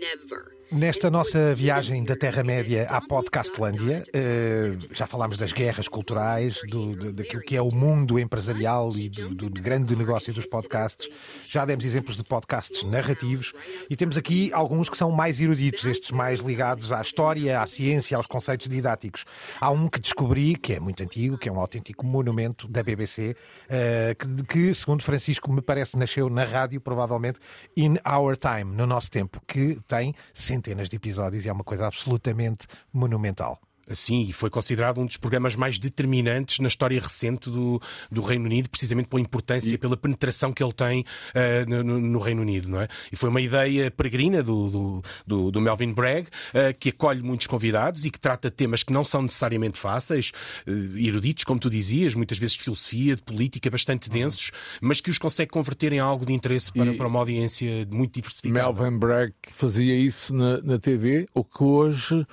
never. 0.00 0.54
Nesta 0.72 1.10
nossa 1.10 1.52
viagem 1.52 2.04
da 2.04 2.14
Terra-média 2.14 2.86
à 2.88 3.00
Podcastlândia, 3.00 4.04
eh, 4.12 4.76
já 4.92 5.04
falámos 5.04 5.36
das 5.36 5.52
guerras 5.52 5.88
culturais, 5.88 6.60
do, 6.68 6.94
do, 6.94 7.12
daquilo 7.12 7.42
que 7.42 7.56
é 7.56 7.62
o 7.62 7.72
mundo 7.72 8.20
empresarial 8.20 8.92
e 8.96 9.08
do, 9.08 9.30
do, 9.30 9.50
grande 9.50 9.96
negócio 9.96 10.32
dos 10.32 10.46
podcasts. 10.46 11.08
Já 11.48 11.64
demos 11.64 11.84
exemplos 11.84 12.14
de 12.14 12.22
podcasts 12.22 12.84
narrativos 12.84 13.52
e 13.90 13.96
temos 13.96 14.16
aqui 14.16 14.52
alguns 14.52 14.88
que 14.88 14.96
são 14.96 15.10
mais 15.10 15.40
eruditos, 15.40 15.84
estes 15.86 16.12
mais 16.12 16.38
ligados 16.38 16.92
à 16.92 17.00
história, 17.00 17.60
à 17.60 17.66
ciência, 17.66 18.16
aos 18.16 18.28
conceitos 18.28 18.68
didáticos. 18.68 19.24
Há 19.60 19.72
um 19.72 19.88
que 19.88 19.98
descobri, 19.98 20.54
que 20.54 20.74
é 20.74 20.78
muito 20.78 21.02
antigo, 21.02 21.36
que 21.36 21.48
é 21.48 21.52
um 21.52 21.58
autêntico 21.58 22.06
monumento 22.06 22.68
da 22.68 22.84
BBC, 22.84 23.34
eh, 23.68 24.14
que, 24.16 24.44
que, 24.44 24.74
segundo 24.74 25.02
Francisco, 25.02 25.52
me 25.52 25.60
parece 25.60 25.98
nasceu 25.98 26.30
na 26.30 26.44
rádio, 26.44 26.80
provavelmente, 26.80 27.40
in 27.76 27.96
our 28.08 28.36
time, 28.36 28.76
no 28.76 28.86
nosso 28.86 29.10
tempo, 29.10 29.42
que 29.48 29.76
tem 29.88 30.14
centenas 30.60 30.88
de 30.88 30.96
episódios 30.96 31.44
e 31.44 31.48
é 31.48 31.52
uma 31.52 31.64
coisa 31.64 31.86
absolutamente 31.86 32.66
monumental. 32.92 33.60
Sim, 33.92 34.22
e 34.22 34.32
foi 34.32 34.50
considerado 34.50 35.00
um 35.00 35.06
dos 35.06 35.16
programas 35.16 35.56
mais 35.56 35.78
determinantes 35.78 36.58
na 36.60 36.68
história 36.68 37.00
recente 37.00 37.50
do, 37.50 37.80
do 38.10 38.22
Reino 38.22 38.44
Unido, 38.44 38.68
precisamente 38.68 39.08
pela 39.08 39.20
importância, 39.20 39.74
e... 39.74 39.78
pela 39.78 39.96
penetração 39.96 40.52
que 40.52 40.62
ele 40.62 40.72
tem 40.72 41.00
uh, 41.00 41.68
no, 41.68 42.00
no, 42.00 42.18
Reino 42.18 42.42
Unido, 42.42 42.68
não 42.68 42.80
é? 42.80 42.88
E 43.10 43.16
foi 43.16 43.28
uma 43.28 43.40
ideia 43.40 43.90
peregrina 43.90 44.42
do, 44.42 44.70
do, 44.70 45.02
do, 45.26 45.50
do 45.50 45.60
Melvin 45.60 45.92
Bragg, 45.92 46.28
uh, 46.28 46.76
que 46.78 46.90
acolhe 46.90 47.22
muitos 47.22 47.46
convidados 47.46 48.04
e 48.04 48.10
que 48.10 48.20
trata 48.20 48.50
temas 48.50 48.82
que 48.82 48.92
não 48.92 49.04
são 49.04 49.22
necessariamente 49.22 49.78
fáceis, 49.78 50.32
uh, 50.66 50.98
eruditos, 50.98 51.44
como 51.44 51.58
tu 51.58 51.68
dizias, 51.68 52.14
muitas 52.14 52.38
vezes 52.38 52.56
de 52.56 52.62
filosofia, 52.62 53.16
de 53.16 53.22
política, 53.22 53.70
bastante 53.70 54.08
uhum. 54.08 54.14
densos, 54.14 54.50
mas 54.80 55.00
que 55.00 55.10
os 55.10 55.18
consegue 55.18 55.50
converter 55.50 55.92
em 55.92 55.98
algo 55.98 56.24
de 56.24 56.32
interesse 56.32 56.72
para, 56.72 56.92
e... 56.92 56.96
para 56.96 57.08
uma 57.08 57.18
audiência 57.18 57.86
muito 57.90 58.14
diversificada. 58.14 58.72
Melvin 58.72 58.98
Bragg 58.98 59.34
fazia 59.50 59.96
isso 59.96 60.34
na, 60.34 60.60
na 60.62 60.78
TV, 60.78 61.26
o 61.34 61.44
que 61.44 61.62
hoje 61.62 62.26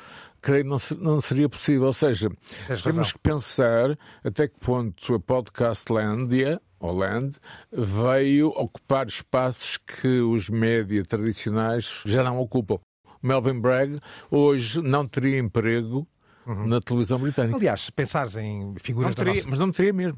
creio 0.47 0.63
não, 0.63 0.77
não 0.99 1.19
seria 1.19 1.49
possível. 1.49 1.88
Ou 1.88 1.93
seja, 1.93 2.29
Tens 2.67 2.81
temos 2.81 2.97
razão. 3.07 3.13
que 3.13 3.19
pensar 3.19 3.99
até 4.23 4.47
que 4.47 4.57
ponto 4.62 5.13
a 5.13 5.19
Podcastlandia 5.19 6.62
Holland 6.79 7.36
veio 7.69 8.47
ocupar 8.49 9.07
espaços 9.07 9.77
que 9.77 10.21
os 10.21 10.49
média 10.49 11.03
tradicionais 11.03 12.01
já 12.05 12.23
não 12.23 12.39
ocupam. 12.39 12.79
Melvin 13.21 13.60
Bragg 13.60 13.99
hoje 14.31 14.81
não 14.81 15.05
teria 15.05 15.38
emprego 15.38 16.07
uhum. 16.47 16.67
na 16.67 16.79
televisão 16.79 17.19
britânica. 17.19 17.57
Aliás, 17.57 17.81
se 17.81 17.91
pensares 17.91 18.36
em 18.36 18.73
figuras 18.81 19.10
não 19.10 19.15
teria, 19.15 19.33
da 19.33 19.38
nossa... 19.38 19.49
Mas 19.49 19.60
não 19.60 19.71
teria 19.71 19.93
mesmo. 19.93 20.17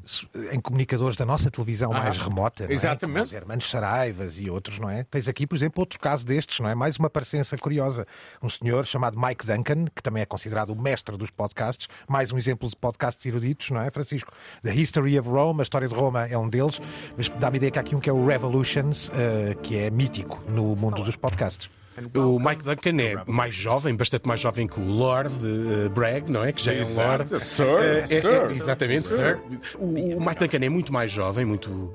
Em 0.51 0.59
comunicadores 0.61 1.17
da 1.17 1.25
nossa 1.25 1.49
televisão 1.49 1.91
ah, 1.91 1.99
mais 1.99 2.17
remota, 2.17 2.71
exatamente. 2.71 3.07
Não 3.07 3.17
é? 3.17 3.19
Como 3.19 3.25
os 3.25 3.33
Hermanos 3.33 3.69
Saraivas 3.69 4.39
e 4.39 4.49
outros, 4.49 4.79
não 4.79 4.89
é? 4.89 5.03
Tens 5.03 5.27
aqui, 5.27 5.47
por 5.47 5.55
exemplo, 5.55 5.81
outro 5.81 5.99
caso 5.99 6.25
destes, 6.25 6.59
não 6.59 6.69
é? 6.69 6.75
Mais 6.75 6.97
uma 6.97 7.09
parecença 7.09 7.57
curiosa. 7.57 8.05
Um 8.41 8.49
senhor 8.49 8.85
chamado 8.85 9.19
Mike 9.19 9.45
Duncan, 9.45 9.85
que 9.93 10.03
também 10.03 10.21
é 10.21 10.25
considerado 10.25 10.69
o 10.69 10.75
mestre 10.75 11.17
dos 11.17 11.31
podcasts, 11.31 11.87
mais 12.07 12.31
um 12.31 12.37
exemplo 12.37 12.69
de 12.69 12.75
podcasts 12.75 13.25
eruditos, 13.25 13.69
não 13.71 13.81
é, 13.81 13.89
Francisco? 13.89 14.31
The 14.63 14.73
History 14.73 15.19
of 15.19 15.27
Rome, 15.27 15.61
a 15.61 15.63
história 15.63 15.87
de 15.87 15.95
Roma 15.95 16.27
é 16.27 16.37
um 16.37 16.47
deles, 16.47 16.81
mas 17.17 17.29
dá-me 17.29 17.57
ideia 17.57 17.71
que 17.71 17.79
há 17.79 17.81
aqui 17.81 17.95
um 17.95 17.99
que 17.99 18.09
é 18.09 18.13
o 18.13 18.25
Revolutions, 18.25 19.09
uh, 19.09 19.59
que 19.61 19.77
é 19.77 19.89
mítico 19.89 20.41
no 20.47 20.75
mundo 20.75 21.03
dos 21.03 21.15
podcasts. 21.15 21.69
O 22.15 22.39
Mike 22.39 22.63
Duncan 22.63 23.01
é 23.01 23.23
mais 23.27 23.53
jovem, 23.53 23.95
bastante 23.95 24.27
mais 24.27 24.39
jovem 24.39 24.67
que 24.67 24.79
o 24.79 24.83
Lord 24.83 25.29
uh, 25.29 25.89
Bragg, 25.89 26.31
não 26.31 26.43
é? 26.43 26.51
Que 26.51 26.63
já 26.63 26.73
é 26.73 26.83
um 26.83 26.95
Lord. 26.95 27.29
Sir, 27.43 27.63
uh, 27.63 27.79
é, 27.79 28.05
é, 28.09 28.45
exatamente, 28.45 29.07
Sir. 29.07 29.39
O, 29.77 29.85
o 29.85 30.25
Mike 30.25 30.39
Duncan 30.39 30.65
é 30.65 30.69
muito 30.69 30.93
mais 30.93 31.11
jovem, 31.11 31.45
muito 31.45 31.93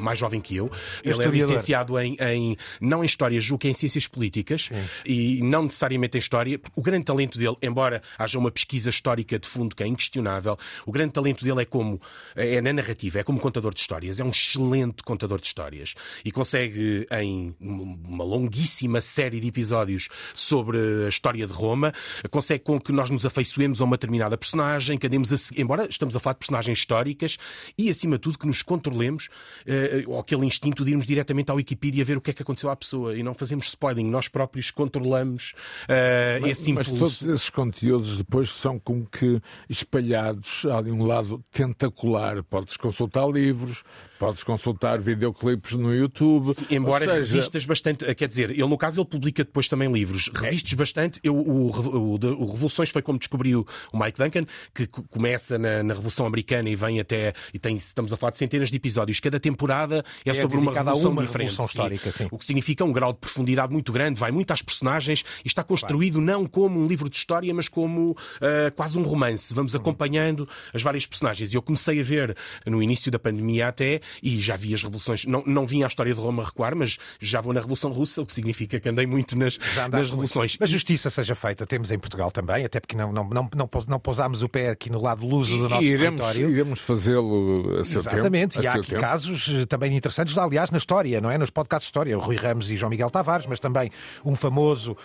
mais 0.00 0.18
jovem 0.18 0.40
que 0.40 0.56
eu. 0.56 0.70
Ele 1.04 1.22
é 1.22 1.28
licenciado 1.28 1.98
em, 1.98 2.16
em, 2.20 2.56
não 2.80 3.02
em 3.02 3.06
História, 3.06 3.40
julgo 3.40 3.60
que 3.60 3.68
é 3.68 3.70
em 3.70 3.74
Ciências 3.74 4.06
Políticas 4.06 4.68
Sim. 4.68 4.84
e 5.04 5.42
não 5.42 5.64
necessariamente 5.64 6.16
em 6.16 6.20
História. 6.20 6.60
O 6.74 6.82
grande 6.82 7.04
talento 7.04 7.38
dele, 7.38 7.56
embora 7.62 8.02
haja 8.18 8.38
uma 8.38 8.50
pesquisa 8.50 8.90
histórica 8.90 9.38
de 9.38 9.46
fundo 9.46 9.74
que 9.74 9.82
é 9.82 9.86
inquestionável, 9.86 10.58
o 10.86 10.92
grande 10.92 11.12
talento 11.12 11.44
dele 11.44 11.62
é 11.62 11.64
como 11.64 12.00
é 12.34 12.60
na 12.60 12.72
narrativa, 12.72 13.20
é 13.20 13.22
como 13.22 13.38
contador 13.38 13.74
de 13.74 13.80
histórias. 13.80 14.20
É 14.20 14.24
um 14.24 14.30
excelente 14.30 15.02
contador 15.02 15.40
de 15.40 15.46
histórias 15.46 15.94
e 16.24 16.30
consegue, 16.30 17.06
em 17.20 17.54
uma 17.60 18.24
longuíssima 18.24 19.00
série 19.00 19.40
de 19.40 19.48
episódios 19.48 20.08
sobre 20.34 20.78
a 21.06 21.08
história 21.08 21.46
de 21.46 21.52
Roma, 21.52 21.92
consegue 22.30 22.64
com 22.64 22.80
que 22.80 22.92
nós 22.92 23.10
nos 23.10 23.26
afeiçoemos 23.26 23.80
a 23.80 23.84
uma 23.84 23.96
determinada 23.96 24.36
personagem, 24.36 24.98
que 24.98 25.06
andemos 25.06 25.32
a, 25.32 25.36
embora 25.56 25.86
estamos 25.88 26.16
a 26.16 26.20
falar 26.20 26.34
de 26.34 26.40
personagens 26.40 26.78
históricas 26.78 27.38
e, 27.76 27.90
acima 27.90 28.16
de 28.16 28.22
tudo, 28.22 28.38
que 28.38 28.46
nos 28.46 28.62
controlemos 28.62 29.28
eh, 29.66 29.89
ou 30.06 30.18
aquele 30.18 30.46
instinto 30.46 30.84
de 30.84 30.92
irmos 30.92 31.06
diretamente 31.06 31.50
à 31.50 31.54
Wikipedia 31.54 32.04
ver 32.04 32.16
o 32.16 32.20
que 32.20 32.30
é 32.30 32.34
que 32.34 32.42
aconteceu 32.42 32.70
à 32.70 32.76
pessoa 32.76 33.16
e 33.16 33.22
não 33.22 33.34
fazemos 33.34 33.66
spoiling, 33.66 34.08
nós 34.08 34.28
próprios 34.28 34.70
controlamos 34.70 35.54
uh, 35.84 36.40
mas, 36.40 36.50
esse 36.50 36.70
impulso. 36.70 36.92
Mas 36.92 37.18
todos 37.18 37.22
esses 37.22 37.50
conteúdos 37.50 38.18
depois 38.18 38.50
são 38.50 38.78
como 38.78 39.06
que 39.06 39.40
espalhados 39.68 40.62
de 40.84 40.90
um 40.90 41.04
lado 41.04 41.42
tentacular. 41.50 42.42
Podes 42.44 42.76
consultar 42.76 43.28
livros, 43.28 43.82
Podes 44.20 44.44
consultar 44.44 45.00
videoclipes 45.00 45.72
no 45.78 45.94
YouTube. 45.94 46.52
Sim, 46.52 46.66
embora 46.68 47.06
seja... 47.06 47.14
resistas 47.14 47.64
bastante, 47.64 48.14
quer 48.14 48.28
dizer, 48.28 48.50
ele 48.50 48.66
no 48.66 48.76
caso 48.76 49.00
ele 49.00 49.08
publica 49.08 49.42
depois 49.42 49.66
também 49.66 49.90
livros. 49.90 50.30
Resistes 50.34 50.74
é. 50.74 50.76
bastante. 50.76 51.18
Eu, 51.24 51.34
o, 51.34 51.70
o, 51.70 52.14
o, 52.16 52.52
Revoluções 52.52 52.90
foi 52.90 53.00
como 53.00 53.18
descobriu 53.18 53.66
o 53.90 53.98
Mike 53.98 54.18
Duncan, 54.18 54.44
que 54.74 54.86
começa 54.86 55.56
na, 55.58 55.82
na, 55.82 55.94
Revolução 55.94 56.26
Americana 56.26 56.68
e 56.68 56.76
vem 56.76 57.00
até. 57.00 57.32
E 57.54 57.58
tem, 57.58 57.76
estamos 57.76 58.12
a 58.12 58.16
falar 58.18 58.32
de 58.32 58.36
centenas 58.36 58.68
de 58.68 58.76
episódios. 58.76 59.18
Cada 59.20 59.40
temporada 59.40 60.04
é, 60.22 60.30
é 60.32 60.34
sobre 60.34 60.58
uma 60.58 60.70
revolução 60.70 61.12
uma 61.12 61.22
diferente. 61.22 61.52
Revolução 61.52 61.82
histórica, 61.82 62.12
sim. 62.12 62.28
O 62.30 62.36
que 62.36 62.44
significa 62.44 62.84
um 62.84 62.92
grau 62.92 63.14
de 63.14 63.20
profundidade 63.20 63.72
muito 63.72 63.90
grande, 63.90 64.20
vai 64.20 64.30
muito 64.30 64.50
às 64.50 64.60
personagens 64.60 65.24
e 65.42 65.48
está 65.48 65.64
construído 65.64 66.20
não 66.20 66.44
como 66.44 66.78
um 66.78 66.86
livro 66.86 67.08
de 67.08 67.16
história, 67.16 67.54
mas 67.54 67.68
como 67.68 68.10
uh, 68.10 68.70
quase 68.76 68.98
um 68.98 69.02
romance. 69.02 69.54
Vamos 69.54 69.72
uhum. 69.72 69.80
acompanhando 69.80 70.46
as 70.74 70.82
várias 70.82 71.06
personagens. 71.06 71.54
E 71.54 71.56
eu 71.56 71.62
comecei 71.62 71.98
a 71.98 72.04
ver 72.04 72.36
no 72.66 72.82
início 72.82 73.10
da 73.10 73.18
pandemia 73.18 73.68
até 73.68 74.02
e 74.22 74.40
já 74.40 74.56
vi 74.56 74.74
as 74.74 74.82
revoluções. 74.82 75.24
Não, 75.24 75.42
não 75.46 75.66
vim 75.66 75.82
à 75.82 75.86
história 75.86 76.14
de 76.14 76.20
Roma 76.20 76.44
recuar, 76.44 76.74
mas 76.74 76.98
já 77.20 77.40
vou 77.40 77.52
na 77.52 77.60
Revolução 77.60 77.92
Russa, 77.92 78.22
o 78.22 78.26
que 78.26 78.32
significa 78.32 78.80
que 78.80 78.88
andei 78.88 79.06
muito 79.06 79.36
nas, 79.36 79.58
nas 79.90 80.10
revoluções. 80.10 80.56
Mas 80.58 80.70
justiça 80.70 81.10
seja 81.10 81.34
feita, 81.34 81.66
temos 81.66 81.90
em 81.90 81.98
Portugal 81.98 82.30
também, 82.30 82.64
até 82.64 82.80
porque 82.80 82.96
não, 82.96 83.12
não, 83.12 83.24
não, 83.24 83.48
não, 83.54 83.68
não 83.88 84.00
pousámos 84.00 84.42
o 84.42 84.48
pé 84.48 84.70
aqui 84.70 84.90
no 84.90 85.00
lado 85.00 85.26
luso 85.26 85.56
do 85.56 85.68
nosso 85.68 85.82
iremos, 85.82 86.20
território. 86.20 86.50
Iremos 86.50 86.80
fazê-lo 86.80 87.78
a 87.78 87.84
seu 87.84 88.00
Exatamente, 88.00 88.54
tempo. 88.54 88.64
e 88.64 88.68
há 88.68 88.72
aqui 88.72 88.88
tempo. 88.88 89.00
casos 89.00 89.50
eh, 89.52 89.66
também 89.66 89.96
interessantes, 89.96 90.36
aliás, 90.36 90.70
na 90.70 90.78
história, 90.78 91.20
não 91.20 91.30
é? 91.30 91.38
Nos 91.38 91.50
podcasts 91.50 91.86
de 91.86 91.88
história, 91.88 92.16
o 92.16 92.20
Rui 92.20 92.36
Ramos 92.36 92.70
e 92.70 92.76
João 92.76 92.90
Miguel 92.90 93.10
Tavares, 93.10 93.46
mas 93.46 93.60
também 93.60 93.90
um 94.24 94.34
famoso 94.34 94.92
uh, 94.92 94.96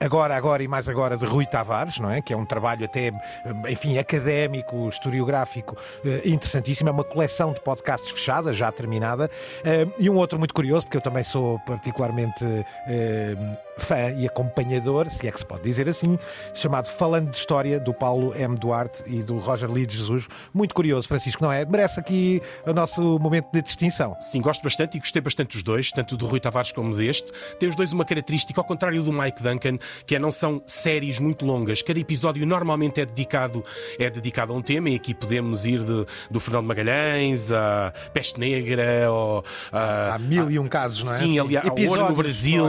Agora, 0.00 0.36
Agora 0.36 0.62
e 0.62 0.68
Mais 0.68 0.88
Agora 0.88 1.16
de 1.16 1.24
Rui 1.24 1.46
Tavares, 1.46 1.98
não 1.98 2.10
é? 2.10 2.20
Que 2.20 2.32
é 2.32 2.36
um 2.36 2.44
trabalho 2.44 2.84
até, 2.84 3.08
eh, 3.08 3.12
enfim, 3.72 3.98
académico, 3.98 4.88
historiográfico, 4.88 5.76
uh, 5.76 6.28
interessantíssimo. 6.28 6.88
É 6.88 6.92
uma 6.92 7.04
coleção 7.04 7.52
de 7.52 7.60
podcasts 7.60 8.10
já 8.52 8.70
terminada, 8.72 9.30
Uh, 9.64 9.92
e 9.98 10.10
um 10.10 10.16
outro 10.16 10.38
muito 10.38 10.54
curioso, 10.54 10.88
que 10.88 10.96
eu 10.96 11.00
também 11.00 11.24
sou 11.24 11.58
particularmente 11.60 12.44
uh, 12.44 13.56
fã 13.76 14.12
e 14.16 14.26
acompanhador, 14.26 15.10
se 15.10 15.26
é 15.26 15.32
que 15.32 15.38
se 15.38 15.46
pode 15.46 15.62
dizer 15.62 15.88
assim, 15.88 16.18
chamado 16.54 16.88
Falando 16.88 17.30
de 17.30 17.36
História, 17.36 17.80
do 17.80 17.92
Paulo 17.92 18.34
M. 18.36 18.56
Duarte 18.56 19.02
e 19.06 19.22
do 19.22 19.38
Roger 19.38 19.70
Lee 19.70 19.86
de 19.86 19.96
Jesus. 19.96 20.26
Muito 20.52 20.74
curioso, 20.74 21.08
Francisco, 21.08 21.42
não 21.42 21.52
é? 21.52 21.64
Merece 21.64 22.00
aqui 22.00 22.42
o 22.66 22.72
nosso 22.72 23.18
momento 23.18 23.48
de 23.52 23.62
distinção. 23.62 24.16
Sim, 24.20 24.40
gosto 24.40 24.62
bastante 24.62 24.96
e 24.96 25.00
gostei 25.00 25.20
bastante 25.20 25.52
dos 25.52 25.62
dois, 25.62 25.90
tanto 25.90 26.16
do 26.16 26.26
Rui 26.26 26.40
Tavares 26.40 26.72
como 26.72 26.94
deste. 26.94 27.32
Tem 27.58 27.68
os 27.68 27.76
dois 27.76 27.92
uma 27.92 28.04
característica, 28.04 28.60
ao 28.60 28.64
contrário 28.64 29.02
do 29.02 29.12
Mike 29.12 29.42
Duncan, 29.42 29.78
que 30.06 30.14
é 30.14 30.18
não 30.18 30.30
são 30.30 30.62
séries 30.66 31.18
muito 31.18 31.44
longas. 31.44 31.82
Cada 31.82 31.98
episódio 31.98 32.46
normalmente 32.46 33.00
é 33.00 33.06
dedicado, 33.06 33.64
é 33.98 34.08
dedicado 34.08 34.52
a 34.52 34.56
um 34.56 34.62
tema 34.62 34.90
e 34.90 34.96
aqui 34.96 35.14
podemos 35.14 35.64
ir 35.64 35.80
de, 35.80 36.06
do 36.30 36.40
Fernando 36.40 36.66
Magalhães 36.66 37.52
à 37.52 37.92
Peste 38.12 38.38
Negra 38.38 39.10
ou 39.10 39.44
Há 39.72 40.18
mil 40.18 40.50
e 40.50 40.58
um 40.58 40.68
casos, 40.68 41.04
não 41.04 41.14
é? 41.14 41.18
Sim, 41.18 41.38
aliás, 41.38 41.68
ao 41.68 41.76
ouro 41.76 42.08
no 42.08 42.14
Brasil, 42.14 42.64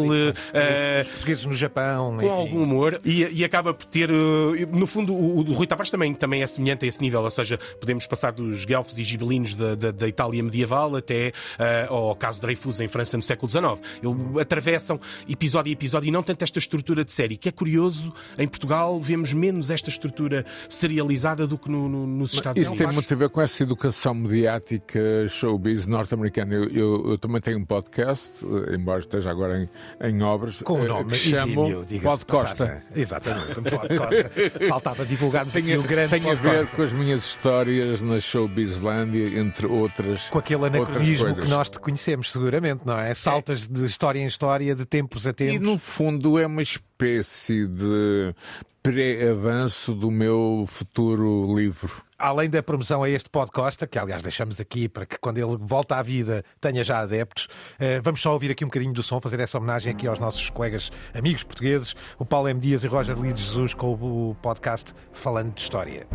eh, 0.53 0.94
os 1.01 1.07
portugueses 1.07 1.45
no 1.45 1.53
Japão. 1.53 2.17
com 2.17 2.29
algum 2.31 2.63
humor 2.63 2.99
e, 3.03 3.23
e 3.23 3.43
acaba 3.43 3.73
por 3.73 3.85
ter, 3.85 4.09
eh, 4.09 4.65
no 4.71 4.87
fundo, 4.87 5.13
o, 5.13 5.39
o 5.39 5.53
Rui 5.53 5.67
Tavares 5.67 5.89
também, 5.89 6.13
também 6.13 6.41
é 6.41 6.47
semelhante 6.47 6.85
a 6.85 6.87
esse 6.87 7.01
nível, 7.01 7.21
ou 7.21 7.31
seja, 7.31 7.57
podemos 7.79 8.05
passar 8.07 8.31
dos 8.31 8.65
guelfos 8.65 8.97
e 8.97 9.03
gibelinos 9.03 9.53
da, 9.53 9.75
da, 9.75 9.91
da 9.91 10.07
Itália 10.07 10.41
medieval 10.43 10.95
até 10.95 11.31
eh, 11.59 11.87
ao 11.89 12.15
caso 12.15 12.39
de 12.39 12.41
Dreyfus 12.47 12.79
em 12.79 12.87
França 12.87 13.17
no 13.17 13.23
século 13.23 13.49
XIX. 13.49 13.65
Eles 14.03 14.37
atravessam 14.39 14.99
episódio 15.27 15.71
a 15.71 15.73
episódio 15.73 16.07
e 16.07 16.11
não 16.11 16.23
tanto 16.23 16.43
esta 16.43 16.59
estrutura 16.59 17.03
de 17.05 17.11
série, 17.11 17.37
que 17.37 17.49
é 17.49 17.51
curioso, 17.51 18.13
em 18.37 18.47
Portugal 18.47 18.99
vemos 18.99 19.33
menos 19.33 19.69
esta 19.69 19.89
estrutura 19.89 20.45
serializada 20.69 21.47
do 21.47 21.57
que 21.57 21.69
no, 21.69 21.87
no, 21.89 22.05
nos 22.07 22.33
Estados 22.33 22.61
Isso 22.61 22.71
Unidos. 22.71 22.85
tem 22.87 22.93
muito 22.93 23.13
a 23.13 23.17
ver 23.17 23.29
com 23.29 23.41
essa 23.41 23.63
educação 23.63 24.13
mediática 24.13 24.99
showbiz 25.29 25.85
norte-americana. 25.87 26.53
Eu, 26.53 26.69
eu- 26.69 27.05
eu 27.11 27.17
também 27.17 27.41
tenho 27.41 27.59
um 27.59 27.65
podcast, 27.65 28.45
eh, 28.45 28.75
embora 28.75 28.99
esteja 28.99 29.29
agora 29.29 29.59
em, 30.01 30.07
em 30.07 30.21
obras, 30.21 30.61
Com 30.61 30.84
o 30.85 30.93
nome 30.93 31.11
que 31.11 31.17
chamo 31.17 31.85
Pod 32.01 32.25
Costa. 32.25 32.83
Exatamente, 32.95 33.59
um 33.59 33.63
Pod 33.63 33.97
Costa. 33.97 34.31
Faltava 34.69 35.05
divulgarmos 35.05 35.53
tem, 35.53 35.63
aqui 35.63 35.77
o 35.77 35.83
grande 35.83 36.19
tem 36.19 36.29
a 36.29 36.35
ver 36.35 36.67
com 36.67 36.81
as 36.81 36.93
minhas 36.93 37.23
histórias 37.23 38.01
na 38.01 38.19
Showbizlândia, 38.19 39.39
entre 39.39 39.67
outras. 39.67 40.29
Com 40.29 40.39
aquele 40.39 40.65
anacronismo 40.65 41.35
que 41.35 41.47
nós 41.47 41.69
te 41.69 41.79
conhecemos, 41.79 42.31
seguramente, 42.31 42.81
não 42.85 42.99
é? 42.99 43.13
Saltas 43.13 43.67
de 43.67 43.85
história 43.85 44.19
em 44.19 44.25
história, 44.27 44.75
de 44.75 44.85
tempos 44.85 45.25
a 45.27 45.31
E 45.31 45.33
tempos. 45.33 45.59
no 45.67 45.77
fundo 45.77 46.39
é 46.39 46.45
uma 46.45 46.61
espécie 46.61 47.67
de 47.67 48.33
pré-avanço 48.81 49.93
do 49.93 50.11
meu 50.11 50.65
futuro 50.67 51.55
livro. 51.55 52.04
Além 52.17 52.49
da 52.49 52.63
promoção 52.63 53.03
a 53.03 53.09
este 53.09 53.29
Pod 53.29 53.51
Costa, 53.51 53.85
que 53.85 53.99
aliás 53.99 54.21
deixamos 54.21 54.57
aqui 54.61 54.87
para 54.87 55.05
que 55.05 55.17
quando 55.17 55.37
ele 55.37 55.57
volta 55.57 55.97
à 55.97 56.01
vida 56.01 56.45
tenha 56.61 56.81
já 56.81 56.99
adeptos, 56.99 57.49
eh, 57.77 57.99
vamos 57.99 58.21
só 58.21 58.31
ouvir 58.31 58.49
aqui 58.51 58.63
um 58.63 58.69
bocadinho 58.69 58.93
do 58.93 59.03
som, 59.03 59.19
fazer 59.19 59.41
essa 59.41 59.57
homenagem 59.57 59.91
aqui 59.91 60.07
aos 60.07 60.17
nossos 60.17 60.49
colegas 60.49 60.89
amigos 61.13 61.43
portugueses, 61.43 61.93
o 62.17 62.25
Paulo 62.25 62.47
M. 62.47 62.57
Dias 62.57 62.85
e 62.85 62.87
Roger 62.87 63.15
de 63.15 63.43
Jesus, 63.43 63.73
com 63.73 63.93
o 63.95 64.33
podcast 64.41 64.93
Falando 65.11 65.53
de 65.55 65.61
História. 65.61 66.07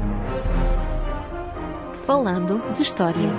Falando 2.07 2.73
de 2.73 2.81
História. 2.81 3.31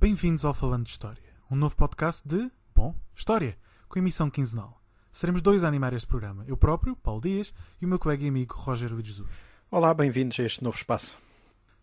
Bem-vindos 0.00 0.46
ao 0.46 0.54
Falando 0.54 0.84
de 0.84 0.90
História, 0.90 1.22
um 1.50 1.56
novo 1.56 1.76
podcast 1.76 2.26
de, 2.26 2.50
bom, 2.74 2.94
História, 3.14 3.58
com 3.90 3.98
emissão 3.98 4.30
quinzenal. 4.30 4.83
Seremos 5.14 5.40
dois 5.40 5.62
a 5.62 5.68
animar 5.68 5.94
este 5.94 6.08
programa, 6.08 6.44
eu 6.48 6.56
próprio, 6.56 6.96
Paulo 6.96 7.20
Dias, 7.20 7.54
e 7.80 7.86
o 7.86 7.88
meu 7.88 8.00
colega 8.00 8.24
e 8.24 8.28
amigo 8.28 8.56
Roger 8.56 8.92
Luís 8.92 9.06
Jesus. 9.06 9.30
Olá, 9.70 9.94
bem-vindos 9.94 10.40
a 10.40 10.42
este 10.42 10.64
novo 10.64 10.76
espaço. 10.76 11.16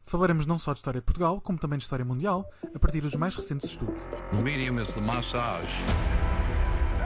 Falaremos 0.06 0.46
não 0.46 0.58
só 0.58 0.74
de 0.74 0.80
história 0.80 1.00
de 1.00 1.06
Portugal, 1.06 1.40
como 1.40 1.58
também 1.58 1.78
de 1.78 1.86
história 1.86 2.04
mundial, 2.04 2.46
a 2.76 2.78
partir 2.78 3.00
dos 3.00 3.16
mais 3.16 3.34
recentes 3.34 3.70
estudos. 3.70 4.02
The 4.32 4.42
medium 4.44 4.82
is 4.82 4.92
the 4.92 5.00
massage. 5.00 6.21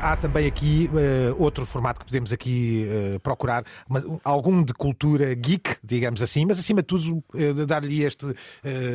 Há 0.05 0.15
também 0.15 0.45
aqui 0.45 0.87
eh, 0.95 1.33
outro 1.35 1.65
formato 1.65 1.99
que 1.99 2.05
podemos 2.05 2.31
aqui 2.31 2.87
eh, 2.87 3.19
procurar, 3.23 3.63
mas, 3.89 4.05
um, 4.05 4.19
algum 4.23 4.61
de 4.61 4.71
cultura 4.71 5.33
geek, 5.33 5.77
digamos 5.83 6.21
assim, 6.21 6.45
mas 6.45 6.59
acima 6.59 6.83
de 6.83 6.85
tudo 6.85 7.23
eh, 7.33 7.65
dar-lhe 7.65 8.03
este, 8.03 8.27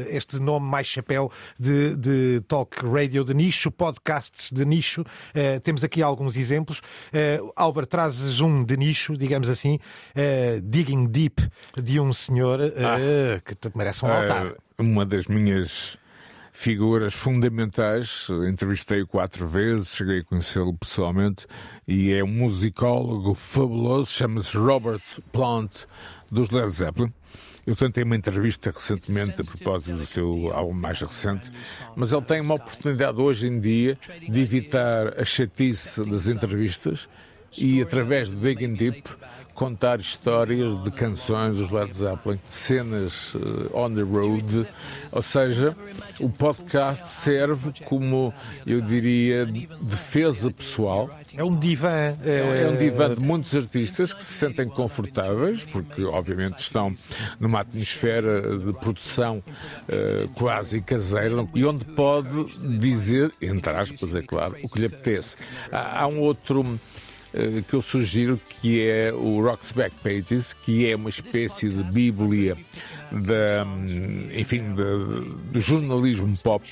este 0.09 0.39
nome 0.39 0.69
mais 0.69 0.87
chapéu 0.87 1.33
de, 1.59 1.97
de 1.97 2.41
talk 2.47 2.77
radio 2.87 3.25
de 3.25 3.35
nicho, 3.35 3.73
podcasts 3.73 4.53
de 4.53 4.65
nicho. 4.65 5.05
Temos 5.65 5.83
aqui 5.83 6.01
alguns 6.01 6.37
exemplos. 6.37 6.81
Álvaro, 7.57 7.89
trazes 7.89 8.41
um 8.41 8.63
de 8.63 8.77
nicho, 8.77 9.17
digamos 9.17 9.49
assim, 9.49 9.81
Digging 10.63 11.07
Deep, 11.07 11.43
de 11.83 11.99
um 11.99 12.15
senhor 12.15 12.61
eh, 12.61 13.41
que 13.45 13.57
merece 13.77 14.05
um 14.05 14.09
altar. 14.09 14.55
Uma 14.79 15.05
das 15.05 15.27
minhas 15.27 15.99
figuras 16.53 17.15
fundamentais. 17.15 18.27
Entrevistei-o 18.49 19.07
quatro 19.07 19.47
vezes, 19.47 19.95
cheguei 19.95 20.21
a 20.21 20.25
conhecê-lo 20.25 20.75
pessoalmente 20.75 21.47
e 21.87 22.13
é 22.13 22.23
um 22.23 22.29
musicólogo 22.29 23.35
fabuloso, 23.35 24.11
chama-se 24.11 24.57
Robert 24.57 25.03
Plant, 25.33 25.85
dos 26.31 26.51
Led 26.51 26.71
Zeppelin. 26.71 27.13
Eu 27.67 27.77
tentei 27.77 28.03
uma 28.03 28.17
entrevista 28.17 28.71
recentemente 28.71 29.41
a 29.41 29.45
propósito 29.45 29.97
do 29.97 30.07
seu 30.07 30.51
álbum 30.53 30.73
mais 30.73 31.01
recente, 31.01 31.53
mas 31.95 32.13
ele 32.13 32.23
tem 32.23 32.41
uma 32.41 32.55
oportunidade 32.55 33.21
hoje 33.21 33.47
em 33.47 33.61
dia 33.61 33.99
de 34.29 34.41
evitar 34.41 35.21
a 35.21 35.25
chatice 35.25 36.05
das 36.05 36.27
entrevistas 36.27 37.09
e, 37.57 37.83
através 37.83 38.31
do 38.31 38.37
Digging 38.37 38.75
Deep, 38.75 39.03
contar 39.61 40.01
histórias 40.01 40.75
de 40.83 40.91
canções 40.91 41.57
dos 41.57 41.69
Led 41.71 41.93
Zeppelin, 41.93 42.41
cenas 42.47 43.35
eh, 43.37 43.77
on 43.77 43.95
the 43.95 44.01
road, 44.01 44.67
ou 45.13 45.21
seja, 45.21 45.77
o 46.19 46.31
podcast 46.31 47.07
serve 47.07 47.71
como, 47.85 48.33
eu 48.67 48.81
diria, 48.81 49.45
defesa 49.83 50.51
pessoal. 50.51 51.11
É 51.37 51.45
um 51.45 51.55
divã. 51.55 52.17
É, 52.25 52.71
um 52.73 52.77
divã 52.79 53.15
de 53.15 53.21
muitos 53.21 53.55
artistas 53.55 54.15
que 54.15 54.25
se 54.25 54.33
sentem 54.33 54.67
confortáveis, 54.67 55.63
porque 55.63 56.05
obviamente 56.05 56.59
estão 56.61 56.95
numa 57.39 57.61
atmosfera 57.61 58.57
de 58.57 58.73
produção 58.73 59.43
eh, 59.91 60.27
quase 60.37 60.81
caseira, 60.81 61.47
e 61.55 61.67
onde 61.67 61.85
pode 61.85 62.47
dizer, 62.79 63.31
entre 63.43 63.75
aspas, 63.75 64.15
é 64.15 64.23
claro, 64.23 64.57
o 64.63 64.69
que 64.71 64.79
lhe 64.79 64.87
apetece. 64.87 65.37
Há, 65.71 66.01
há 66.01 66.07
um 66.07 66.19
outro 66.21 66.65
eh, 66.65 66.89
que 67.68 67.74
eu 67.74 67.83
sugiro 67.83 68.41
que 68.49 68.81
é 68.89 69.12
o 69.12 69.41
Rock's 69.43 69.72
Back 69.72 69.95
Pages, 70.03 70.53
que 70.53 70.91
é 70.91 70.97
uma 70.97 71.11
espécie 71.11 71.68
de 71.68 71.83
bíblia 71.85 72.57
da, 73.12 73.64
enfim, 74.37 74.59
do 74.74 75.61
jornalismo 75.61 76.33
pop. 76.43 76.64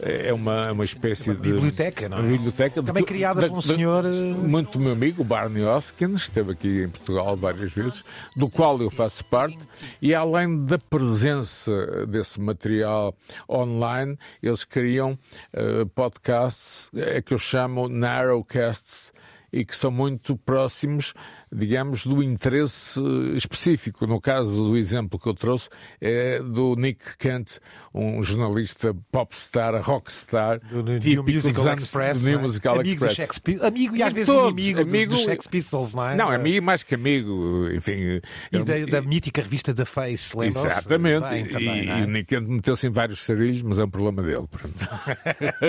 É 0.00 0.32
uma, 0.32 0.72
uma 0.72 0.84
espécie 0.84 1.30
de 1.34 1.40
biblioteca, 1.52 2.08
não 2.08 2.18
é? 2.18 2.22
biblioteca 2.22 2.82
Também 2.82 3.04
criada 3.04 3.42
da- 3.42 3.48
por 3.48 3.54
um 3.58 3.60
da- 3.60 3.66
senhor, 3.66 4.04
eh, 4.04 4.10
muito 4.10 4.78
meu 4.78 4.92
amigo, 4.92 5.22
Barney 5.24 5.62
Hoskins, 5.64 6.22
esteve 6.22 6.52
aqui 6.52 6.82
em 6.84 6.88
Portugal 6.88 7.36
várias 7.36 7.72
vezes, 7.72 8.04
do 8.36 8.48
qual 8.48 8.80
eu 8.80 8.90
faço 8.90 9.24
parte, 9.24 9.58
e 10.02 10.14
além 10.14 10.64
da 10.64 10.78
presença 10.78 12.06
desse 12.06 12.40
material 12.40 13.14
online, 13.48 14.16
eles 14.42 14.64
criam 14.64 15.18
eh, 15.52 15.84
podcasts 15.94 16.90
eh, 16.96 17.22
que 17.22 17.34
eu 17.34 17.38
chamo 17.38 17.88
narrowcasts 17.88 19.12
e 19.54 19.64
que 19.64 19.76
são 19.76 19.90
muito 19.90 20.36
próximos, 20.36 21.14
digamos, 21.54 22.04
do 22.04 22.22
interesse 22.22 23.00
específico. 23.36 24.06
No 24.06 24.20
caso 24.20 24.64
do 24.70 24.76
exemplo 24.76 25.18
que 25.18 25.28
eu 25.28 25.34
trouxe, 25.34 25.68
é 26.00 26.40
do 26.42 26.74
Nick 26.76 27.16
Kent, 27.18 27.58
um 27.94 28.22
jornalista 28.22 28.94
popstar, 29.12 29.80
rockstar, 29.82 30.60
do 30.68 30.82
New 30.82 30.98
típico 30.98 31.30
Musical 31.32 31.68
anos 31.68 31.84
Express, 31.84 32.20
do 32.20 32.28
New 32.28 32.38
é? 32.38 32.42
Musical 32.42 32.80
amigo 32.80 33.04
Express. 33.06 33.60
Amigo 33.62 33.96
e 33.96 34.02
às 34.02 34.12
vezes 34.12 34.26
todos, 34.26 34.50
inimigo 34.52 34.82
do- 34.84 34.88
amigo- 34.90 35.12
dos 35.14 35.24
Sex 35.24 35.46
Pistols, 35.46 35.94
não 35.94 36.08
é? 36.08 36.16
Não, 36.16 36.30
amigo 36.30 36.64
mais 36.66 36.82
que 36.82 36.94
amigo, 36.94 37.68
enfim. 37.72 38.20
E 38.50 38.58
da, 38.62 38.86
da 38.86 39.02
mítica 39.02 39.40
revista 39.42 39.72
The 39.72 39.84
Face, 39.84 40.36
lembram-se? 40.36 40.66
Exatamente, 40.68 41.28
Bem, 41.28 41.44
e, 41.44 41.48
também, 41.48 41.86
não 41.86 41.94
é? 41.94 42.00
e 42.00 42.02
o 42.02 42.06
Nick 42.08 42.24
Kent 42.26 42.48
meteu-se 42.48 42.86
em 42.86 42.90
vários 42.90 43.20
sarilhos, 43.20 43.62
mas 43.62 43.78
é 43.78 43.84
um 43.84 43.90
problema 43.90 44.22
dele. 44.22 44.46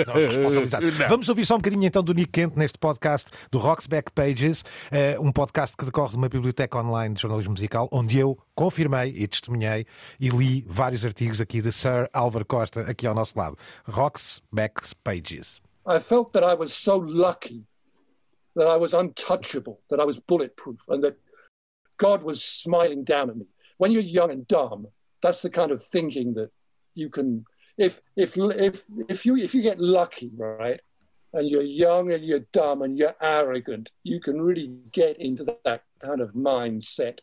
Nós. 0.06 0.66
Vamos 1.08 1.28
ouvir 1.28 1.46
só 1.46 1.54
um 1.54 1.58
bocadinho 1.58 1.84
então 1.84 2.02
do 2.02 2.12
Nick 2.14 2.32
Kent 2.32 2.56
neste 2.56 2.78
podcast 2.78 3.28
do 3.50 3.58
Rock's 3.58 3.86
Back 3.86 4.10
Pages, 4.12 4.64
eh, 4.90 5.16
um 5.20 5.30
podcast 5.32 5.75
que 5.76 5.84
decorre 5.84 6.10
de 6.10 6.16
uma 6.16 6.28
biblioteca 6.28 6.78
online 6.78 7.14
de 7.14 7.22
jornalismo 7.22 7.52
musical, 7.52 7.88
onde 7.92 8.18
eu 8.18 8.38
confirmei 8.54 9.12
e 9.16 9.28
testemunhei 9.28 9.86
e 10.18 10.28
li 10.28 10.64
vários 10.66 11.04
artigos 11.04 11.40
aqui 11.40 11.60
de 11.60 11.70
Sir 11.72 12.08
Álvaro 12.12 12.44
Costa, 12.44 12.80
aqui 12.82 13.06
ao 13.06 13.14
nosso 13.14 13.38
lado. 13.38 13.56
Rock's 13.84 14.42
Back 14.52 14.94
Pages. 15.04 15.60
I 15.86 16.00
felt 16.00 16.32
that 16.32 16.44
I 16.44 16.54
was 16.58 16.72
so 16.72 16.96
lucky 16.96 17.64
that 18.56 18.66
I 18.66 18.76
was 18.76 18.94
untouchable, 18.94 19.80
that 19.90 20.00
I 20.00 20.04
was 20.04 20.18
bulletproof, 20.18 20.80
and 20.88 21.04
that 21.04 21.16
God 21.98 22.22
was 22.22 22.42
smiling 22.42 23.04
down 23.04 23.30
at 23.30 23.36
me. 23.36 23.46
When 23.78 23.92
you're 23.92 24.02
young 24.02 24.30
and 24.30 24.48
dumb, 24.48 24.88
that's 25.22 25.42
the 25.42 25.50
kind 25.50 25.70
of 25.70 25.84
thinking 25.84 26.34
that 26.34 26.50
you 26.94 27.10
can. 27.10 27.44
If 27.76 28.00
if 28.16 28.36
if 28.38 28.84
if 29.08 29.26
you 29.26 29.36
if 29.36 29.54
you 29.54 29.62
get 29.62 29.78
lucky, 29.78 30.30
right, 30.34 30.80
and 31.36 31.48
you're 31.48 31.62
young 31.62 32.12
and 32.12 32.24
you're 32.24 32.46
dumb 32.52 32.82
and 32.82 32.98
you're 32.98 33.14
arrogant, 33.20 33.90
you 34.02 34.20
can 34.20 34.40
really 34.40 34.72
get 34.92 35.18
into 35.20 35.44
that 35.64 35.82
kind 36.00 36.20
of 36.20 36.32
mindset 36.32 37.18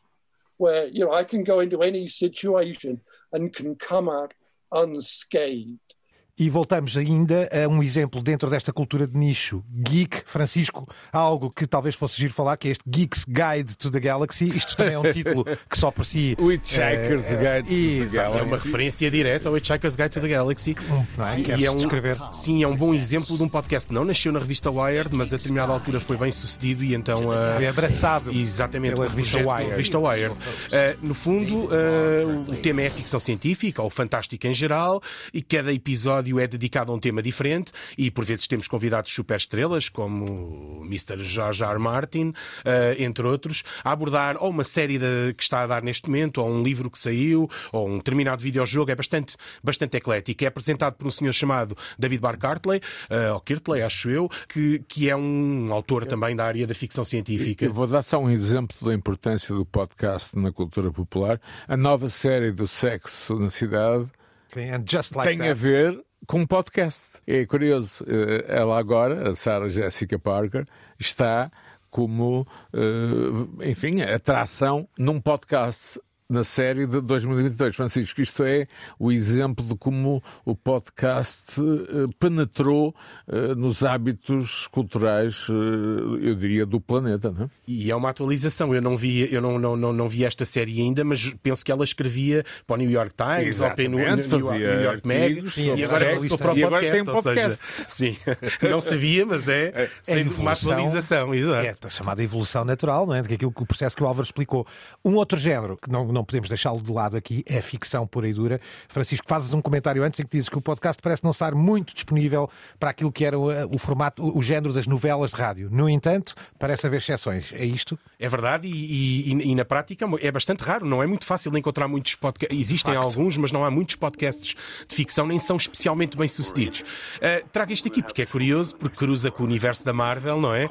where 0.57 0.87
you 0.87 1.03
know 1.03 1.11
I 1.11 1.23
can 1.23 1.43
go 1.43 1.59
into 1.59 1.81
any 1.81 2.07
situation 2.07 3.01
and 3.33 3.53
can 3.53 3.75
come 3.75 4.07
out 4.07 4.33
unscathed. 4.71 5.92
E 6.35 6.49
voltamos 6.49 6.97
ainda 6.97 7.47
a 7.53 7.67
um 7.67 7.83
exemplo 7.83 8.19
dentro 8.19 8.49
desta 8.49 8.73
cultura 8.73 9.05
de 9.05 9.15
nicho 9.15 9.63
geek, 9.71 10.23
Francisco, 10.25 10.89
algo 11.11 11.51
que 11.51 11.67
talvez 11.67 11.93
fosse 11.93 12.19
giro 12.19 12.33
falar, 12.33 12.57
que 12.57 12.69
é 12.69 12.71
este 12.71 12.83
Geek's 12.89 13.23
Guide 13.23 13.77
to 13.77 13.91
the 13.91 13.99
Galaxy. 13.99 14.45
Isto 14.45 14.75
também 14.75 14.95
é 14.95 14.99
um 14.99 15.03
título 15.13 15.45
que 15.45 15.77
só 15.77 15.91
por 15.91 16.03
si. 16.07 16.35
O 16.39 16.51
Hitchhiker's 16.51 17.31
eh, 17.31 17.37
Guide 17.61 17.69
to 17.69 18.09
the. 18.09 18.17
Galaxy. 18.17 18.39
É 18.39 18.41
uma 18.41 18.57
referência 18.57 19.11
direta 19.11 19.47
ao 19.47 19.55
Hitchhiker's 19.55 19.95
Guide 19.95 20.09
to 20.09 20.21
the 20.21 20.27
Galaxy. 20.27 20.75
Não 20.89 21.23
é? 21.23 21.29
Sim, 21.35 21.45
e 21.55 21.65
é 21.65 21.69
um, 21.69 21.75
descrever? 21.75 22.17
sim, 22.31 22.63
é 22.63 22.67
um 22.67 22.75
bom 22.75 22.95
exemplo 22.95 23.37
de 23.37 23.43
um 23.43 23.47
podcast 23.47 23.89
que 23.89 23.93
não 23.93 24.03
nasceu 24.03 24.31
na 24.31 24.39
revista 24.39 24.71
Wired, 24.71 25.13
mas 25.15 25.31
a 25.31 25.37
determinada 25.37 25.71
altura 25.71 25.99
foi 25.99 26.17
bem 26.17 26.31
sucedido 26.31 26.83
e 26.83 26.95
então. 26.95 27.31
ah, 27.31 27.53
Foi 27.57 27.67
abraçado 27.67 28.31
exatamente, 28.31 28.95
pela 28.95 29.07
revista 29.07 29.37
Wired. 29.37 29.69
revista 29.69 29.99
Wired. 29.99 30.35
Ah, 30.71 30.95
no 30.99 31.13
fundo, 31.13 31.69
ah, 31.71 32.51
o 32.51 32.55
tema 32.55 32.81
é 32.81 32.89
ficção 32.89 33.19
científica 33.19 33.83
ou 33.83 33.89
fantástica 33.91 34.47
em 34.47 34.53
geral 34.53 34.99
e 35.31 35.39
cada 35.39 35.71
episódio 35.71 36.22
é 36.39 36.47
dedicado 36.47 36.91
a 36.91 36.95
um 36.95 36.99
tema 36.99 37.21
diferente 37.21 37.71
e 37.97 38.09
por 38.11 38.23
vezes 38.25 38.47
temos 38.47 38.67
convidados 38.67 39.11
super 39.11 39.37
estrelas 39.37 39.89
como 39.89 40.81
o 40.81 40.85
Mr. 40.85 41.23
George 41.23 41.63
R. 41.63 41.79
Martin, 41.79 42.33
ah, 42.65 42.95
entre 42.97 43.25
outros, 43.25 43.63
a 43.83 43.91
abordar 43.91 44.37
ou 44.39 44.49
uma 44.49 44.63
série 44.63 44.97
de- 44.99 45.33
que 45.35 45.43
está 45.43 45.63
a 45.63 45.67
dar 45.67 45.81
neste 45.83 46.07
momento, 46.07 46.39
ou 46.41 46.49
um 46.49 46.63
livro 46.63 46.89
que 46.89 46.97
saiu, 46.99 47.49
ou 47.71 47.87
um 47.89 47.97
determinado 47.97 48.41
videojogo. 48.41 48.91
É 48.91 48.95
bastante, 48.95 49.35
bastante 49.63 49.97
eclético. 49.97 50.43
É 50.43 50.47
apresentado 50.47 50.95
por 50.95 51.07
um 51.07 51.11
senhor 51.11 51.33
chamado 51.33 51.75
David 51.97 52.21
Barr 52.21 52.37
Cartley, 52.37 52.81
ah, 53.09 53.33
ou 53.33 53.39
Kirtley, 53.41 53.81
acho 53.81 54.09
eu, 54.09 54.29
que, 54.47 54.79
que 54.87 55.09
é 55.09 55.15
um 55.15 55.71
autor 55.73 56.05
também 56.05 56.35
da 56.35 56.45
área 56.45 56.65
da 56.67 56.73
ficção 56.73 57.03
científica. 57.03 57.65
Eu 57.65 57.73
vou 57.73 57.87
dar 57.87 58.01
só 58.03 58.19
um 58.19 58.29
exemplo 58.29 58.75
da 58.81 58.93
importância 58.93 59.53
do 59.53 59.65
podcast 59.65 60.37
na 60.37 60.51
cultura 60.51 60.91
popular. 60.91 61.39
A 61.67 61.75
nova 61.77 62.09
série 62.09 62.51
do 62.51 62.67
sexo 62.67 63.37
na 63.39 63.49
cidade 63.49 64.05
Sim, 64.53 64.69
and 64.71 64.83
just 64.87 65.15
like 65.15 65.27
tem 65.29 65.37
that. 65.39 65.51
a 65.51 65.53
ver 65.53 65.99
com 66.27 66.41
um 66.41 66.47
podcast. 66.47 67.19
É 67.27 67.45
curioso, 67.45 68.03
eh, 68.07 68.45
ela 68.47 68.77
agora, 68.77 69.29
a 69.29 69.35
Sarah 69.35 69.69
Jessica 69.69 70.17
Parker, 70.17 70.65
está 70.99 71.51
como, 71.89 72.47
eh, 72.73 73.69
enfim, 73.69 74.01
atração 74.01 74.87
num 74.97 75.19
podcast 75.19 75.99
na 76.33 76.43
série 76.43 76.87
de 76.87 76.99
2022. 76.99 77.75
Francisco, 77.75 78.19
isto 78.19 78.43
é 78.43 78.65
o 78.97 79.11
exemplo 79.11 79.63
de 79.63 79.75
como 79.75 80.21
o 80.43 80.55
podcast 80.55 81.61
eh, 81.61 82.07
penetrou 82.19 82.95
eh, 83.27 83.53
nos 83.53 83.83
hábitos 83.83 84.67
culturais, 84.67 85.45
eh, 85.47 86.27
eu 86.29 86.33
diria, 86.35 86.65
do 86.65 86.81
planeta, 86.81 87.31
não 87.31 87.45
é? 87.45 87.49
E 87.67 87.91
é 87.91 87.95
uma 87.95 88.09
atualização. 88.09 88.73
Eu 88.73 88.81
não 88.81 88.97
vi, 88.97 89.31
eu 89.31 89.39
não, 89.41 89.59
não, 89.59 89.77
não, 89.77 89.93
não 89.93 90.09
vi 90.09 90.25
esta 90.25 90.43
série 90.43 90.81
ainda, 90.81 91.03
mas 91.03 91.31
penso 91.43 91.63
que 91.63 91.71
ela 91.71 91.83
escrevia 91.83 92.43
para 92.65 92.73
o 92.73 92.77
New 92.77 92.89
York 92.89 93.13
Times 93.15 93.61
ou 93.61 93.69
para 93.69 93.85
o 93.85 93.89
New, 93.89 93.99
Exatamente, 93.99 94.27
fazia 94.27 94.75
New 94.75 94.83
York 94.83 95.07
Mag 95.07 95.43
e 95.77 95.83
agora 95.83 96.19
sexo. 96.19 96.37
para 96.39 96.53
o 96.53 96.57
E 96.57 96.63
agora 96.63 96.81
podcast. 96.81 97.03
tem 97.03 97.13
um 97.13 97.15
ou 97.15 97.21
seja, 97.21 97.41
podcast. 97.41 97.85
sim, 97.87 98.17
não 98.67 98.81
sabia, 98.81 99.25
mas 99.25 99.47
é, 99.47 99.87
sem 100.01 100.27
uma 100.27 100.53
atualização. 100.53 101.33
Exato. 101.35 101.67
É 101.67 101.75
a 101.85 101.89
chamada 101.89 102.23
evolução 102.23 102.65
natural, 102.65 103.05
não 103.05 103.13
é? 103.13 103.21
Daquilo 103.21 103.51
que 103.51 103.61
o 103.61 103.65
processo 103.67 103.95
que 103.95 104.01
o 104.03 104.07
Álvaro 104.07 104.25
explicou. 104.25 104.65
Um 105.05 105.13
outro 105.15 105.37
género 105.37 105.77
que 105.77 105.91
não, 105.91 106.07
não 106.07 106.22
podemos 106.23 106.49
deixá-lo 106.49 106.81
de 106.81 106.91
lado 106.91 107.15
aqui 107.17 107.43
é 107.47 107.61
ficção 107.61 108.05
pura 108.07 108.27
e 108.27 108.33
dura. 108.33 108.59
Francisco, 108.87 109.25
fazes 109.27 109.53
um 109.53 109.61
comentário 109.61 110.03
antes 110.03 110.19
em 110.19 110.23
que 110.23 110.31
dizes 110.37 110.49
que 110.49 110.57
o 110.57 110.61
podcast 110.61 111.01
parece 111.01 111.23
não 111.23 111.31
estar 111.31 111.53
muito 111.55 111.93
disponível 111.93 112.49
para 112.79 112.89
aquilo 112.89 113.11
que 113.11 113.25
era 113.25 113.37
o, 113.37 113.47
o 113.75 113.77
formato, 113.77 114.23
o, 114.23 114.37
o 114.39 114.41
género 114.43 114.73
das 114.73 114.87
novelas 114.87 115.31
de 115.31 115.37
rádio. 115.37 115.69
No 115.71 115.89
entanto, 115.89 116.35
parece 116.57 116.85
haver 116.87 116.97
exceções. 116.97 117.51
É 117.53 117.65
isto? 117.65 117.97
É 118.19 118.27
verdade, 118.29 118.67
e, 118.67 119.31
e- 119.33 119.51
e 119.51 119.55
na 119.55 119.65
prática 119.65 120.05
é 120.21 120.31
bastante 120.31 120.61
raro, 120.61 120.85
não 120.85 121.01
é 121.03 121.07
muito 121.07 121.25
fácil 121.25 121.55
encontrar 121.57 121.87
muitos 121.87 122.15
podcasts. 122.15 122.57
Existem 122.59 122.95
alguns, 122.95 123.37
mas 123.37 123.51
não 123.51 123.63
há 123.65 123.71
muitos 123.71 123.95
podcasts 123.95 124.55
de 124.87 124.95
ficção, 124.95 125.25
nem 125.27 125.39
são 125.39 125.57
especialmente 125.57 126.17
bem 126.17 126.27
sucedidos. 126.27 126.81
Uh, 126.81 127.47
trago 127.51 127.71
este 127.73 127.87
aqui 127.87 128.01
porque 128.01 128.21
é 128.21 128.25
curioso, 128.25 128.75
porque 128.75 128.95
cruza 128.95 129.29
com 129.31 129.43
o 129.43 129.45
universo 129.45 129.83
da 129.85 129.93
Marvel, 129.93 130.39
não 130.39 130.53
é? 130.53 130.65
Uh, 130.65 130.69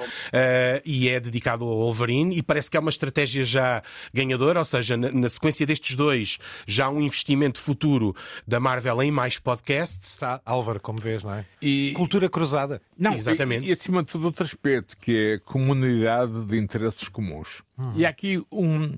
e 0.84 1.08
é 1.08 1.20
dedicado 1.20 1.64
ao 1.64 1.76
Wolverine, 1.76 2.36
e 2.36 2.42
parece 2.42 2.70
que 2.70 2.76
é 2.76 2.80
uma 2.80 2.90
estratégia 2.90 3.44
já 3.44 3.82
ganhadora, 4.12 4.58
ou 4.58 4.64
seja, 4.64 4.96
na, 4.96 5.10
na 5.10 5.28
sequência 5.28 5.41
destes 5.66 5.96
dois, 5.96 6.38
já 6.66 6.88
um 6.88 7.00
investimento 7.00 7.58
futuro 7.58 8.14
da 8.46 8.60
Marvel 8.60 9.02
em 9.02 9.10
mais 9.10 9.38
podcasts. 9.38 10.10
Está, 10.10 10.40
Álvaro, 10.44 10.80
como 10.80 10.98
vês, 11.00 11.22
não 11.22 11.34
é? 11.34 11.44
E... 11.60 11.92
Cultura 11.94 12.28
cruzada. 12.28 12.80
Não, 12.98 13.14
Exatamente. 13.14 13.66
E, 13.66 13.70
e 13.70 13.72
acima 13.72 14.02
de 14.02 14.08
tudo 14.12 14.26
outro 14.26 14.44
aspecto, 14.44 14.96
que 14.96 15.16
é 15.16 15.34
a 15.34 15.40
comunidade 15.40 16.44
de 16.46 16.56
interesses 16.58 17.08
comuns. 17.08 17.62
E 17.96 18.06
há 18.06 18.08
aqui 18.10 18.40
um- 18.52 18.94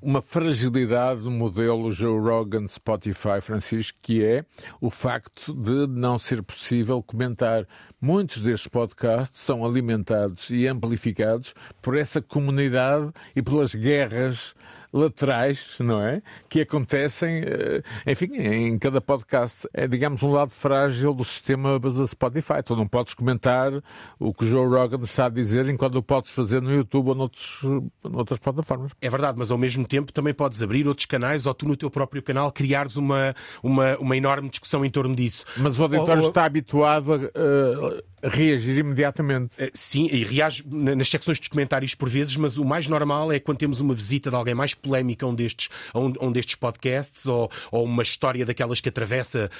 uma 0.00 0.22
fragilidade 0.22 1.22
no 1.22 1.30
modelo 1.30 1.92
Joe 1.92 2.18
Rogan 2.18 2.66
Spotify, 2.68 3.40
Francisco, 3.42 3.98
que 4.00 4.24
é 4.24 4.44
o 4.80 4.88
facto 4.90 5.52
de 5.52 5.86
não 5.86 6.18
ser 6.18 6.42
possível 6.42 7.02
comentar. 7.02 7.66
Muitos 8.00 8.40
destes 8.40 8.68
podcasts 8.68 9.40
são 9.40 9.64
alimentados 9.64 10.48
e 10.50 10.66
amplificados 10.66 11.54
por 11.82 11.96
essa 11.96 12.22
comunidade 12.22 13.10
e 13.36 13.42
pelas 13.42 13.74
guerras 13.74 14.54
laterais, 14.98 15.60
não 15.80 16.00
é? 16.00 16.22
Que 16.48 16.60
acontecem, 16.60 17.42
eh, 17.44 17.82
enfim, 18.06 18.30
em 18.36 18.78
cada 18.78 19.00
podcast. 19.00 19.68
É, 19.74 19.88
digamos, 19.88 20.22
um 20.22 20.30
lado 20.30 20.50
frágil 20.50 21.12
do 21.12 21.24
sistema 21.24 21.78
da 21.80 22.06
Spotify. 22.06 22.62
Tu 22.64 22.76
não 22.76 22.86
podes 22.86 23.12
comentar 23.14 23.72
o 24.18 24.32
que 24.32 24.44
o 24.44 24.48
Joe 24.48 24.66
Rogan 24.66 25.00
está 25.02 25.26
a 25.26 25.28
dizer 25.28 25.68
enquanto 25.68 25.96
o 25.96 26.02
podes 26.02 26.30
fazer 26.30 26.62
no 26.62 26.72
YouTube 26.72 27.08
ou 27.08 27.14
noutros, 27.14 27.60
noutras 28.02 28.38
plataformas. 28.38 28.92
É 29.02 29.10
verdade, 29.10 29.36
mas 29.36 29.50
ao 29.50 29.58
mesmo 29.58 29.84
tempo 29.86 30.12
também 30.12 30.32
podes 30.32 30.62
abrir 30.62 30.86
outros 30.86 31.06
canais 31.06 31.44
ou 31.44 31.52
tu 31.54 31.66
no 31.66 31.76
teu 31.76 31.90
próprio 31.90 32.22
canal 32.22 32.52
criares 32.52 32.96
uma, 32.96 33.34
uma, 33.62 33.96
uma 33.98 34.16
enorme 34.16 34.48
discussão 34.48 34.84
em 34.84 34.90
torno 34.90 35.14
disso. 35.16 35.44
Mas 35.56 35.78
o 35.78 35.82
auditório 35.82 36.14
Ou- 36.18 36.22
ou- 36.22 36.28
está 36.28 36.44
habituado 36.44 37.12
a, 37.14 38.26
a 38.26 38.28
reagir 38.28 38.78
imediatamente. 38.78 39.50
Eh, 39.58 39.70
Sim, 39.74 40.08
e 40.10 40.22
reage 40.24 40.64
na- 40.66 40.94
nas 40.94 41.08
secções 41.08 41.38
dos 41.38 41.48
comentários 41.48 41.94
por 41.94 42.08
vezes, 42.08 42.36
mas 42.36 42.56
o 42.56 42.64
mais 42.64 42.86
normal 42.88 43.32
é 43.32 43.40
quando 43.40 43.58
temos 43.58 43.80
uma 43.80 43.94
visita 43.94 44.30
de 44.30 44.36
alguém 44.36 44.54
mais 44.54 44.72
polémico 44.84 45.24
a 45.24 45.28
um 45.28 45.34
destes, 45.34 45.68
a 45.92 45.98
um, 45.98 46.12
a 46.20 46.24
um 46.26 46.32
destes 46.32 46.54
podcasts 46.54 47.26
ou, 47.26 47.50
ou 47.72 47.84
uma 47.84 48.02
história 48.02 48.44
daquelas 48.44 48.80
que 48.80 48.88
atravessa 48.88 49.50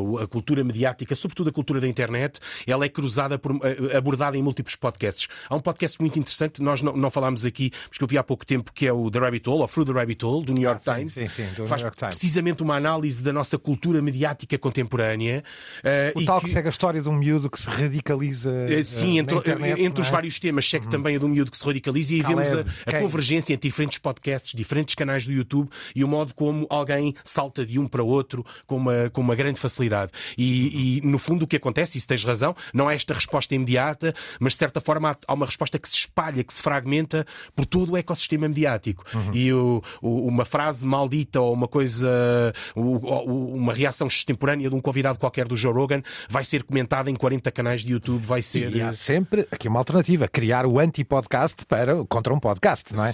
o- 0.00 0.18
a 0.18 0.26
cultura 0.28 0.62
mediática, 0.64 1.14
sobretudo 1.14 1.50
a 1.50 1.52
cultura 1.52 1.80
da 1.80 1.88
internet, 1.88 2.38
ela 2.66 2.84
é 2.84 2.88
cruzada, 2.88 3.38
por, 3.38 3.52
eh, 3.64 3.96
abordada 3.96 4.36
em 4.36 4.42
múltiplos 4.42 4.76
podcasts. 4.76 5.28
Há 5.48 5.54
um 5.56 5.60
podcast 5.60 6.00
muito 6.00 6.18
interessante, 6.18 6.62
nós 6.62 6.80
não, 6.82 6.96
não 6.96 7.10
falámos 7.10 7.44
aqui, 7.44 7.70
porque 7.90 8.04
eu 8.04 8.08
vi 8.08 8.18
há 8.18 8.22
pouco 8.22 8.46
tempo, 8.46 8.72
que 8.72 8.86
é 8.86 8.92
o 8.92 9.10
The 9.10 9.18
Rabbit 9.18 9.48
Hole, 9.48 9.62
ou 9.62 9.68
Through 9.68 9.86
the 9.86 9.92
Rabbit 9.92 10.24
Hole, 10.24 10.44
do 10.46 10.52
New 10.52 10.62
York 10.62 10.82
Times. 10.84 11.14
sim, 11.14 11.28
sim, 11.28 11.46
do 11.56 11.66
Faz 11.66 11.82
York 11.82 11.96
Times. 11.96 12.16
precisamente 12.16 12.62
uma 12.62 12.76
análise 12.76 13.22
da 13.22 13.32
nossa 13.32 13.58
cultura 13.58 14.00
mediática 14.00 14.56
contemporânea. 14.58 15.42
eh, 15.84 16.12
O 16.14 16.24
tal 16.24 16.40
que- 16.40 16.46
que 16.46 16.52
segue 16.52 16.68
a 16.68 16.70
história 16.70 17.00
de 17.02 17.08
um 17.08 17.14
miúdo 17.14 17.50
que 17.50 17.60
se 17.60 17.68
radicaliza. 17.68 18.50
Sim, 18.84 19.18
entre, 19.18 19.36
internet, 19.36 19.80
entre 19.80 20.00
os 20.02 20.08
é? 20.08 20.10
vários 20.10 20.38
temas, 20.40 20.68
segue 20.68 20.88
também 20.88 21.16
a 21.16 21.18
do 21.18 21.28
miúdo 21.28 21.50
que 21.50 21.58
se 21.58 21.64
radicaliza 21.64 22.12
e 22.14 22.16
aí 22.16 22.22
vemos 22.22 22.48
Caleb, 22.48 22.70
a, 22.86 22.90
a 22.90 23.00
convergência 23.00 23.52
entre 23.54 23.68
diferentes 23.68 23.98
podcasts, 23.98 24.54
diferentes 24.68 24.94
canais 24.94 25.24
do 25.26 25.32
YouTube 25.32 25.68
e 25.96 26.04
o 26.04 26.08
modo 26.08 26.34
como 26.34 26.66
alguém 26.68 27.14
salta 27.24 27.64
de 27.64 27.78
um 27.78 27.88
para 27.88 28.02
outro 28.02 28.44
com 28.66 28.76
uma, 28.76 29.08
com 29.10 29.20
uma 29.22 29.34
grande 29.34 29.58
facilidade. 29.58 30.12
E, 30.36 30.98
e, 30.98 31.00
no 31.06 31.18
fundo 31.18 31.44
o 31.44 31.46
que 31.46 31.56
acontece, 31.56 31.96
e 31.96 32.00
se 32.00 32.06
tens 32.06 32.22
razão, 32.22 32.54
não 32.74 32.90
é 32.90 32.94
esta 32.94 33.14
resposta 33.14 33.54
imediata, 33.54 34.14
mas 34.38 34.52
de 34.52 34.58
certa 34.58 34.80
forma 34.80 35.16
há, 35.26 35.32
uma 35.34 35.46
resposta 35.46 35.78
que 35.78 35.88
se 35.88 35.96
espalha, 35.96 36.44
que 36.44 36.52
se 36.52 36.62
fragmenta 36.62 37.26
por 37.56 37.64
todo 37.64 37.92
o 37.92 37.96
ecossistema 37.96 38.46
mediático. 38.48 39.04
E 39.32 39.52
o- 39.52 39.82
o- 40.02 40.26
uma 40.26 40.44
frase 40.44 40.84
maldita 40.86 41.40
ou 41.40 41.52
uma 41.54 41.66
coisa, 41.68 42.52
o- 42.74 43.54
uma 43.54 43.72
reação 43.72 44.06
extemporânea 44.06 44.68
de 44.68 44.74
um 44.74 44.80
convidado 44.80 45.18
qualquer 45.18 45.46
do 45.48 45.56
Joe 45.56 45.72
Rogan 45.72 46.02
vai 46.28 46.44
ser 46.44 46.62
comentada 46.62 47.10
em 47.10 47.14
40 47.14 47.50
canais 47.50 47.82
de 47.82 47.92
YouTube, 47.92 48.24
vai 48.24 48.42
ser. 48.42 48.74
E 48.76 48.82
há 48.82 48.92
sempre 48.92 49.46
aqui 49.50 49.68
uma 49.68 49.78
alternativa, 49.78 50.28
criar 50.28 50.66
o 50.66 50.78
anti-podcast 50.78 51.64
para, 51.66 52.04
contra 52.04 52.32
um 52.34 52.38
podcast, 52.40 52.94
não 52.94 53.04
é? 53.04 53.12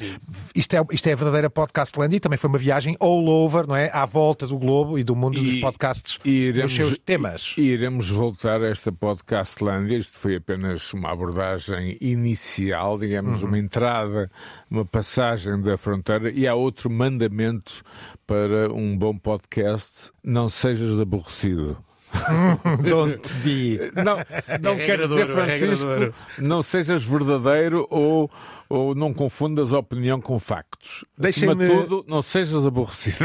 Isto 0.54 0.76
é? 0.76 0.84
Isto 0.92 1.06
é 1.08 1.12
a 1.12 1.16
verdadeira 1.44 1.50
podcastlandia 1.50 2.16
e 2.16 2.20
também 2.20 2.38
foi 2.38 2.48
uma 2.48 2.58
viagem 2.58 2.96
all 2.98 3.26
over, 3.28 3.66
não 3.66 3.76
é? 3.76 3.90
À 3.92 4.04
volta 4.04 4.46
do 4.46 4.58
globo 4.58 4.98
e 4.98 5.04
do 5.04 5.14
mundo 5.14 5.40
dos 5.40 5.56
podcasts 5.56 6.18
e 6.24 6.52
nos 6.52 6.74
seus 6.74 6.98
temas. 6.98 7.54
E 7.56 7.62
iremos 7.62 8.10
voltar 8.10 8.60
a 8.62 8.66
esta 8.68 8.90
podcastlândia. 8.90 9.96
Isto 9.96 10.18
foi 10.18 10.36
apenas 10.36 10.92
uma 10.92 11.10
abordagem 11.12 11.96
inicial, 12.00 12.98
digamos, 12.98 13.42
Uhum. 13.42 13.48
uma 13.48 13.58
entrada, 13.58 14.30
uma 14.70 14.84
passagem 14.84 15.60
da 15.60 15.76
fronteira. 15.76 16.30
E 16.30 16.46
há 16.46 16.54
outro 16.54 16.88
mandamento 16.90 17.82
para 18.26 18.72
um 18.72 18.96
bom 18.96 19.16
podcast: 19.16 20.10
não 20.22 20.48
sejas 20.48 20.98
aborrecido. 21.00 21.76
Don't 22.88 23.34
be. 23.42 23.78
Não, 23.96 24.18
não 24.60 24.74
É 24.74 24.86
quero 24.86 25.08
dizer, 25.08 25.22
é 25.24 25.26
Francisco, 25.32 26.14
não 26.38 26.62
sejas 26.62 27.02
verdadeiro 27.02 27.88
ou, 27.90 28.30
ou 28.68 28.94
não 28.94 29.12
confundas 29.12 29.72
a 29.72 29.78
opinião 29.78 30.20
com 30.20 30.38
factos. 30.38 31.04
Acima 31.22 31.54
tudo, 31.56 32.04
não 32.08 32.22
sejas 32.22 32.66
aborrecido. 32.66 33.16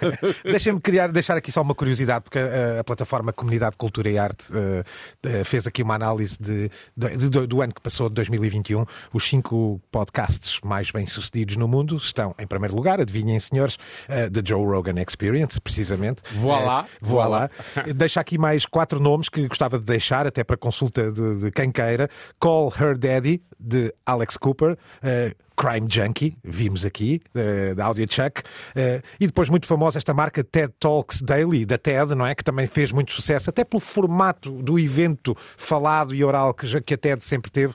Deixem-me 0.44 0.80
criar, 0.80 1.08
deixar 1.12 1.36
aqui 1.36 1.50
só 1.52 1.62
uma 1.62 1.74
curiosidade, 1.74 2.24
porque 2.24 2.38
a, 2.38 2.80
a 2.80 2.84
plataforma 2.84 3.32
Comunidade 3.32 3.76
Cultura 3.76 4.10
e 4.10 4.18
Arte 4.18 4.48
eh, 4.52 4.84
eh, 5.24 5.44
fez 5.44 5.66
aqui 5.66 5.82
uma 5.82 5.94
análise 5.94 6.36
de, 6.40 6.70
de- 6.96 7.28
de- 7.28 7.46
do 7.46 7.60
ano 7.62 7.74
que 7.74 7.80
passou, 7.80 8.08
de 8.08 8.14
2021. 8.16 8.84
Os 9.12 9.24
cinco 9.28 9.80
podcasts 9.90 10.60
mais 10.64 10.90
bem-sucedidos 10.90 11.56
no 11.56 11.68
mundo 11.68 11.96
estão, 11.96 12.34
em 12.38 12.46
primeiro 12.46 12.74
lugar, 12.74 13.00
adivinhem, 13.00 13.38
senhores, 13.40 13.76
eh, 14.08 14.28
The 14.30 14.40
Joe 14.44 14.64
Rogan 14.64 15.00
Experience, 15.06 15.60
precisamente. 15.60 16.22
Voilá. 16.34 16.86
Eh, 16.86 16.96
voilá. 17.00 17.50
Deixa 17.94 18.20
aqui 18.20 18.38
mais 18.38 18.66
quatro 18.66 19.00
nomes 19.00 19.28
que 19.28 19.46
gostava 19.48 19.78
de 19.78 19.84
deixar, 19.84 20.26
até 20.26 20.42
para 20.44 20.56
consulta 20.56 21.10
de, 21.12 21.36
de 21.36 21.50
quem 21.50 21.70
queira. 21.70 22.08
Call 22.38 22.72
Her 22.78 22.96
Daddy, 22.96 23.42
de 23.58 23.92
Alex 24.04 24.36
Cooper. 24.36 24.76
Eh, 25.02 25.34
Crime 25.56 25.86
Junkie, 25.90 26.36
vimos 26.44 26.84
aqui, 26.84 27.20
eh, 27.34 27.74
da 27.74 27.86
Audiochuck. 27.86 28.42
Eh, 28.74 29.00
e 29.18 29.26
depois, 29.26 29.48
muito 29.48 29.66
famosa, 29.66 29.96
esta 29.96 30.12
marca 30.12 30.44
TED 30.44 30.72
Talks 30.78 31.22
Daily, 31.22 31.64
da 31.64 31.78
TED, 31.78 32.14
não 32.14 32.26
é? 32.26 32.34
Que 32.34 32.44
também 32.44 32.66
fez 32.66 32.92
muito 32.92 33.12
sucesso, 33.12 33.48
até 33.48 33.64
pelo 33.64 33.80
formato 33.80 34.50
do 34.62 34.78
evento 34.78 35.34
falado 35.56 36.14
e 36.14 36.22
oral 36.22 36.52
que, 36.52 36.66
já- 36.66 36.80
que 36.80 36.92
a 36.92 36.98
TED 36.98 37.24
sempre 37.24 37.50
teve. 37.50 37.72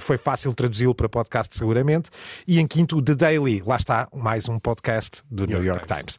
Foi 0.00 0.16
fácil 0.16 0.54
traduzi-lo 0.54 0.94
para 0.94 1.08
podcast, 1.08 1.56
seguramente. 1.58 2.08
E 2.46 2.60
em 2.60 2.66
quinto, 2.68 3.02
The 3.02 3.14
Daily, 3.16 3.62
lá 3.66 3.76
está, 3.76 4.06
mais 4.14 4.48
um 4.48 4.58
podcast 4.60 5.22
do 5.28 5.44
New 5.46 5.62
York 5.64 5.86
Times. 5.88 6.18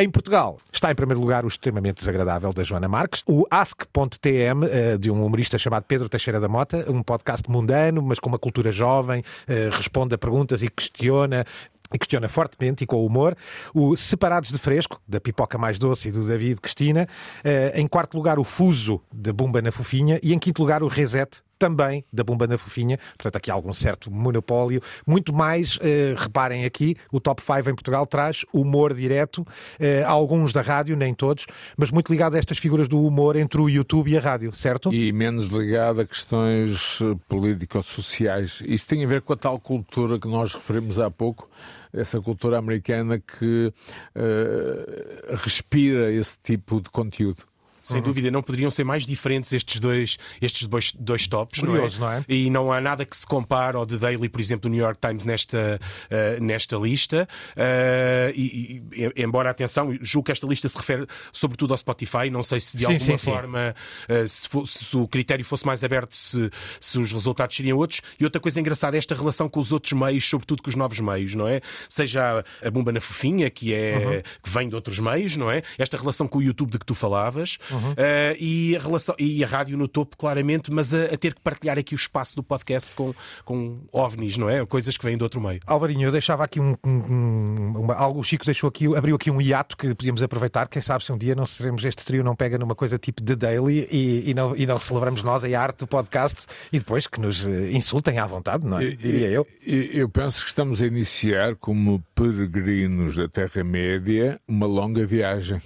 Em 0.00 0.08
Portugal, 0.08 0.56
está 0.72 0.90
em 0.90 0.94
primeiro 0.94 1.20
lugar 1.20 1.44
o 1.44 1.48
extremamente 1.48 1.98
desagradável 1.98 2.54
da 2.54 2.62
Joana 2.62 2.88
Marques, 2.88 3.22
o 3.26 3.44
Ask.tm, 3.50 4.64
eh, 4.70 4.96
de 4.96 5.10
um 5.10 5.22
humorista 5.22 5.58
chamado 5.58 5.82
Pedro 5.82 6.08
Teixeira 6.08 6.40
da 6.40 6.48
Mota, 6.48 6.90
um 6.90 7.02
podcast 7.02 7.50
mundano, 7.50 8.00
mas 8.00 8.18
com 8.18 8.30
uma 8.30 8.38
cultura 8.38 8.72
jovem, 8.72 9.22
eh, 9.46 9.68
responde 9.70 10.14
a 10.14 10.18
perguntas 10.18 10.62
e 10.62 10.70
questiona. 10.70 11.44
E 11.92 11.98
questiona 11.98 12.28
fortemente 12.28 12.84
e 12.84 12.86
com 12.86 13.04
humor. 13.04 13.36
O 13.74 13.96
Separados 13.96 14.50
de 14.50 14.58
Fresco, 14.58 15.02
da 15.06 15.20
Pipoca 15.20 15.58
Mais 15.58 15.76
Doce 15.76 16.08
e 16.08 16.12
do 16.12 16.24
David 16.24 16.60
Cristina. 16.60 17.06
Eh, 17.44 17.72
em 17.74 17.86
quarto 17.86 18.16
lugar, 18.16 18.38
o 18.38 18.44
Fuso, 18.44 19.02
da 19.12 19.34
Bumba 19.34 19.60
na 19.60 19.72
Fofinha. 19.72 20.18
E 20.22 20.32
em 20.32 20.38
quinto 20.38 20.62
lugar, 20.62 20.84
o 20.84 20.86
Reset, 20.86 21.42
também 21.60 22.02
da 22.10 22.24
Bomba 22.24 22.46
na 22.46 22.56
Fofinha. 22.56 22.98
Portanto, 23.18 23.36
aqui 23.36 23.50
há 23.50 23.54
algum 23.54 23.74
certo 23.74 24.10
monopólio. 24.10 24.80
Muito 25.06 25.30
mais, 25.30 25.78
eh, 25.82 26.14
reparem 26.16 26.64
aqui, 26.64 26.96
o 27.12 27.20
Top 27.20 27.42
5 27.42 27.68
em 27.68 27.74
Portugal 27.74 28.06
traz 28.06 28.46
humor 28.52 28.94
direto, 28.94 29.46
eh, 29.78 30.02
alguns 30.02 30.52
da 30.52 30.62
rádio, 30.62 30.96
nem 30.96 31.12
todos, 31.12 31.46
mas 31.76 31.90
muito 31.90 32.10
ligado 32.10 32.34
a 32.34 32.38
estas 32.38 32.56
figuras 32.56 32.88
do 32.88 33.04
humor 33.04 33.36
entre 33.36 33.60
o 33.60 33.68
YouTube 33.68 34.10
e 34.10 34.16
a 34.16 34.20
rádio, 34.20 34.56
certo? 34.56 34.92
E 34.92 35.12
menos 35.12 35.48
ligado 35.48 36.00
a 36.00 36.06
questões 36.06 36.98
eh, 37.02 37.14
político-sociais. 37.28 38.62
Isso 38.66 38.86
tem 38.86 39.04
a 39.04 39.06
ver 39.06 39.20
com 39.20 39.34
a 39.34 39.36
tal 39.36 39.60
cultura 39.60 40.18
que 40.18 40.28
nós 40.28 40.54
referimos 40.54 40.98
há 40.98 41.10
pouco, 41.10 41.46
essa 41.92 42.20
cultura 42.22 42.56
americana 42.56 43.18
que 43.18 43.70
eh, 44.14 45.34
respira 45.44 46.10
esse 46.10 46.38
tipo 46.42 46.80
de 46.80 46.88
conteúdo. 46.88 47.49
Sem 47.90 47.98
Uhum. 47.98 48.04
dúvida, 48.04 48.30
não 48.30 48.42
poderiam 48.42 48.70
ser 48.70 48.84
mais 48.84 49.04
diferentes 49.04 49.52
estes 49.52 49.80
dois, 49.80 50.16
estes 50.40 50.66
dois, 50.68 50.92
dois 50.98 51.26
tops, 51.26 51.60
Curioso, 51.60 52.00
não, 52.00 52.06
é? 52.08 52.14
não 52.16 52.18
é? 52.20 52.24
E 52.28 52.48
não 52.50 52.72
há 52.72 52.80
nada 52.80 53.04
que 53.04 53.16
se 53.16 53.26
compare 53.26 53.76
ao 53.76 53.84
The 53.84 53.96
Daily, 53.96 54.28
por 54.28 54.40
exemplo, 54.40 54.62
do 54.62 54.68
New 54.68 54.80
York 54.80 54.98
Times 55.00 55.24
nesta, 55.24 55.80
eh, 56.08 56.38
nesta 56.40 56.76
lista. 56.76 57.28
Eh, 57.56 58.32
e, 58.36 58.82
e- 58.92 59.22
embora, 59.22 59.50
atenção, 59.50 59.96
julgo 60.00 60.26
que 60.26 60.32
esta 60.32 60.46
lista 60.46 60.68
se 60.68 60.76
refere 60.76 61.06
sobretudo 61.32 61.72
ao 61.72 61.78
Spotify. 61.78 62.30
Não 62.30 62.42
sei 62.42 62.60
se 62.60 62.76
de 62.76 62.84
Sim, 62.84 62.92
alguma 62.92 63.10
sim, 63.12 63.18
sim. 63.18 63.30
forma, 63.32 63.74
eh, 64.08 64.26
se, 64.28 64.48
se 64.66 64.96
o 64.96 65.06
critério 65.08 65.44
fosse 65.44 65.66
mais 65.66 65.82
aberto, 65.84 66.16
se, 66.16 66.50
se 66.80 66.98
os 66.98 67.12
resultados 67.12 67.56
seriam 67.56 67.76
outros. 67.78 68.00
E 68.18 68.24
outra 68.24 68.40
coisa 68.40 68.60
engraçada 68.60 68.96
é 68.96 68.98
esta 68.98 69.14
relação 69.14 69.48
com 69.48 69.60
os 69.60 69.72
outros 69.72 69.92
meios, 69.92 70.24
sobretudo 70.28 70.62
com 70.62 70.70
os 70.70 70.76
novos 70.76 71.00
meios, 71.00 71.34
não 71.34 71.48
é? 71.48 71.60
Seja 71.88 72.44
a, 72.62 72.66
a 72.66 72.70
Bomba 72.70 72.92
na 72.92 73.00
Fofinha, 73.00 73.50
que, 73.50 73.74
é, 73.74 73.90
Uhum. 73.90 74.22
que 74.42 74.50
vem 74.50 74.68
de 74.68 74.74
outros 74.74 74.98
meios, 74.98 75.36
não 75.36 75.50
é? 75.50 75.62
Esta 75.78 75.96
relação 75.96 76.26
com 76.28 76.38
o 76.38 76.42
YouTube 76.42 76.70
de 76.70 76.78
que 76.78 76.86
tu 76.86 76.94
falavas. 76.94 77.58
Uhum. 77.70 77.79
Eh, 77.96 78.36
e, 78.38 78.76
a 78.76 78.80
relação, 78.80 79.14
e 79.18 79.42
a 79.42 79.46
rádio 79.46 79.76
no 79.76 79.88
topo, 79.88 80.16
claramente, 80.16 80.70
mas 80.72 80.92
a, 80.94 81.04
a 81.04 81.16
ter 81.16 81.34
que 81.34 81.40
partilhar 81.40 81.78
aqui 81.78 81.94
o 81.94 81.96
espaço 81.96 82.34
do 82.36 82.42
podcast 82.42 82.94
com, 82.94 83.14
com 83.44 83.80
ovnis, 83.92 84.36
não 84.36 84.48
é? 84.48 84.64
Coisas 84.66 84.96
que 84.96 85.04
vêm 85.04 85.16
de 85.16 85.22
outro 85.22 85.40
meio. 85.40 85.60
Alvarinho, 85.66 86.08
eu 86.08 86.12
deixava 86.12 86.44
aqui 86.44 86.60
um, 86.60 86.76
um- 86.84 86.90
um- 86.90 87.72
uma- 87.80 87.94
algo, 87.94 88.20
o 88.20 88.24
Chico 88.24 88.44
deixou 88.44 88.68
aqui, 88.68 88.86
abriu 88.96 89.16
aqui 89.16 89.30
um 89.30 89.40
hiato 89.40 89.76
que 89.76 89.94
podíamos 89.94 90.22
aproveitar. 90.22 90.68
Quem 90.68 90.80
sabe 90.82 91.04
se 91.04 91.12
um 91.12 91.18
dia 91.18 91.34
não 91.34 91.46
seremos 91.46 91.84
este 91.84 92.04
trio 92.04 92.22
não 92.24 92.34
pega 92.36 92.58
numa 92.58 92.74
coisa 92.74 92.98
tipo 92.98 93.22
The 93.22 93.36
Daily 93.36 93.86
e, 93.90 94.30
e 94.30 94.34
não, 94.34 94.54
e 94.56 94.66
não 94.66 94.78
celebramos 94.78 95.22
nós 95.22 95.44
a 95.44 95.60
arte 95.60 95.78
do 95.80 95.86
podcast 95.86 96.46
e 96.72 96.78
depois 96.78 97.06
que 97.06 97.20
nos 97.20 97.46
eh, 97.46 97.70
insultem 97.72 98.18
à 98.18 98.26
vontade, 98.26 98.66
não 98.66 98.78
é? 98.78 98.90
Diria 98.90 99.28
eu. 99.28 99.46
Eu 99.66 100.08
penso 100.08 100.42
que 100.42 100.48
estamos 100.50 100.80
a 100.82 100.86
iniciar, 100.86 101.54
como 101.56 102.02
peregrinos 102.14 103.16
da 103.16 103.28
Terra-média, 103.28 104.40
uma 104.46 104.66
longa 104.66 105.04
viagem. 105.06 105.60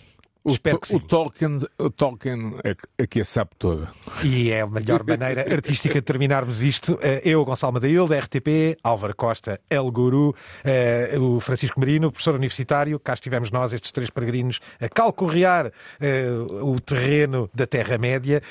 O, 0.46 0.50
Espero 0.50 0.78
que 0.78 0.94
o 0.94 1.00
Tolkien, 1.00 1.56
o 1.78 1.88
Tolkien 1.88 2.56
é 2.62 2.74
que- 2.74 2.82
é 2.98 3.06
que 3.06 3.20
a 3.22 3.24
sabe 3.24 3.52
toda. 3.58 3.88
E 4.22 4.50
é 4.50 4.60
a 4.60 4.66
melhor 4.66 5.02
maneira 5.02 5.40
artística 5.50 5.94
de 5.94 6.02
terminarmos 6.02 6.60
isto. 6.60 6.98
Eh, 7.00 7.22
Eu, 7.24 7.42
Gonçalo 7.46 7.72
Madail, 7.72 8.06
da 8.06 8.18
RTP, 8.18 8.76
Álvaro 8.84 9.16
Costa, 9.16 9.58
El 9.70 9.90
Guru, 9.90 10.34
eh, 10.62 11.16
o 11.18 11.40
Francisco 11.40 11.80
Marino, 11.80 12.10
professor 12.12 12.34
universitário. 12.34 13.00
Cá 13.00 13.14
estivemos 13.14 13.50
nós, 13.50 13.72
estes 13.72 13.90
três 13.90 14.10
peregrinos, 14.10 14.60
a 14.78 14.86
calcorrear 14.86 15.72
eh, 15.98 16.26
o 16.60 16.78
terreno 16.78 17.48
da 17.54 17.66
Terra-média. 17.66 18.42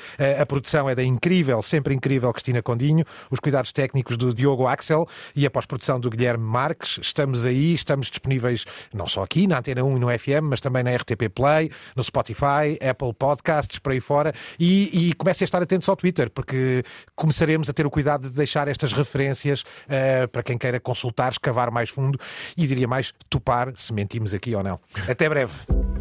A 0.41 0.45
produção 0.47 0.89
é 0.89 0.95
da 0.95 1.03
incrível, 1.03 1.61
sempre 1.61 1.93
incrível 1.93 2.33
Cristina 2.33 2.63
Condinho, 2.63 3.05
os 3.29 3.39
cuidados 3.39 3.71
técnicos 3.71 4.17
do 4.17 4.33
Diogo 4.33 4.65
Axel 4.65 5.07
e 5.35 5.45
a 5.45 5.51
pós-produção 5.51 5.99
do 5.99 6.09
Guilherme 6.09 6.43
Marques. 6.43 6.97
Estamos 6.99 7.45
aí, 7.45 7.75
estamos 7.75 8.07
disponíveis 8.09 8.65
não 8.91 9.07
só 9.07 9.21
aqui 9.21 9.45
na 9.45 9.59
Antena 9.59 9.83
1 9.83 9.97
e 9.97 9.99
no 9.99 10.07
FM, 10.19 10.49
mas 10.49 10.59
também 10.59 10.81
na 10.83 10.95
RTP 10.95 11.29
Play, 11.29 11.69
no 11.95 12.03
Spotify, 12.03 12.77
Apple 12.81 13.13
Podcasts, 13.13 13.79
por 13.79 13.91
aí 13.91 13.99
fora. 13.99 14.33
E, 14.59 15.09
e 15.09 15.13
comecem 15.13 15.45
a 15.45 15.47
estar 15.47 15.61
atentos 15.61 15.87
ao 15.89 15.95
Twitter, 15.95 16.29
porque 16.29 16.83
começaremos 17.15 17.69
a 17.69 17.73
ter 17.73 17.85
o 17.85 17.89
cuidado 17.89 18.29
de 18.29 18.35
deixar 18.35 18.67
estas 18.67 18.93
referências 18.93 19.63
eh, 19.87 20.27
para 20.27 20.43
quem 20.43 20.57
queira 20.57 20.79
consultar, 20.79 21.31
escavar 21.31 21.71
mais 21.71 21.89
fundo 21.89 22.19
e 22.55 22.67
diria 22.67 22.87
mais, 22.87 23.13
topar 23.29 23.73
se 23.75 23.93
mentimos 23.93 24.33
aqui 24.33 24.55
ou 24.55 24.63
não. 24.63 24.79
Até 25.07 25.29
breve. 25.29 25.53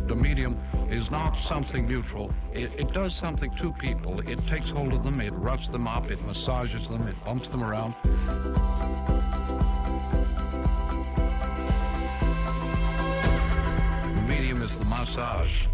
The 0.09 0.17
medium 0.17 0.59
is 0.91 1.09
not 1.11 1.37
something 1.41 1.87
neutral. 1.87 2.31
It, 2.55 2.71
it 2.79 2.93
does 2.93 3.15
something 3.15 3.51
to 3.57 3.73
people. 3.73 4.21
It 4.29 4.39
takes 4.47 4.71
hold 4.71 4.93
of 4.93 5.03
them, 5.03 5.21
it 5.21 5.33
roughs 5.33 5.71
them 5.71 5.87
up, 5.87 6.11
it 6.13 6.21
massages 6.27 6.89
them, 6.89 7.07
it 7.09 7.17
bumps 7.25 7.49
them 7.49 7.63
around. 7.63 7.95
The 14.77 14.85
massage. 14.87 15.67